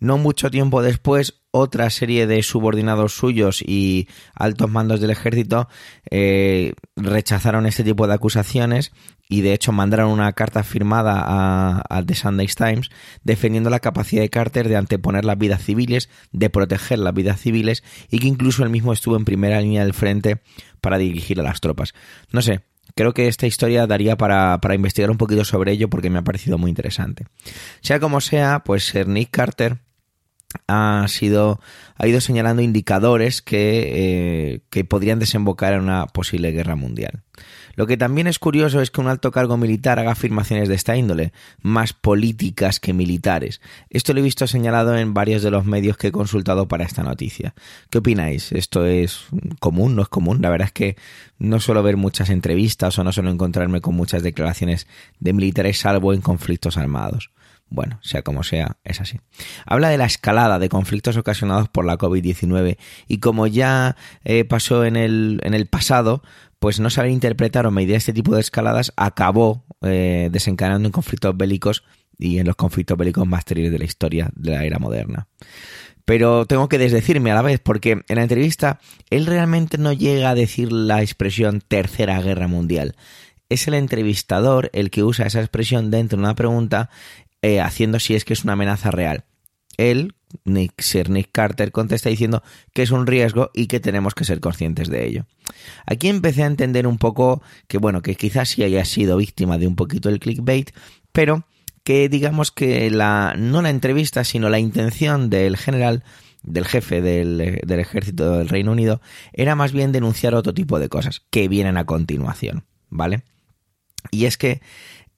No 0.00 0.18
mucho 0.18 0.50
tiempo 0.50 0.82
después, 0.82 1.40
otra 1.50 1.88
serie 1.90 2.26
de 2.26 2.42
subordinados 2.42 3.14
suyos 3.14 3.62
y 3.62 4.08
altos 4.34 4.70
mandos 4.70 5.00
del 5.00 5.10
ejército 5.10 5.68
eh, 6.10 6.74
rechazaron 6.96 7.66
este 7.66 7.84
tipo 7.84 8.06
de 8.06 8.14
acusaciones 8.14 8.92
y 9.28 9.40
de 9.42 9.52
hecho 9.52 9.72
mandaron 9.72 10.10
una 10.10 10.32
carta 10.32 10.62
firmada 10.62 11.22
a, 11.26 12.02
The 12.04 12.14
Sunday 12.14 12.46
Times 12.46 12.90
defendiendo 13.24 13.70
la 13.70 13.80
capacidad 13.80 14.22
de 14.22 14.30
Carter 14.30 14.68
de 14.68 14.76
anteponer 14.76 15.24
las 15.24 15.38
vidas 15.38 15.62
civiles, 15.62 16.08
de 16.32 16.50
proteger 16.50 16.98
las 16.98 17.14
vidas 17.14 17.40
civiles 17.40 17.82
y 18.10 18.18
que 18.18 18.28
incluso 18.28 18.62
él 18.62 18.70
mismo 18.70 18.92
estuvo 18.92 19.16
en 19.16 19.24
primera 19.24 19.60
línea 19.60 19.84
del 19.84 19.94
frente 19.94 20.40
para 20.80 20.98
dirigir 20.98 21.40
a 21.40 21.42
las 21.42 21.60
tropas. 21.60 21.94
No 22.30 22.40
sé, 22.40 22.60
creo 22.94 23.12
que 23.12 23.28
esta 23.28 23.46
historia 23.46 23.86
daría 23.86 24.16
para, 24.16 24.58
para 24.60 24.74
investigar 24.74 25.10
un 25.10 25.18
poquito 25.18 25.44
sobre 25.44 25.72
ello 25.72 25.88
porque 25.88 26.10
me 26.10 26.18
ha 26.18 26.24
parecido 26.24 26.56
muy 26.58 26.70
interesante. 26.70 27.24
Sea 27.80 28.00
como 28.00 28.20
sea, 28.20 28.62
pues 28.64 28.94
Nick 29.06 29.30
Carter 29.30 29.78
ha 30.66 31.04
sido 31.08 31.60
ha 31.96 32.06
ido 32.06 32.20
señalando 32.20 32.62
indicadores 32.62 33.42
que, 33.42 34.52
eh, 34.54 34.60
que 34.70 34.84
podrían 34.84 35.18
desembocar 35.18 35.72
en 35.72 35.80
una 35.80 36.06
posible 36.06 36.52
guerra 36.52 36.76
mundial. 36.76 37.22
Lo 37.74 37.86
que 37.86 37.96
también 37.96 38.26
es 38.26 38.38
curioso 38.38 38.80
es 38.80 38.90
que 38.90 39.00
un 39.00 39.08
alto 39.08 39.30
cargo 39.30 39.56
militar 39.56 39.98
haga 39.98 40.12
afirmaciones 40.12 40.68
de 40.68 40.74
esta 40.74 40.96
índole, 40.96 41.32
más 41.62 41.92
políticas 41.92 42.80
que 42.80 42.92
militares. 42.92 43.60
Esto 43.90 44.12
lo 44.12 44.20
he 44.20 44.22
visto 44.22 44.46
señalado 44.46 44.96
en 44.96 45.14
varios 45.14 45.42
de 45.42 45.52
los 45.52 45.64
medios 45.64 45.96
que 45.96 46.08
he 46.08 46.12
consultado 46.12 46.66
para 46.66 46.84
esta 46.84 47.04
noticia. 47.04 47.54
¿Qué 47.90 47.98
opináis? 47.98 48.50
¿Esto 48.50 48.84
es 48.84 49.26
común? 49.60 49.94
¿No 49.94 50.02
es 50.02 50.08
común? 50.08 50.42
La 50.42 50.50
verdad 50.50 50.66
es 50.66 50.72
que 50.72 50.96
no 51.38 51.60
suelo 51.60 51.82
ver 51.84 51.96
muchas 51.96 52.30
entrevistas 52.30 52.98
o 52.98 53.04
no 53.04 53.12
suelo 53.12 53.30
encontrarme 53.30 53.80
con 53.80 53.94
muchas 53.94 54.24
declaraciones 54.24 54.88
de 55.20 55.32
militares 55.32 55.78
salvo 55.78 56.12
en 56.12 56.20
conflictos 56.20 56.76
armados. 56.76 57.30
Bueno, 57.70 57.98
sea 58.02 58.22
como 58.22 58.42
sea, 58.42 58.78
es 58.84 59.00
así. 59.00 59.20
Habla 59.66 59.90
de 59.90 59.98
la 59.98 60.06
escalada 60.06 60.58
de 60.58 60.68
conflictos 60.68 61.16
ocasionados 61.16 61.68
por 61.68 61.84
la 61.84 61.98
COVID-19 61.98 62.78
y 63.06 63.18
como 63.18 63.46
ya 63.46 63.96
eh, 64.24 64.44
pasó 64.44 64.84
en 64.84 64.96
el, 64.96 65.40
en 65.44 65.54
el 65.54 65.66
pasado, 65.66 66.22
pues 66.58 66.80
no 66.80 66.90
saber 66.90 67.10
interpretar 67.10 67.66
o 67.66 67.70
medir 67.70 67.94
este 67.94 68.12
tipo 68.12 68.34
de 68.34 68.40
escaladas 68.40 68.92
acabó 68.96 69.64
eh, 69.82 70.28
desencadenando 70.32 70.88
en 70.88 70.92
conflictos 70.92 71.36
bélicos 71.36 71.84
y 72.18 72.38
en 72.38 72.46
los 72.46 72.56
conflictos 72.56 72.96
bélicos 72.96 73.26
más 73.26 73.44
terribles 73.44 73.72
de 73.72 73.78
la 73.78 73.84
historia 73.84 74.30
de 74.34 74.50
la 74.50 74.64
era 74.64 74.78
moderna. 74.78 75.28
Pero 76.04 76.46
tengo 76.46 76.70
que 76.70 76.78
desdecirme 76.78 77.30
a 77.30 77.34
la 77.34 77.42
vez, 77.42 77.60
porque 77.60 78.02
en 78.08 78.16
la 78.16 78.22
entrevista 78.22 78.80
él 79.10 79.26
realmente 79.26 79.76
no 79.76 79.92
llega 79.92 80.30
a 80.30 80.34
decir 80.34 80.72
la 80.72 81.02
expresión 81.02 81.60
Tercera 81.60 82.20
Guerra 82.22 82.48
Mundial. 82.48 82.96
Es 83.50 83.68
el 83.68 83.74
entrevistador 83.74 84.70
el 84.72 84.90
que 84.90 85.04
usa 85.04 85.26
esa 85.26 85.40
expresión 85.40 85.90
dentro 85.90 86.16
de 86.16 86.24
una 86.24 86.34
pregunta, 86.34 86.90
eh, 87.42 87.60
haciendo 87.60 88.00
si 88.00 88.14
es 88.14 88.24
que 88.24 88.32
es 88.32 88.44
una 88.44 88.54
amenaza 88.54 88.90
real. 88.90 89.24
Él, 89.76 90.14
Nick, 90.44 90.80
Sir 90.80 91.08
Nick 91.08 91.30
Carter, 91.32 91.70
contesta 91.72 92.10
diciendo 92.10 92.42
que 92.74 92.82
es 92.82 92.90
un 92.90 93.06
riesgo 93.06 93.50
y 93.54 93.66
que 93.66 93.80
tenemos 93.80 94.14
que 94.14 94.24
ser 94.24 94.40
conscientes 94.40 94.88
de 94.88 95.06
ello. 95.06 95.26
Aquí 95.86 96.08
empecé 96.08 96.42
a 96.42 96.46
entender 96.46 96.86
un 96.86 96.98
poco 96.98 97.42
que, 97.68 97.78
bueno, 97.78 98.02
que 98.02 98.16
quizás 98.16 98.50
sí 98.50 98.62
haya 98.62 98.84
sido 98.84 99.16
víctima 99.16 99.56
de 99.56 99.66
un 99.66 99.76
poquito 99.76 100.08
el 100.08 100.18
clickbait, 100.18 100.72
pero 101.12 101.44
que 101.84 102.08
digamos 102.08 102.50
que 102.50 102.90
la, 102.90 103.34
no 103.38 103.62
la 103.62 103.70
entrevista, 103.70 104.24
sino 104.24 104.50
la 104.50 104.58
intención 104.58 105.30
del 105.30 105.56
general, 105.56 106.02
del 106.42 106.66
jefe 106.66 107.00
del, 107.00 107.60
del 107.64 107.80
ejército 107.80 108.32
del 108.32 108.48
Reino 108.48 108.72
Unido, 108.72 109.00
era 109.32 109.54
más 109.54 109.72
bien 109.72 109.92
denunciar 109.92 110.34
otro 110.34 110.52
tipo 110.52 110.78
de 110.78 110.88
cosas 110.88 111.22
que 111.30 111.48
vienen 111.48 111.76
a 111.76 111.86
continuación, 111.86 112.66
¿vale? 112.90 113.22
Y 114.10 114.26
es 114.26 114.36
que 114.36 114.60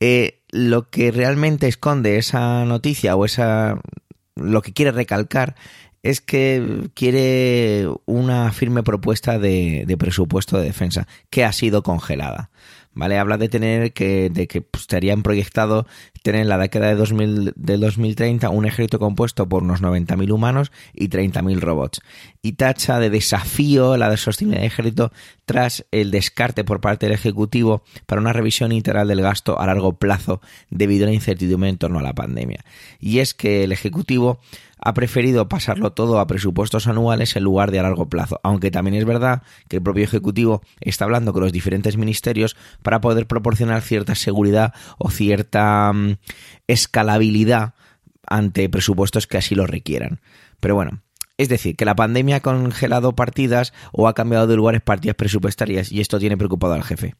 eh, 0.00 0.39
lo 0.52 0.90
que 0.90 1.10
realmente 1.10 1.68
esconde 1.68 2.18
esa 2.18 2.64
noticia 2.64 3.16
o 3.16 3.24
esa 3.24 3.80
lo 4.36 4.62
que 4.62 4.72
quiere 4.72 4.92
recalcar 4.92 5.54
es 6.02 6.20
que 6.20 6.88
quiere 6.94 7.86
una 8.06 8.52
firme 8.52 8.82
propuesta 8.82 9.38
de, 9.38 9.84
presupuesto 9.98 10.58
de 10.58 10.64
defensa 10.64 11.06
que 11.28 11.44
ha 11.44 11.52
sido 11.52 11.82
congelada. 11.82 12.50
¿Vale? 12.92 13.18
Habla 13.18 13.38
de 13.38 13.48
tener 13.48 13.92
que, 13.92 14.30
de 14.30 14.48
que 14.48 14.62
pues, 14.62 14.82
estarían 14.82 15.22
proyectado 15.22 15.86
tener 16.22 16.42
en 16.42 16.48
la 16.48 16.58
década 16.58 16.88
de, 16.88 16.96
2000, 16.96 17.52
de 17.54 17.76
2030 17.78 18.50
un 18.50 18.66
ejército 18.66 18.98
compuesto 18.98 19.48
por 19.48 19.62
unos 19.62 19.80
90.000 19.80 20.32
humanos 20.32 20.72
y 20.92 21.08
30.000 21.08 21.60
robots. 21.60 22.00
Y 22.42 22.52
tacha 22.52 22.98
de 22.98 23.08
desafío 23.08 23.96
la 23.96 24.10
de 24.10 24.16
sostenibilidad 24.16 24.62
del 24.62 24.72
ejército 24.72 25.12
tras 25.44 25.86
el 25.92 26.10
descarte 26.10 26.64
por 26.64 26.80
parte 26.80 27.06
del 27.06 27.14
Ejecutivo 27.14 27.82
para 28.06 28.20
una 28.20 28.32
revisión 28.32 28.72
integral 28.72 29.08
del 29.08 29.22
gasto 29.22 29.60
a 29.60 29.66
largo 29.66 29.94
plazo 29.94 30.40
debido 30.70 31.04
a 31.04 31.08
la 31.08 31.14
incertidumbre 31.14 31.70
en 31.70 31.78
torno 31.78 32.00
a 32.00 32.02
la 32.02 32.14
pandemia. 32.14 32.64
Y 32.98 33.20
es 33.20 33.34
que 33.34 33.64
el 33.64 33.72
Ejecutivo 33.72 34.40
ha 34.82 34.94
preferido 34.94 35.48
pasarlo 35.48 35.92
todo 35.92 36.18
a 36.18 36.26
presupuestos 36.26 36.86
anuales 36.86 37.36
en 37.36 37.44
lugar 37.44 37.70
de 37.70 37.80
a 37.80 37.82
largo 37.82 38.08
plazo, 38.08 38.40
aunque 38.42 38.70
también 38.70 38.94
es 38.94 39.04
verdad 39.04 39.42
que 39.68 39.76
el 39.76 39.82
propio 39.82 40.04
Ejecutivo 40.04 40.62
está 40.80 41.04
hablando 41.04 41.32
con 41.32 41.42
los 41.42 41.52
diferentes 41.52 41.96
ministerios 41.96 42.56
para 42.82 43.00
poder 43.00 43.26
proporcionar 43.26 43.82
cierta 43.82 44.14
seguridad 44.14 44.72
o 44.98 45.10
cierta 45.10 45.90
um, 45.90 46.16
escalabilidad 46.66 47.74
ante 48.26 48.68
presupuestos 48.68 49.26
que 49.26 49.38
así 49.38 49.54
lo 49.54 49.66
requieran. 49.66 50.20
Pero 50.60 50.74
bueno, 50.74 51.02
es 51.36 51.48
decir, 51.48 51.76
que 51.76 51.84
la 51.84 51.96
pandemia 51.96 52.36
ha 52.36 52.40
congelado 52.40 53.14
partidas 53.14 53.72
o 53.92 54.08
ha 54.08 54.14
cambiado 54.14 54.46
de 54.46 54.56
lugares 54.56 54.82
partidas 54.82 55.16
presupuestarias 55.16 55.90
y 55.90 56.00
esto 56.00 56.18
tiene 56.18 56.36
preocupado 56.36 56.74
al 56.74 56.84
jefe, 56.84 57.16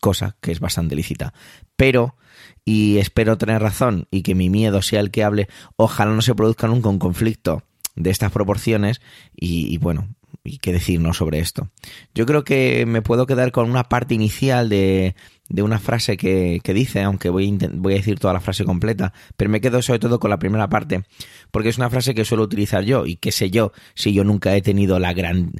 cosa 0.00 0.36
que 0.40 0.52
es 0.52 0.60
bastante 0.60 0.96
lícita. 0.96 1.34
Pero 1.76 2.16
y 2.64 2.98
espero 2.98 3.38
tener 3.38 3.60
razón 3.62 4.06
y 4.10 4.22
que 4.22 4.34
mi 4.34 4.50
miedo 4.50 4.82
sea 4.82 5.00
el 5.00 5.10
que 5.10 5.24
hable, 5.24 5.48
ojalá 5.76 6.12
no 6.12 6.22
se 6.22 6.34
produzca 6.34 6.66
nunca 6.66 6.88
un 6.88 6.98
conflicto 6.98 7.62
de 7.94 8.10
estas 8.10 8.32
proporciones 8.32 9.00
y, 9.36 9.72
y 9.72 9.78
bueno, 9.78 10.08
y 10.44 10.58
qué 10.58 10.74
decirnos 10.74 11.16
sobre 11.16 11.38
esto. 11.38 11.70
Yo 12.14 12.26
creo 12.26 12.44
que 12.44 12.84
me 12.84 13.00
puedo 13.00 13.26
quedar 13.26 13.50
con 13.50 13.70
una 13.70 13.84
parte 13.84 14.14
inicial 14.14 14.68
de, 14.68 15.16
de 15.48 15.62
una 15.62 15.78
frase 15.78 16.18
que, 16.18 16.60
que 16.62 16.74
dice, 16.74 17.02
aunque 17.02 17.30
voy 17.30 17.58
a, 17.62 17.68
voy 17.72 17.94
a, 17.94 17.96
decir 17.96 18.18
toda 18.18 18.34
la 18.34 18.40
frase 18.40 18.66
completa, 18.66 19.14
pero 19.38 19.50
me 19.50 19.62
quedo 19.62 19.80
sobre 19.80 20.00
todo 20.00 20.20
con 20.20 20.28
la 20.28 20.38
primera 20.38 20.68
parte, 20.68 21.04
porque 21.50 21.70
es 21.70 21.78
una 21.78 21.88
frase 21.88 22.14
que 22.14 22.26
suelo 22.26 22.44
utilizar 22.44 22.84
yo 22.84 23.06
y 23.06 23.16
qué 23.16 23.32
sé 23.32 23.50
yo, 23.50 23.72
si 23.94 24.12
yo 24.12 24.22
nunca 24.22 24.54
he 24.54 24.60
tenido 24.60 24.98
la 24.98 25.14
gran, 25.14 25.52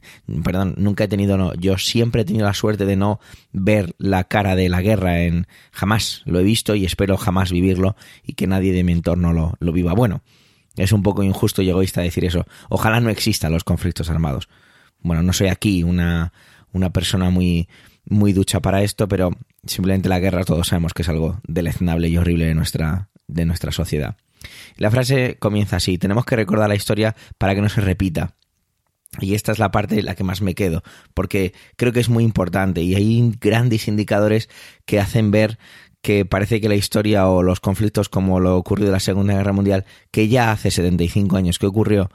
perdón, 0.44 0.74
nunca 0.76 1.04
he 1.04 1.08
tenido, 1.08 1.38
no, 1.38 1.54
yo 1.54 1.78
siempre 1.78 2.20
he 2.20 2.24
tenido 2.26 2.44
la 2.44 2.54
suerte 2.54 2.84
de 2.84 2.96
no 2.96 3.20
ver 3.52 3.94
la 3.96 4.24
cara 4.24 4.54
de 4.54 4.68
la 4.68 4.82
guerra 4.82 5.22
en, 5.22 5.46
jamás 5.72 6.20
lo 6.26 6.40
he 6.40 6.44
visto 6.44 6.74
y 6.74 6.84
espero 6.84 7.16
jamás 7.16 7.50
vivirlo 7.50 7.96
y 8.22 8.34
que 8.34 8.46
nadie 8.46 8.74
de 8.74 8.84
mi 8.84 8.92
entorno 8.92 9.32
lo, 9.32 9.54
lo 9.60 9.72
viva. 9.72 9.94
Bueno, 9.94 10.22
es 10.76 10.92
un 10.92 11.02
poco 11.02 11.22
injusto 11.22 11.62
y 11.62 11.70
egoísta 11.70 12.02
decir 12.02 12.24
eso. 12.24 12.46
Ojalá 12.68 13.00
no 13.00 13.08
existan 13.08 13.52
los 13.52 13.64
conflictos 13.64 14.10
armados. 14.10 14.48
Bueno, 15.04 15.22
no 15.22 15.32
soy 15.32 15.48
aquí 15.48 15.84
una, 15.84 16.32
una 16.72 16.90
persona 16.90 17.30
muy, 17.30 17.68
muy 18.06 18.32
ducha 18.32 18.60
para 18.60 18.82
esto, 18.82 19.06
pero 19.06 19.30
simplemente 19.64 20.08
la 20.08 20.18
guerra 20.18 20.44
todos 20.44 20.66
sabemos 20.66 20.92
que 20.92 21.02
es 21.02 21.08
algo 21.08 21.40
deleznable 21.46 22.08
y 22.08 22.16
horrible 22.16 22.46
de 22.46 22.54
nuestra, 22.54 23.10
de 23.28 23.44
nuestra 23.44 23.70
sociedad. 23.70 24.16
La 24.76 24.90
frase 24.90 25.36
comienza 25.38 25.76
así, 25.76 25.98
tenemos 25.98 26.24
que 26.24 26.36
recordar 26.36 26.68
la 26.68 26.74
historia 26.74 27.14
para 27.38 27.54
que 27.54 27.60
no 27.60 27.68
se 27.68 27.80
repita. 27.80 28.34
Y 29.20 29.34
esta 29.34 29.52
es 29.52 29.60
la 29.60 29.70
parte 29.70 30.00
en 30.00 30.06
la 30.06 30.16
que 30.16 30.24
más 30.24 30.42
me 30.42 30.56
quedo, 30.56 30.82
porque 31.14 31.52
creo 31.76 31.92
que 31.92 32.00
es 32.00 32.08
muy 32.08 32.24
importante 32.24 32.82
y 32.82 32.96
hay 32.96 33.32
grandes 33.40 33.86
indicadores 33.86 34.48
que 34.86 34.98
hacen 34.98 35.30
ver 35.30 35.58
que 36.02 36.24
parece 36.26 36.60
que 36.60 36.68
la 36.68 36.74
historia 36.74 37.28
o 37.28 37.42
los 37.42 37.60
conflictos 37.60 38.08
como 38.08 38.40
lo 38.40 38.56
ocurrió 38.56 38.86
en 38.86 38.92
la 38.92 39.00
Segunda 39.00 39.34
Guerra 39.34 39.52
Mundial, 39.52 39.84
que 40.10 40.28
ya 40.28 40.50
hace 40.50 40.70
75 40.70 41.36
años 41.36 41.58
que 41.58 41.66
ocurrió, 41.66 42.10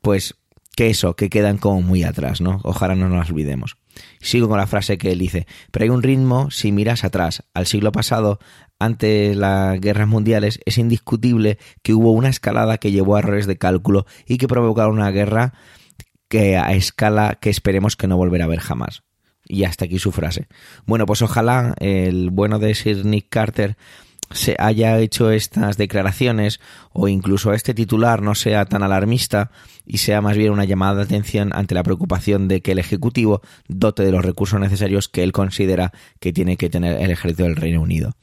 pues 0.00 0.36
que 0.76 0.90
eso, 0.90 1.14
que 1.14 1.30
quedan 1.30 1.58
como 1.58 1.82
muy 1.82 2.02
atrás, 2.02 2.40
¿no? 2.40 2.60
Ojalá 2.64 2.94
no 2.94 3.08
nos 3.08 3.30
olvidemos. 3.30 3.76
Sigo 4.20 4.48
con 4.48 4.58
la 4.58 4.66
frase 4.66 4.98
que 4.98 5.12
él 5.12 5.18
dice, 5.18 5.46
pero 5.70 5.84
hay 5.84 5.90
un 5.90 6.02
ritmo 6.02 6.50
si 6.50 6.72
miras 6.72 7.04
atrás. 7.04 7.44
Al 7.54 7.66
siglo 7.66 7.92
pasado, 7.92 8.38
ante 8.78 9.34
las 9.34 9.80
guerras 9.80 10.08
mundiales, 10.08 10.60
es 10.64 10.78
indiscutible 10.78 11.58
que 11.82 11.94
hubo 11.94 12.12
una 12.12 12.28
escalada 12.28 12.78
que 12.78 12.92
llevó 12.92 13.16
a 13.16 13.20
errores 13.20 13.46
de 13.46 13.56
cálculo 13.56 14.06
y 14.26 14.38
que 14.38 14.48
provocaron 14.48 14.94
una 14.94 15.10
guerra 15.10 15.54
que 16.28 16.56
a 16.56 16.72
escala 16.72 17.38
que 17.40 17.50
esperemos 17.50 17.96
que 17.96 18.08
no 18.08 18.16
volverá 18.16 18.46
a 18.46 18.48
ver 18.48 18.60
jamás. 18.60 19.02
Y 19.46 19.64
hasta 19.64 19.84
aquí 19.84 19.98
su 19.98 20.10
frase. 20.10 20.48
Bueno, 20.86 21.06
pues 21.06 21.22
ojalá 21.22 21.74
el 21.78 22.30
bueno 22.30 22.58
de 22.58 22.74
Sir 22.74 23.04
Nick 23.04 23.28
Carter 23.28 23.76
se 24.34 24.56
haya 24.58 24.98
hecho 24.98 25.30
estas 25.30 25.76
declaraciones 25.76 26.60
o 26.92 27.06
incluso 27.06 27.52
este 27.52 27.72
titular 27.72 28.20
no 28.20 28.34
sea 28.34 28.64
tan 28.64 28.82
alarmista 28.82 29.52
y 29.86 29.98
sea 29.98 30.20
más 30.20 30.36
bien 30.36 30.50
una 30.50 30.64
llamada 30.64 30.96
de 30.96 31.02
atención 31.02 31.50
ante 31.54 31.74
la 31.74 31.84
preocupación 31.84 32.48
de 32.48 32.60
que 32.60 32.72
el 32.72 32.80
Ejecutivo 32.80 33.42
dote 33.68 34.04
de 34.04 34.10
los 34.10 34.24
recursos 34.24 34.58
necesarios 34.58 35.08
que 35.08 35.22
él 35.22 35.32
considera 35.32 35.92
que 36.18 36.32
tiene 36.32 36.56
que 36.56 36.68
tener 36.68 37.00
el 37.00 37.12
ejército 37.12 37.44
del 37.44 37.56
Reino 37.56 37.80
Unido. 37.80 38.16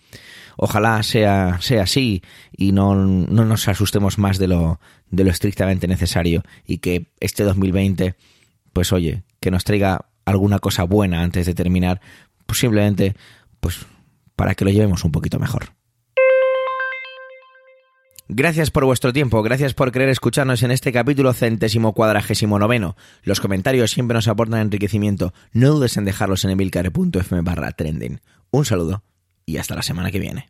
Ojalá 0.57 1.01
sea, 1.01 1.59
sea 1.61 1.83
así 1.83 2.21
y 2.55 2.73
no, 2.73 2.93
no 2.93 3.45
nos 3.45 3.67
asustemos 3.69 4.17
más 4.17 4.37
de 4.37 4.49
lo, 4.49 4.81
de 5.09 5.23
lo 5.23 5.31
estrictamente 5.31 5.87
necesario 5.87 6.43
y 6.67 6.79
que 6.79 7.07
este 7.21 7.43
2020, 7.43 8.15
pues 8.73 8.91
oye, 8.91 9.23
que 9.39 9.49
nos 9.49 9.63
traiga 9.63 10.07
alguna 10.25 10.59
cosa 10.59 10.83
buena 10.83 11.23
antes 11.23 11.45
de 11.45 11.55
terminar, 11.55 12.01
posiblemente 12.45 13.15
pues 13.61 13.85
para 14.35 14.55
que 14.55 14.65
lo 14.65 14.71
llevemos 14.71 15.05
un 15.05 15.13
poquito 15.13 15.39
mejor. 15.39 15.80
Gracias 18.33 18.71
por 18.71 18.85
vuestro 18.85 19.11
tiempo, 19.11 19.43
gracias 19.43 19.73
por 19.73 19.91
querer 19.91 20.07
escucharnos 20.07 20.63
en 20.63 20.71
este 20.71 20.93
capítulo 20.93 21.33
centésimo 21.33 21.91
cuadragésimo 21.91 22.59
noveno. 22.59 22.95
Los 23.23 23.41
comentarios 23.41 23.91
siempre 23.91 24.15
nos 24.15 24.29
aportan 24.29 24.61
enriquecimiento. 24.61 25.33
No 25.51 25.71
dudes 25.71 25.97
en 25.97 26.05
dejarlos 26.05 26.45
en 26.45 26.51
emilcar.fm 26.51 27.41
barra 27.41 27.73
trending. 27.73 28.21
Un 28.49 28.63
saludo 28.63 29.03
y 29.45 29.57
hasta 29.57 29.75
la 29.75 29.81
semana 29.81 30.11
que 30.11 30.19
viene. 30.19 30.49